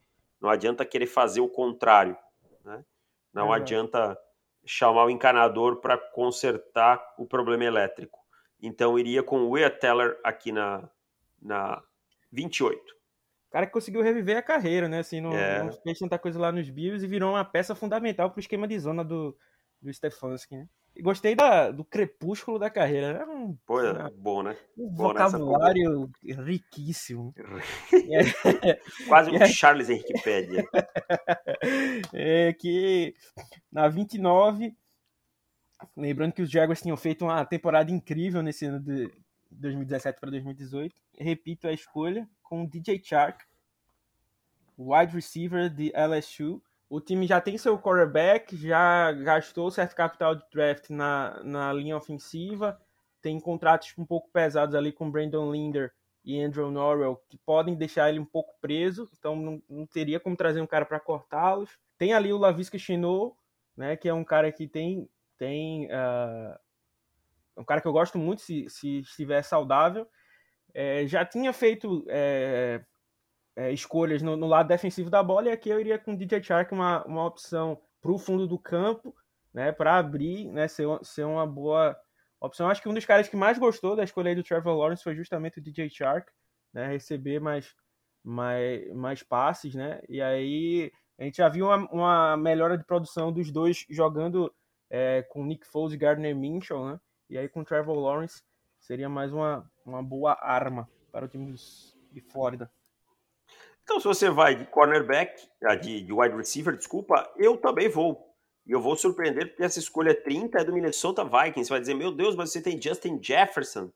Não 0.41 0.49
adianta 0.49 0.85
querer 0.85 1.07
fazer 1.07 1.41
o 1.41 1.49
contrário. 1.49 2.17
Né? 2.65 2.85
Não 3.33 3.53
é. 3.53 3.57
adianta 3.57 4.17
chamar 4.65 5.07
o 5.07 5.11
encanador 5.11 5.81
para 5.81 5.99
consertar 5.99 7.03
o 7.19 7.27
problema 7.27 7.65
elétrico. 7.65 8.19
Então 8.61 8.99
iria 8.99 9.23
com 9.23 9.41
o 9.41 9.51
Wea 9.51 9.71
Teller 9.71 10.19
aqui 10.23 10.53
na, 10.53 10.89
na 11.41 11.83
28. 12.33 12.95
O 13.55 13.57
cara 13.57 13.67
que 13.67 13.73
conseguiu 13.73 14.03
reviver 14.03 14.37
a 14.37 14.43
carreira, 14.43 14.89
né? 14.89 14.99
Assim, 14.99 15.21
não, 15.21 15.33
é. 15.33 15.63
não 15.63 15.73
fez 15.73 15.97
tanta 15.97 16.19
coisa 16.19 16.41
lá 16.41 16.51
nos 16.51 16.69
Bills 16.69 17.05
e 17.05 17.09
virou 17.09 17.31
uma 17.31 17.45
peça 17.45 17.73
fundamental 17.73 18.29
para 18.29 18.39
o 18.39 18.41
esquema 18.41 18.67
de 18.67 18.77
zona 18.81 19.05
do, 19.05 19.37
do 19.81 19.95
Stefanski, 19.95 20.57
né? 20.57 20.67
Gostei 21.01 21.37
da, 21.37 21.71
do 21.71 21.85
crepúsculo 21.85 22.59
da 22.59 22.69
carreira. 22.69 23.07
Era 23.07 23.31
um, 23.31 23.57
Pô, 23.65 23.81
é 23.81 24.11
bom, 24.11 24.43
né? 24.43 24.57
Um 24.77 24.89
bom 24.89 25.09
vocabulário 25.09 26.11
riquíssimo. 26.25 27.33
Quase 29.07 29.31
um 29.31 29.47
Charles 29.47 29.89
Henrique 29.89 30.15
é 32.13 32.53
que 32.55 33.15
na 33.71 33.87
29, 33.87 34.77
lembrando 35.97 36.33
que 36.33 36.43
os 36.43 36.51
Jaguars 36.51 36.83
tinham 36.83 36.97
feito 36.97 37.25
uma 37.25 37.45
temporada 37.45 37.93
incrível 37.93 38.43
nesse 38.43 38.67
ano 38.67 38.81
de 38.81 39.09
2017 39.53 40.19
para 40.19 40.31
2018. 40.31 40.93
Repito 41.21 41.69
a 41.69 41.73
escolha 41.73 42.29
com 42.45 42.65
DJ 42.65 43.03
Chark, 43.03 43.45
wide 44.79 45.13
receiver 45.13 45.69
de 45.69 45.93
LSU 45.93 46.63
o 46.95 47.01
time 47.01 47.27
já 47.27 47.41
tem 47.41 47.59
seu 47.59 47.77
quarterback, 47.77 48.57
já 48.57 49.11
gastou 49.11 49.69
certo 49.69 49.97
capital 49.97 50.37
de 50.37 50.45
draft 50.53 50.91
na, 50.91 51.43
na 51.43 51.73
linha 51.73 51.97
ofensiva, 51.97 52.81
tem 53.21 53.41
contratos 53.41 53.93
um 53.99 54.05
pouco 54.05 54.31
pesados 54.31 54.77
ali 54.77 54.93
com 54.93 55.11
Brandon 55.11 55.51
Linder 55.51 55.93
e 56.25 56.41
Andrew 56.41 56.71
Norwell, 56.71 57.21
que 57.29 57.37
podem 57.39 57.75
deixar 57.75 58.11
ele 58.11 58.21
um 58.21 58.25
pouco 58.25 58.55
preso, 58.61 59.11
então 59.19 59.35
não, 59.35 59.63
não 59.69 59.87
teria 59.87 60.21
como 60.21 60.37
trazer 60.37 60.61
um 60.61 60.69
cara 60.69 60.85
para 60.85 61.01
cortá-los. 61.01 61.77
Tem 61.99 62.13
ali 62.13 62.33
o 62.33 62.39
Lavisca 62.39 62.79
Chinot, 62.79 63.35
né, 63.77 63.97
que 63.97 64.09
é 64.09 64.15
um 64.15 64.25
cara 64.25 64.53
que 64.53 64.69
tem, 64.69 65.09
tem 65.37 65.87
uh, 65.87 66.57
um 67.57 67.65
cara 67.65 67.81
que 67.81 67.89
eu 67.89 67.93
gosto 67.93 68.19
muito 68.19 68.41
se, 68.41 68.71
se 68.71 69.01
estiver 69.01 69.43
saudável. 69.43 70.07
É, 70.75 71.07
já 71.07 71.25
tinha 71.25 71.53
feito 71.53 72.05
é, 72.09 72.85
é, 73.57 73.73
escolhas 73.73 74.21
no, 74.21 74.37
no, 74.37 74.47
lado 74.47 74.67
defensivo 74.69 75.09
da 75.09 75.23
bola, 75.23 75.49
e 75.49 75.53
aqui 75.53 75.71
eu 75.71 75.81
iria 75.81 75.99
com 75.99 76.13
o 76.13 76.17
DJ 76.17 76.43
Chark 76.43 76.73
uma, 76.73 77.05
uma 77.05 77.25
opção 77.25 77.81
para 78.01 78.13
o 78.13 78.19
fundo 78.19 78.47
do 78.47 78.59
campo, 78.59 79.15
né, 79.53 79.71
para 79.71 79.97
abrir, 79.97 80.51
né, 80.51 80.67
ser, 80.67 80.87
ser 81.03 81.25
uma 81.25 81.47
boa 81.47 81.97
opção. 82.41 82.69
Acho 82.69 82.83
que 82.83 82.89
um 82.89 82.95
dos 82.95 83.07
caras 83.07 83.29
que 83.29 83.37
mais 83.37 83.57
gostou 83.57 83.95
da 83.95 84.03
escolha 84.03 84.35
do 84.35 84.43
Trevor 84.43 84.77
Lawrence 84.77 85.05
foi 85.05 85.15
justamente 85.15 85.59
o 85.59 85.63
DJ 85.63 85.89
Chark, 85.89 86.31
né, 86.73 86.89
receber 86.89 87.41
mais, 87.41 87.75
mais, 88.23 88.93
mais 88.93 89.23
passes, 89.23 89.75
né, 89.75 90.03
e 90.09 90.21
aí 90.21 90.93
a 91.17 91.23
gente 91.23 91.37
já 91.37 91.49
viu 91.49 91.67
uma, 91.67 91.89
uma 91.91 92.37
melhora 92.37 92.77
de 92.77 92.85
produção 92.85 93.33
dos 93.33 93.53
dois 93.53 93.87
jogando 93.89 94.53
é, 94.91 95.23
com 95.23 95.45
Nick 95.45 95.65
Foles 95.67 95.95
e 95.95 95.97
Gardner 95.97 96.35
Minshew, 96.35 96.85
né, 96.91 97.01
e 97.31 97.39
aí 97.39 97.49
com 97.49 97.61
o 97.61 97.65
Trevor 97.65 97.97
Lawrence 97.97 98.43
seria 98.81 99.09
mais 99.09 99.33
uma, 99.33 99.71
uma 99.85 100.03
boa 100.03 100.37
arma 100.41 100.89
para 101.13 101.27
o 101.27 101.29
time 101.29 101.55
de 102.13 102.21
Flórida. 102.21 102.71
Então, 103.83 104.01
se 104.01 104.07
você 104.07 104.31
vai 104.31 104.55
de 104.55 104.65
cornerback, 104.67 105.47
ah, 105.63 105.75
de, 105.75 106.01
de 106.01 106.13
wide 106.13 106.35
receiver, 106.35 106.77
desculpa, 106.77 107.31
eu 107.37 107.57
também 107.57 107.89
vou. 107.89 108.35
E 108.67 108.73
eu 108.73 108.81
vou 108.81 108.97
surpreender 108.97 109.49
porque 109.49 109.63
essa 109.63 109.79
escolha 109.79 110.15
30 110.15 110.59
é 110.59 110.65
do 110.65 110.73
Minnesota 110.73 111.23
Vikings. 111.23 111.67
Você 111.67 111.71
vai 111.71 111.81
dizer, 111.81 111.95
meu 111.95 112.11
Deus, 112.11 112.35
mas 112.35 112.51
você 112.51 112.63
tem 112.63 112.81
Justin 112.81 113.23
Jefferson. 113.23 113.93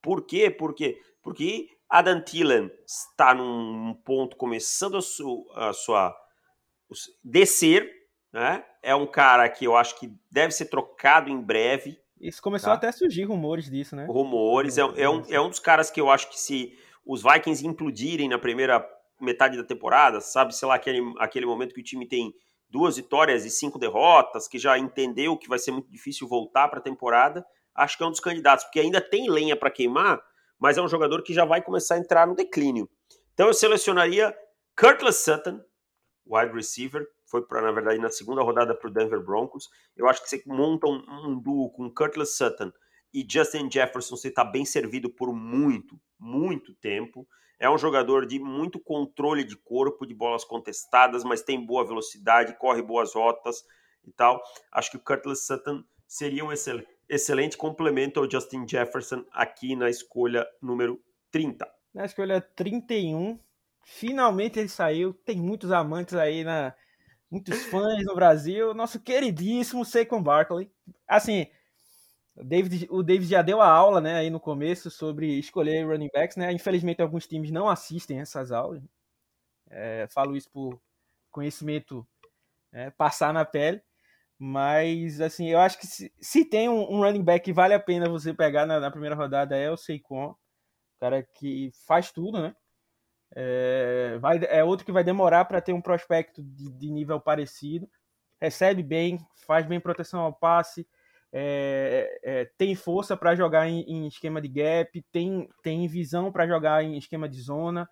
Por 0.00 0.24
quê? 0.24 0.50
Por 0.50 0.74
quê? 0.74 0.98
Porque 1.22 1.68
Adam 1.88 2.22
Thielen 2.22 2.70
está 2.86 3.34
num 3.34 3.92
ponto 4.04 4.36
começando 4.36 4.96
a, 4.96 5.02
su, 5.02 5.46
a 5.54 5.72
sua 5.74 6.16
descer, 7.22 7.90
né? 8.32 8.64
É 8.82 8.94
um 8.94 9.06
cara 9.06 9.46
que 9.50 9.66
eu 9.66 9.76
acho 9.76 9.98
que 9.98 10.10
deve 10.30 10.52
ser 10.52 10.66
trocado 10.66 11.28
em 11.28 11.38
breve. 11.38 12.00
Isso 12.20 12.42
começou 12.42 12.68
tá? 12.68 12.74
até 12.74 12.88
a 12.88 12.92
surgir 12.92 13.24
rumores 13.24 13.70
disso, 13.70 13.96
né? 13.96 14.04
Rumores. 14.04 14.76
É, 14.76 14.82
é, 14.82 15.08
um, 15.08 15.22
é 15.28 15.40
um 15.40 15.48
dos 15.48 15.58
caras 15.58 15.90
que 15.90 16.00
eu 16.00 16.10
acho 16.10 16.28
que 16.28 16.38
se 16.38 16.76
os 17.04 17.22
Vikings 17.22 17.66
implodirem 17.66 18.28
na 18.28 18.38
primeira 18.38 18.86
metade 19.20 19.56
da 19.56 19.64
temporada, 19.64 20.20
sabe, 20.20 20.54
sei 20.54 20.68
lá, 20.68 20.74
aquele, 20.74 21.00
aquele 21.18 21.46
momento 21.46 21.74
que 21.74 21.80
o 21.80 21.84
time 21.84 22.06
tem 22.06 22.32
duas 22.68 22.96
vitórias 22.96 23.44
e 23.44 23.50
cinco 23.50 23.78
derrotas, 23.78 24.46
que 24.46 24.58
já 24.58 24.78
entendeu 24.78 25.36
que 25.36 25.48
vai 25.48 25.58
ser 25.58 25.72
muito 25.72 25.90
difícil 25.90 26.28
voltar 26.28 26.68
para 26.68 26.78
a 26.78 26.82
temporada, 26.82 27.44
acho 27.74 27.96
que 27.96 28.02
é 28.02 28.06
um 28.06 28.10
dos 28.10 28.20
candidatos, 28.20 28.64
porque 28.64 28.80
ainda 28.80 29.00
tem 29.00 29.28
lenha 29.28 29.56
para 29.56 29.70
queimar, 29.70 30.22
mas 30.58 30.78
é 30.78 30.82
um 30.82 30.88
jogador 30.88 31.22
que 31.22 31.34
já 31.34 31.44
vai 31.44 31.62
começar 31.62 31.96
a 31.96 31.98
entrar 31.98 32.26
no 32.26 32.34
declínio. 32.34 32.88
Então 33.34 33.48
eu 33.48 33.54
selecionaria 33.54 34.34
Curtis 34.78 35.16
Sutton, 35.16 35.60
wide 36.26 36.54
receiver, 36.54 37.06
foi 37.30 37.42
para 37.42 37.62
na 37.62 37.70
verdade 37.70 37.98
na 37.98 38.10
segunda 38.10 38.42
rodada 38.42 38.74
para 38.74 38.88
o 38.88 38.92
Denver 38.92 39.20
Broncos. 39.20 39.68
Eu 39.96 40.08
acho 40.08 40.22
que 40.22 40.28
você 40.28 40.42
monta 40.46 40.86
um, 40.86 41.02
um 41.26 41.38
duo 41.38 41.70
com 41.70 41.88
Curtis 41.90 42.36
Sutton 42.36 42.72
e 43.12 43.26
Justin 43.28 43.70
Jefferson, 43.70 44.16
você 44.16 44.28
está 44.28 44.44
bem 44.44 44.64
servido 44.64 45.10
por 45.10 45.32
muito, 45.32 45.98
muito 46.18 46.74
tempo. 46.74 47.26
É 47.58 47.68
um 47.68 47.76
jogador 47.76 48.24
de 48.24 48.38
muito 48.38 48.80
controle 48.80 49.44
de 49.44 49.56
corpo, 49.56 50.06
de 50.06 50.14
bolas 50.14 50.44
contestadas, 50.44 51.24
mas 51.24 51.42
tem 51.42 51.64
boa 51.64 51.86
velocidade, 51.86 52.56
corre 52.58 52.82
boas 52.82 53.14
rotas 53.14 53.62
e 54.04 54.12
tal. 54.12 54.42
Acho 54.72 54.92
que 54.92 54.96
o 54.96 55.00
Curtis 55.00 55.46
Sutton 55.46 55.84
seria 56.06 56.44
um 56.44 56.52
excel 56.52 56.82
excelente 57.08 57.56
complemento 57.56 58.20
ao 58.20 58.30
Justin 58.30 58.66
Jefferson 58.66 59.24
aqui 59.32 59.74
na 59.74 59.90
escolha 59.90 60.46
número 60.62 61.02
30. 61.32 61.68
Na 61.92 62.04
escolha 62.04 62.40
31, 62.40 63.36
finalmente 63.82 64.60
ele 64.60 64.68
saiu. 64.68 65.12
Tem 65.12 65.36
muitos 65.36 65.72
amantes 65.72 66.14
aí 66.14 66.44
na 66.44 66.72
muitos 67.30 67.62
fãs 67.66 68.04
no 68.04 68.14
Brasil. 68.14 68.74
Nosso 68.74 69.00
queridíssimo 69.00 69.84
Saquon 69.84 70.22
Barkley. 70.22 70.70
Assim, 71.06 71.46
o 72.36 72.44
David, 72.44 72.86
o 72.90 73.02
David 73.02 73.28
já 73.30 73.42
deu 73.42 73.60
a 73.60 73.68
aula, 73.68 74.00
né, 74.00 74.16
aí 74.16 74.30
no 74.30 74.40
começo 74.40 74.90
sobre 74.90 75.38
escolher 75.38 75.86
running 75.86 76.10
backs, 76.12 76.36
né? 76.36 76.52
Infelizmente 76.52 77.02
alguns 77.02 77.26
times 77.26 77.50
não 77.50 77.68
assistem 77.68 78.20
essas 78.20 78.52
aulas. 78.52 78.82
É, 79.70 80.08
falo 80.10 80.36
isso 80.36 80.50
por 80.50 80.80
conhecimento 81.30 82.06
é, 82.72 82.90
passar 82.90 83.32
na 83.32 83.44
pele. 83.44 83.82
Mas, 84.38 85.20
assim, 85.20 85.48
eu 85.48 85.58
acho 85.60 85.78
que 85.78 85.86
se, 85.86 86.12
se 86.18 86.44
tem 86.46 86.68
um, 86.68 86.80
um, 86.94 87.00
running 87.02 87.22
back 87.22 87.44
que 87.44 87.52
vale 87.52 87.74
a 87.74 87.80
pena 87.80 88.08
você 88.08 88.32
pegar 88.32 88.64
na, 88.66 88.80
na 88.80 88.90
primeira 88.90 89.14
rodada 89.14 89.54
é 89.56 89.70
o 89.70 89.76
Saquon. 89.76 90.34
cara 90.98 91.22
que 91.22 91.70
faz 91.86 92.10
tudo, 92.10 92.40
né? 92.42 92.56
É, 93.34 94.18
vai, 94.20 94.40
é 94.48 94.64
outro 94.64 94.84
que 94.84 94.92
vai 94.92 95.04
demorar 95.04 95.44
para 95.44 95.60
ter 95.60 95.72
um 95.72 95.80
prospecto 95.80 96.42
de, 96.42 96.70
de 96.70 96.90
nível 96.90 97.20
parecido. 97.20 97.88
Recebe 98.40 98.82
bem, 98.82 99.18
faz 99.46 99.66
bem 99.66 99.78
proteção 99.78 100.20
ao 100.20 100.32
passe, 100.32 100.86
é, 101.32 102.20
é, 102.24 102.44
tem 102.58 102.74
força 102.74 103.16
para 103.16 103.36
jogar 103.36 103.68
em, 103.68 103.82
em, 103.82 104.06
esquema 104.08 104.40
de 104.40 104.48
gap, 104.48 105.00
tem, 105.12 105.48
tem 105.62 105.86
visão 105.86 106.32
para 106.32 106.46
jogar 106.46 106.82
em 106.82 106.96
esquema 106.96 107.28
de 107.28 107.40
zona, 107.40 107.88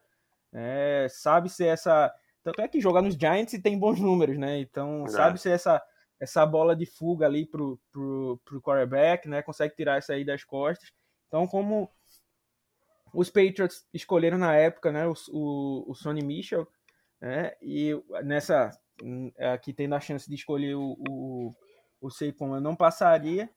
é, 0.52 1.06
sabe 1.10 1.48
ser 1.48 1.66
essa. 1.66 2.12
Tanto 2.42 2.62
é 2.62 2.68
que 2.68 2.80
jogar 2.80 3.02
nos 3.02 3.14
Giants 3.14 3.52
e 3.52 3.62
tem 3.62 3.78
bons 3.78 4.00
números, 4.00 4.38
né? 4.38 4.58
Então, 4.58 5.06
sabe 5.06 5.38
ser 5.38 5.50
essa, 5.50 5.82
essa 6.18 6.44
bola 6.46 6.74
de 6.74 6.86
fuga 6.86 7.26
ali 7.26 7.46
pro, 7.46 7.78
pro, 7.92 8.40
pro 8.44 8.62
quarterback, 8.62 9.28
né? 9.28 9.42
Consegue 9.42 9.74
tirar 9.76 9.98
isso 9.98 10.10
aí 10.10 10.24
das 10.24 10.42
costas. 10.44 10.90
Então, 11.26 11.46
como 11.46 11.90
os 13.12 13.30
Patriots 13.30 13.86
escolheram 13.92 14.38
na 14.38 14.54
época, 14.54 14.92
né? 14.92 15.06
O, 15.06 15.14
o, 15.30 15.90
o 15.90 15.94
Sonny 15.94 16.22
Mitchell, 16.22 16.66
né? 17.20 17.52
E 17.62 17.92
nessa. 18.24 18.70
Aqui 19.52 19.72
tendo 19.72 19.94
a 19.94 20.00
chance 20.00 20.28
de 20.28 20.34
escolher 20.34 20.74
o, 20.74 20.96
o 21.08 21.54
o 22.00 22.08
eu 22.40 22.60
não 22.60 22.76
passaria. 22.76 23.48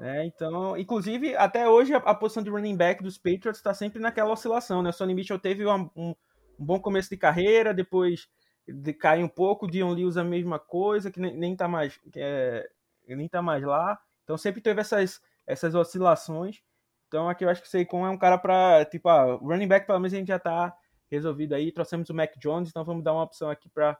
Né? 0.00 0.26
Então, 0.26 0.76
inclusive, 0.76 1.36
até 1.36 1.68
hoje 1.68 1.92
a, 1.92 1.98
a, 1.98 2.14
posição 2.14 2.42
de 2.42 2.50
running 2.50 2.76
back 2.76 3.02
dos 3.02 3.18
Patriots 3.18 3.58
está 3.58 3.74
sempre 3.74 4.00
naquela 4.00 4.32
oscilação. 4.32 4.82
Né? 4.82 4.90
O 4.90 4.92
Sonny 4.92 5.14
Mitchell 5.14 5.38
teve 5.38 5.66
um, 5.66 5.90
um, 5.96 6.14
um 6.58 6.64
bom 6.64 6.80
começo 6.80 7.10
de 7.10 7.16
carreira, 7.16 7.74
depois 7.74 8.28
de, 8.66 8.92
cai 8.92 9.22
um 9.22 9.28
pouco. 9.28 9.66
O 9.66 9.70
Dion 9.70 9.92
Lewis 9.92 10.16
a 10.16 10.24
mesma 10.24 10.58
coisa, 10.58 11.10
que 11.10 11.20
nem, 11.20 11.36
nem 11.36 11.56
tá 11.56 11.66
mais 11.66 11.98
é, 12.16 12.68
nem 13.08 13.28
tá 13.28 13.42
mais 13.42 13.62
lá. 13.62 13.98
Então 14.22 14.36
sempre 14.36 14.60
teve 14.60 14.80
essas, 14.80 15.20
essas 15.46 15.74
oscilações. 15.74 16.62
Então 17.08 17.28
aqui 17.28 17.44
eu 17.44 17.48
acho 17.48 17.62
que 17.62 17.66
o 17.66 17.70
Saquon 17.70 18.06
é 18.06 18.10
um 18.10 18.18
cara 18.18 18.38
para 18.38 18.84
tipo, 18.84 19.08
ah, 19.08 19.34
running 19.36 19.66
back 19.66 19.86
pelo 19.86 19.98
menos 19.98 20.12
a 20.12 20.16
gente 20.16 20.28
já 20.28 20.38
tá 20.38 20.76
resolvido 21.10 21.54
aí. 21.54 21.72
Trouxemos 21.72 22.08
o 22.10 22.14
Mac 22.14 22.36
Jones, 22.38 22.68
então 22.68 22.84
vamos 22.84 23.02
dar 23.02 23.14
uma 23.14 23.24
opção 23.24 23.50
aqui 23.50 23.68
para 23.68 23.98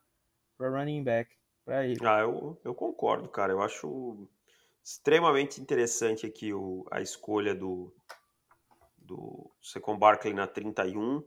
running 0.61 1.03
back 1.03 1.35
para 1.65 1.87
ele. 1.87 1.99
Ah, 2.07 2.21
eu, 2.21 2.61
eu 2.65 2.75
concordo, 2.75 3.29
cara. 3.29 3.53
Eu 3.53 3.63
acho 3.63 4.29
extremamente 4.85 5.61
interessante 5.61 6.27
aqui 6.27 6.53
o, 6.53 6.87
a 6.91 7.01
escolha 7.01 7.55
do, 7.55 7.95
do 8.97 9.51
Secon 9.63 9.99
Barkley 9.99 10.35
na 10.35 10.47
31. 10.47 11.23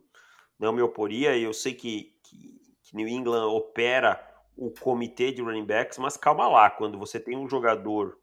Não 0.60 0.72
me 0.72 0.82
oporia. 0.82 1.38
Eu 1.38 1.54
sei 1.54 1.74
que, 1.74 2.16
que, 2.24 2.62
que 2.84 2.96
New 2.96 3.08
England 3.08 3.48
opera 3.48 4.28
o 4.56 4.72
comitê 4.72 5.32
de 5.32 5.42
running 5.42 5.66
backs, 5.66 5.98
mas 5.98 6.18
calma 6.18 6.48
lá. 6.48 6.70
Quando 6.70 7.00
você 7.00 7.20
tem 7.20 7.36
um 7.36 7.50
jogador 7.50 8.20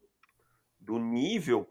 do 0.79 0.97
nível 0.97 1.67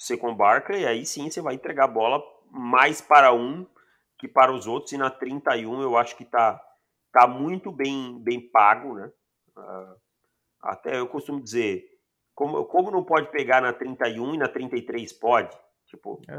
Secon 0.00 0.34
Barkley, 0.34 0.86
aí 0.86 1.04
sim 1.04 1.30
você 1.30 1.42
vai 1.42 1.54
entregar 1.54 1.84
a 1.84 1.88
bola 1.88 2.22
mais 2.50 3.02
para 3.02 3.34
um 3.34 3.66
que 4.18 4.26
para 4.26 4.50
os 4.50 4.66
outros. 4.66 4.92
E 4.92 4.96
na 4.96 5.10
31 5.10 5.82
eu 5.82 5.94
acho 5.94 6.16
que 6.16 6.24
tá, 6.24 6.58
tá 7.12 7.26
muito 7.28 7.70
bem, 7.70 8.18
bem 8.18 8.40
pago, 8.50 8.94
né? 8.94 9.12
Uh, 9.54 10.00
até 10.62 10.98
eu 10.98 11.06
costumo 11.06 11.42
dizer, 11.42 11.84
como, 12.34 12.64
como 12.64 12.90
não 12.90 13.04
pode 13.04 13.30
pegar 13.30 13.60
na 13.60 13.74
31 13.74 14.34
e 14.34 14.38
na 14.38 14.48
33 14.48 15.12
pode? 15.12 15.54
Tipo, 15.86 16.22
é. 16.26 16.36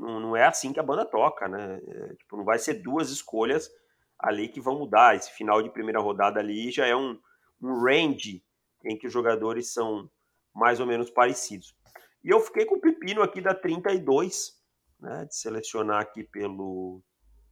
não, 0.00 0.20
não, 0.20 0.36
é 0.36 0.44
assim 0.44 0.72
que 0.72 0.80
a 0.80 0.84
banda 0.84 1.04
toca, 1.04 1.46
né? 1.46 1.80
É, 1.86 2.14
tipo, 2.14 2.36
não 2.36 2.44
vai 2.44 2.58
ser 2.58 2.82
duas 2.82 3.10
escolhas 3.10 3.70
ali 4.18 4.48
que 4.48 4.60
vão 4.60 4.76
mudar. 4.76 5.14
Esse 5.14 5.30
final 5.30 5.62
de 5.62 5.70
primeira 5.70 6.00
rodada 6.00 6.40
ali 6.40 6.72
já 6.72 6.84
é 6.84 6.96
um, 6.96 7.16
um 7.62 7.80
range 7.80 8.42
em 8.84 8.98
que 8.98 9.06
os 9.06 9.12
jogadores 9.12 9.72
são 9.72 10.10
mais 10.52 10.80
ou 10.80 10.86
menos 10.86 11.10
parecidos. 11.10 11.76
E 12.24 12.30
eu 12.30 12.40
fiquei 12.40 12.64
com 12.64 12.76
o 12.76 12.80
pepino 12.80 13.22
aqui 13.22 13.40
da 13.40 13.54
32, 13.54 14.52
né? 14.98 15.26
De 15.26 15.36
selecionar 15.36 16.00
aqui 16.00 16.24
pelo, 16.24 17.02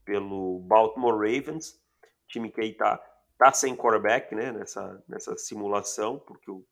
pelo 0.04 0.60
Baltimore 0.60 1.14
Ravens, 1.14 1.78
time 2.26 2.50
que 2.50 2.60
aí 2.60 2.74
tá 2.74 3.00
tá 3.42 3.52
sem 3.52 3.74
quarterback 3.74 4.32
né, 4.36 4.52
nessa, 4.52 5.02
nessa 5.08 5.36
simulação, 5.36 6.16
porque 6.20 6.48
o, 6.48 6.64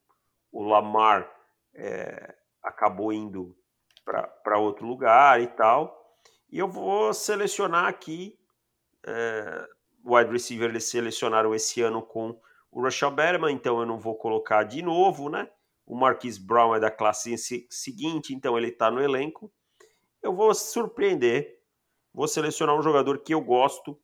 o 0.53 0.63
Lamar 0.63 1.29
é, 1.75 2.33
acabou 2.63 3.13
indo 3.13 3.57
para 4.05 4.57
outro 4.57 4.87
lugar 4.87 5.41
e 5.41 5.49
tal. 5.49 6.17
E 6.49 6.61
eu 6.61 6.69
vou 6.69 7.13
selecionar 7.13 7.87
aqui 7.87 8.39
é, 9.05 9.69
wide 10.05 10.31
receiver 10.31 10.69
eles 10.69 10.85
selecionaram 10.85 11.55
esse 11.55 11.83
ano 11.83 12.03
com 12.03 12.41
o 12.71 12.83
Rashad 12.83 13.15
Berman, 13.15 13.53
então 13.53 13.81
eu 13.81 13.87
não 13.87 13.99
vou 13.99 14.15
colocar 14.15 14.63
de 14.63 14.81
novo, 14.81 15.29
né? 15.29 15.51
O 15.91 15.97
Marquis 15.97 16.39
Brown 16.39 16.77
é 16.77 16.79
da 16.79 16.89
classe 16.89 17.37
seguinte, 17.69 18.33
então 18.33 18.57
ele 18.57 18.69
está 18.69 18.93
no 18.93 19.03
elenco. 19.03 19.53
Eu 20.23 20.33
vou 20.33 20.55
surpreender, 20.55 21.59
vou 22.15 22.29
selecionar 22.29 22.79
um 22.79 22.83
jogador 22.83 23.19
que 23.19 23.35
eu 23.35 23.41
gosto 23.41 24.01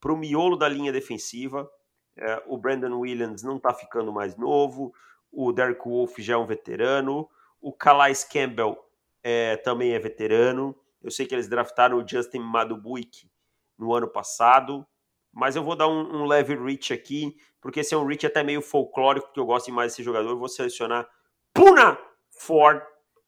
para 0.00 0.12
o 0.12 0.16
miolo 0.16 0.54
da 0.56 0.68
linha 0.68 0.92
defensiva, 0.92 1.68
é, 2.16 2.40
o 2.46 2.56
Brandon 2.56 2.96
Williams 3.00 3.42
não 3.42 3.56
está 3.56 3.74
ficando 3.74 4.12
mais 4.12 4.36
novo. 4.36 4.94
O 5.32 5.50
Derek 5.50 5.80
Wolf 5.84 6.16
já 6.20 6.34
é 6.34 6.36
um 6.36 6.46
veterano. 6.46 7.28
O 7.60 7.72
Calais 7.72 8.22
Campbell 8.22 8.78
é, 9.20 9.56
também 9.56 9.92
é 9.92 9.98
veterano. 9.98 10.72
Eu 11.02 11.10
sei 11.10 11.26
que 11.26 11.34
eles 11.34 11.48
draftaram 11.48 11.98
o 11.98 12.08
Justin 12.08 12.38
Madubuik 12.38 13.28
no 13.76 13.92
ano 13.92 14.06
passado. 14.06 14.86
Mas 15.32 15.56
eu 15.56 15.64
vou 15.64 15.74
dar 15.74 15.88
um, 15.88 16.22
um 16.22 16.26
leve 16.26 16.54
reach 16.54 16.92
aqui, 16.92 17.36
porque 17.60 17.80
esse 17.80 17.92
é 17.92 17.98
um 17.98 18.06
reach 18.06 18.24
até 18.24 18.44
meio 18.44 18.62
folclórico, 18.62 19.32
que 19.32 19.40
eu 19.40 19.44
gosto 19.44 19.72
mais 19.72 19.90
desse 19.90 20.04
jogador. 20.04 20.30
Eu 20.30 20.38
vou 20.38 20.48
selecionar 20.48 21.08
Puna 21.54 21.98
Ford 22.38 22.82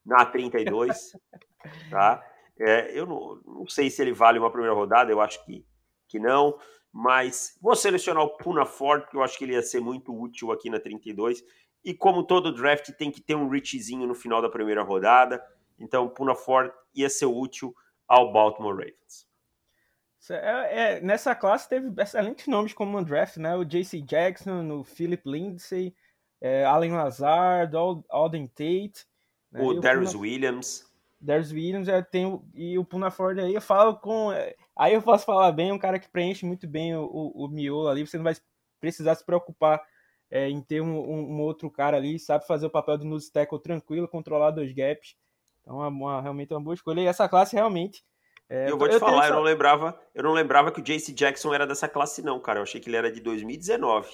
na 0.04 0.26
32. 0.26 1.12
tá? 1.90 2.22
É, 2.58 2.98
eu 2.98 3.06
não, 3.06 3.40
não 3.46 3.68
sei 3.68 3.88
se 3.88 4.02
ele 4.02 4.12
vale 4.12 4.38
uma 4.38 4.50
primeira 4.50 4.74
rodada, 4.74 5.10
eu 5.10 5.20
acho 5.20 5.42
que, 5.46 5.64
que 6.08 6.18
não 6.18 6.58
mas 6.98 7.58
vou 7.60 7.76
selecionar 7.76 8.24
o 8.24 8.38
Puna 8.38 8.64
Ford, 8.64 9.02
porque 9.02 9.18
eu 9.18 9.22
acho 9.22 9.36
que 9.36 9.44
ele 9.44 9.52
ia 9.52 9.60
ser 9.60 9.80
muito 9.80 10.18
útil 10.18 10.50
aqui 10.50 10.70
na 10.70 10.80
32. 10.80 11.44
E 11.84 11.92
como 11.92 12.24
todo 12.24 12.54
draft 12.54 12.90
tem 12.92 13.10
que 13.10 13.20
ter 13.20 13.34
um 13.34 13.50
richzinho 13.50 14.06
no 14.06 14.14
final 14.14 14.40
da 14.40 14.48
primeira 14.48 14.82
rodada, 14.82 15.44
então 15.78 16.06
o 16.06 16.10
Puna 16.10 16.34
Ford 16.34 16.72
ia 16.94 17.10
ser 17.10 17.26
útil 17.26 17.74
ao 18.08 18.32
Baltimore 18.32 18.74
Ravens. 18.74 19.26
É, 20.30 20.94
é, 20.94 21.00
nessa 21.02 21.34
classe 21.34 21.68
teve 21.68 21.92
excelentes 22.00 22.46
nomes 22.46 22.72
como 22.72 22.98
no 22.98 23.04
draft, 23.04 23.36
né? 23.36 23.54
O 23.54 23.62
JC 23.62 24.00
Jackson, 24.00 24.66
o 24.70 24.82
Philip 24.82 25.22
Lindsay, 25.26 25.94
é, 26.40 26.64
Allen 26.64 26.92
Lazard, 26.92 27.74
Alden 28.08 28.46
Tate. 28.48 29.06
Né? 29.52 29.62
O 29.62 29.74
Darius 29.74 30.12
Puna... 30.12 30.22
Williams. 30.22 30.86
Darius 31.20 31.50
Williams 31.50 31.88
é, 31.88 32.02
tem, 32.02 32.40
e 32.54 32.78
o 32.78 32.84
Puna 32.84 33.10
Ford 33.10 33.38
aí 33.38 33.54
eu 33.54 33.60
falo 33.60 33.96
com. 33.96 34.32
É, 34.32 34.54
Aí 34.76 34.92
eu 34.92 35.00
posso 35.00 35.24
falar 35.24 35.50
bem, 35.52 35.72
um 35.72 35.78
cara 35.78 35.98
que 35.98 36.08
preenche 36.08 36.44
muito 36.44 36.68
bem 36.68 36.94
o, 36.94 37.04
o, 37.04 37.46
o 37.46 37.48
miolo 37.48 37.88
ali, 37.88 38.06
você 38.06 38.18
não 38.18 38.24
vai 38.24 38.36
precisar 38.78 39.14
se 39.14 39.24
preocupar 39.24 39.82
é, 40.30 40.50
em 40.50 40.60
ter 40.60 40.82
um, 40.82 40.98
um, 40.98 41.40
outro 41.40 41.70
cara 41.70 41.96
ali, 41.96 42.18
sabe 42.18 42.46
fazer 42.46 42.66
o 42.66 42.70
papel 42.70 42.98
de 42.98 43.06
nose 43.06 43.32
tackle 43.32 43.58
tranquilo, 43.58 44.06
controlar 44.06 44.50
dois 44.50 44.70
gaps. 44.74 45.16
Então, 45.62 45.82
é 45.82 45.88
uma, 45.88 46.20
realmente 46.20 46.52
é 46.52 46.56
uma 46.56 46.62
boa 46.62 46.74
escolha. 46.74 47.00
E 47.00 47.06
essa 47.06 47.26
classe 47.26 47.56
realmente. 47.56 48.04
É, 48.50 48.70
eu 48.70 48.76
vou 48.76 48.86
te 48.86 48.94
eu 48.94 49.00
falar, 49.00 49.24
essa... 49.24 49.32
eu 49.32 49.36
não 49.36 49.42
lembrava, 49.42 49.98
eu 50.14 50.22
não 50.22 50.32
lembrava 50.32 50.70
que 50.70 50.80
o 50.80 50.82
JC 50.82 51.12
Jackson 51.12 51.54
era 51.54 51.66
dessa 51.66 51.88
classe, 51.88 52.22
não, 52.22 52.38
cara. 52.38 52.58
Eu 52.58 52.64
achei 52.64 52.80
que 52.80 52.90
ele 52.90 52.96
era 52.98 53.10
de 53.10 53.20
2019. 53.20 54.10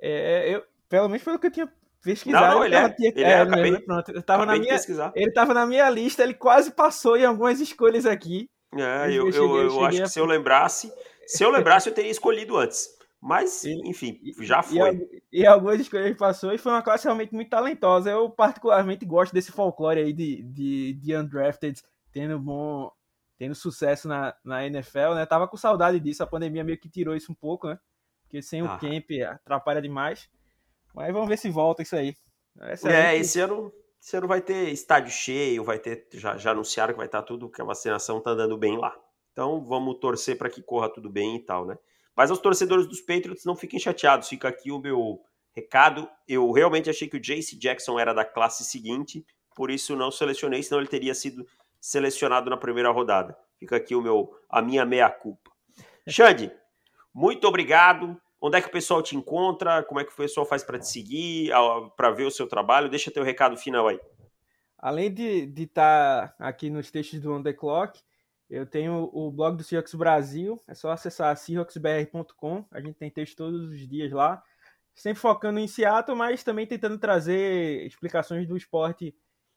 É, 0.00 0.54
eu, 0.54 0.64
pelo 0.92 1.08
menos 1.08 1.22
pelo 1.22 1.38
que 1.38 1.46
eu 1.46 1.50
tinha 1.50 1.72
pesquisado. 2.04 2.48
Não, 2.48 2.54
não 2.56 2.64
ele, 2.66 2.74
é, 2.74 2.94
ele 3.00 3.24
é, 3.24 3.30
é 3.30 3.40
acabei, 3.40 3.78
pronto. 3.80 4.10
Eu 4.10 4.22
tava 4.22 4.44
na 4.44 4.58
minha, 4.58 4.76
ele 5.14 5.32
tava 5.32 5.54
na 5.54 5.64
minha 5.64 5.88
lista, 5.88 6.22
ele 6.22 6.34
quase 6.34 6.70
passou 6.70 7.16
em 7.16 7.24
algumas 7.24 7.60
escolhas 7.60 8.04
aqui. 8.04 8.46
É, 8.76 9.06
eu, 9.08 9.26
eu, 9.26 9.32
cheguei, 9.32 9.48
eu, 9.48 9.56
eu 9.68 9.84
acho 9.86 9.98
a... 9.98 10.02
que 10.02 10.08
se 10.10 10.20
eu 10.20 10.26
lembrasse, 10.26 10.92
se 11.26 11.42
eu 11.42 11.50
lembrasse, 11.50 11.88
eu 11.88 11.94
teria 11.94 12.10
escolhido 12.10 12.58
antes. 12.58 12.90
Mas, 13.18 13.64
enfim, 13.64 14.20
já 14.40 14.62
foi. 14.62 15.22
E, 15.32 15.40
e 15.40 15.46
algumas 15.46 15.80
escolhas 15.80 16.14
passou 16.14 16.52
e 16.52 16.58
foi 16.58 16.72
uma 16.72 16.82
classe 16.82 17.04
realmente 17.04 17.32
muito 17.32 17.48
talentosa. 17.48 18.10
Eu 18.10 18.28
particularmente 18.28 19.06
gosto 19.06 19.32
desse 19.32 19.50
folclore 19.50 20.00
aí 20.00 20.12
de, 20.12 20.42
de, 20.42 20.92
de 20.92 21.16
undrafted 21.16 21.80
tendo 22.12 22.38
bom 22.38 22.92
tendo 23.38 23.54
sucesso 23.54 24.06
na, 24.06 24.34
na 24.44 24.66
NFL, 24.66 25.14
né? 25.14 25.24
Tava 25.24 25.48
com 25.48 25.56
saudade 25.56 25.98
disso, 25.98 26.22
a 26.22 26.26
pandemia 26.26 26.62
meio 26.62 26.78
que 26.78 26.88
tirou 26.88 27.16
isso 27.16 27.32
um 27.32 27.34
pouco, 27.34 27.66
né? 27.66 27.78
Porque 28.24 28.42
sem 28.42 28.60
ah. 28.60 28.74
o 28.74 28.78
camp 28.78 29.10
atrapalha 29.30 29.80
demais. 29.80 30.28
Mas 30.94 31.12
vamos 31.12 31.28
ver 31.28 31.38
se 31.38 31.50
volta 31.50 31.82
isso 31.82 31.96
aí. 31.96 32.14
Essa 32.60 32.92
é, 32.92 33.16
esse 33.16 33.40
ano, 33.40 33.72
esse 34.00 34.16
ano 34.16 34.28
vai 34.28 34.40
ter 34.40 34.68
estádio 34.70 35.10
cheio, 35.10 35.64
vai 35.64 35.78
ter 35.78 36.06
já, 36.12 36.36
já 36.36 36.50
anunciaram 36.50 36.92
que 36.92 36.98
vai 36.98 37.06
estar 37.06 37.22
tudo, 37.22 37.50
que 37.50 37.62
a 37.62 37.64
vacinação 37.64 38.20
tá 38.20 38.30
andando 38.32 38.58
bem 38.58 38.76
lá. 38.76 38.94
Então 39.32 39.64
vamos 39.64 39.98
torcer 39.98 40.36
para 40.36 40.50
que 40.50 40.62
corra 40.62 40.92
tudo 40.92 41.08
bem 41.08 41.36
e 41.36 41.40
tal, 41.40 41.64
né? 41.64 41.76
Mas 42.14 42.30
aos 42.30 42.38
torcedores 42.38 42.86
dos 42.86 43.00
Patriots, 43.00 43.44
não 43.44 43.56
fiquem 43.56 43.80
chateados. 43.80 44.28
Fica 44.28 44.48
aqui 44.48 44.70
o 44.70 44.78
meu 44.78 45.20
recado. 45.54 46.08
Eu 46.28 46.50
realmente 46.52 46.90
achei 46.90 47.08
que 47.08 47.16
o 47.16 47.20
JC 47.20 47.56
Jackson 47.58 47.98
era 47.98 48.12
da 48.12 48.24
classe 48.24 48.64
seguinte, 48.64 49.24
por 49.54 49.70
isso 49.70 49.96
não 49.96 50.10
selecionei, 50.10 50.62
senão 50.62 50.80
ele 50.80 50.88
teria 50.88 51.14
sido 51.14 51.46
selecionado 51.80 52.50
na 52.50 52.56
primeira 52.56 52.90
rodada. 52.90 53.36
Fica 53.58 53.76
aqui 53.76 53.94
o 53.94 54.02
meu, 54.02 54.30
a 54.48 54.60
minha 54.60 54.84
meia-culpa. 54.84 55.50
Xande, 56.08 56.52
muito 57.14 57.46
obrigado. 57.46 58.20
Onde 58.44 58.58
é 58.58 58.60
que 58.60 58.66
o 58.66 58.72
pessoal 58.72 59.00
te 59.00 59.14
encontra? 59.14 59.84
Como 59.84 60.00
é 60.00 60.04
que 60.04 60.12
o 60.12 60.16
pessoal 60.16 60.44
faz 60.44 60.64
para 60.64 60.76
te 60.76 60.88
seguir, 60.88 61.52
para 61.96 62.10
ver 62.10 62.24
o 62.24 62.30
seu 62.30 62.48
trabalho? 62.48 62.90
Deixa 62.90 63.08
teu 63.08 63.22
recado 63.22 63.56
final 63.56 63.86
aí. 63.86 64.00
Além 64.76 65.14
de 65.14 65.52
estar 65.62 66.34
tá 66.36 66.48
aqui 66.48 66.68
nos 66.68 66.90
textos 66.90 67.20
do 67.20 67.32
On 67.32 67.40
The 67.40 67.52
Clock, 67.52 68.00
eu 68.50 68.66
tenho 68.66 69.08
o 69.12 69.30
blog 69.30 69.56
do 69.56 69.62
Seahawks 69.62 69.94
Brasil, 69.94 70.60
é 70.66 70.74
só 70.74 70.90
acessar 70.90 71.36
seahawksbr.com. 71.36 72.64
A 72.72 72.80
gente 72.80 72.96
tem 72.96 73.08
texto 73.08 73.36
todos 73.36 73.70
os 73.70 73.88
dias 73.88 74.10
lá, 74.10 74.42
sempre 74.92 75.20
focando 75.20 75.60
em 75.60 75.68
Seattle, 75.68 76.18
mas 76.18 76.42
também 76.42 76.66
tentando 76.66 76.98
trazer 76.98 77.86
explicações 77.86 78.48
do 78.48 78.56
esporte 78.56 79.14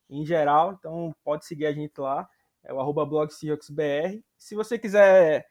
em 0.07 0.23
geral. 0.23 0.73
Então 0.73 1.11
pode 1.23 1.43
seguir 1.47 1.65
a 1.65 1.73
gente 1.73 1.99
lá, 1.99 2.29
é 2.63 2.71
o 2.71 2.79
arroba 2.79 3.03
blog 3.03 3.33
SeahawksBR. 3.33 4.23
Se 4.37 4.53
você 4.53 4.77
quiser 4.77 5.47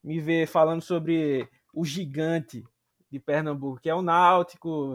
me 0.00 0.20
ver 0.20 0.46
falando 0.46 0.80
sobre 0.80 1.50
o 1.72 1.84
gigante 1.84 2.64
de 3.10 3.18
Pernambuco, 3.18 3.80
que 3.80 3.88
é 3.88 3.94
o 3.94 4.02
Náutico, 4.02 4.94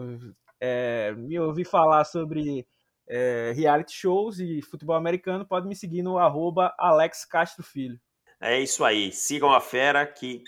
é, 0.60 1.12
me 1.16 1.38
ouvir 1.38 1.64
falar 1.64 2.04
sobre 2.04 2.66
é, 3.08 3.52
reality 3.54 3.92
shows 3.92 4.38
e 4.38 4.62
futebol 4.62 4.96
americano, 4.96 5.46
pode 5.46 5.66
me 5.66 5.74
seguir 5.74 6.02
no 6.02 6.18
arroba 6.18 6.74
Alex 6.78 7.24
Castro 7.24 7.62
Filho. 7.62 7.98
É 8.40 8.60
isso 8.60 8.84
aí, 8.84 9.10
sigam 9.12 9.52
a 9.52 9.60
fera 9.60 10.06
que 10.06 10.42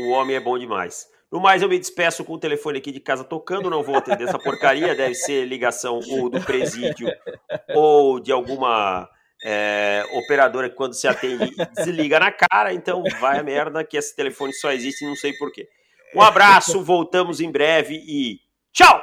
o 0.00 0.10
homem 0.10 0.36
é 0.36 0.40
bom 0.40 0.58
demais. 0.58 1.06
No 1.30 1.40
mais, 1.40 1.60
eu 1.60 1.68
me 1.68 1.78
despeço 1.78 2.24
com 2.24 2.34
o 2.34 2.38
telefone 2.38 2.78
aqui 2.78 2.90
de 2.90 3.00
casa 3.00 3.22
tocando, 3.22 3.68
não 3.68 3.82
vou 3.82 3.96
atender 3.96 4.26
essa 4.26 4.38
porcaria, 4.38 4.94
deve 4.94 5.14
ser 5.14 5.44
ligação 5.46 6.00
ou 6.08 6.30
do 6.30 6.40
presídio 6.40 7.08
ou 7.76 8.18
de 8.18 8.32
alguma 8.32 9.08
é, 9.44 10.04
operadora 10.12 10.68
que 10.68 10.76
quando 10.76 10.94
se 10.94 11.06
atende 11.06 11.54
desliga 11.76 12.18
na 12.18 12.32
cara, 12.32 12.72
então 12.72 13.02
vai 13.20 13.38
a 13.38 13.42
merda 13.42 13.84
que 13.84 13.96
esse 13.96 14.14
telefone 14.14 14.52
só 14.52 14.72
existe 14.72 15.04
não 15.04 15.16
sei 15.16 15.32
porquê. 15.32 15.68
Um 16.14 16.22
abraço, 16.22 16.82
voltamos 16.82 17.40
em 17.40 17.50
breve 17.50 17.94
e 17.94 18.40
tchau! 18.72 19.02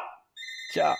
Tchau! 0.74 0.96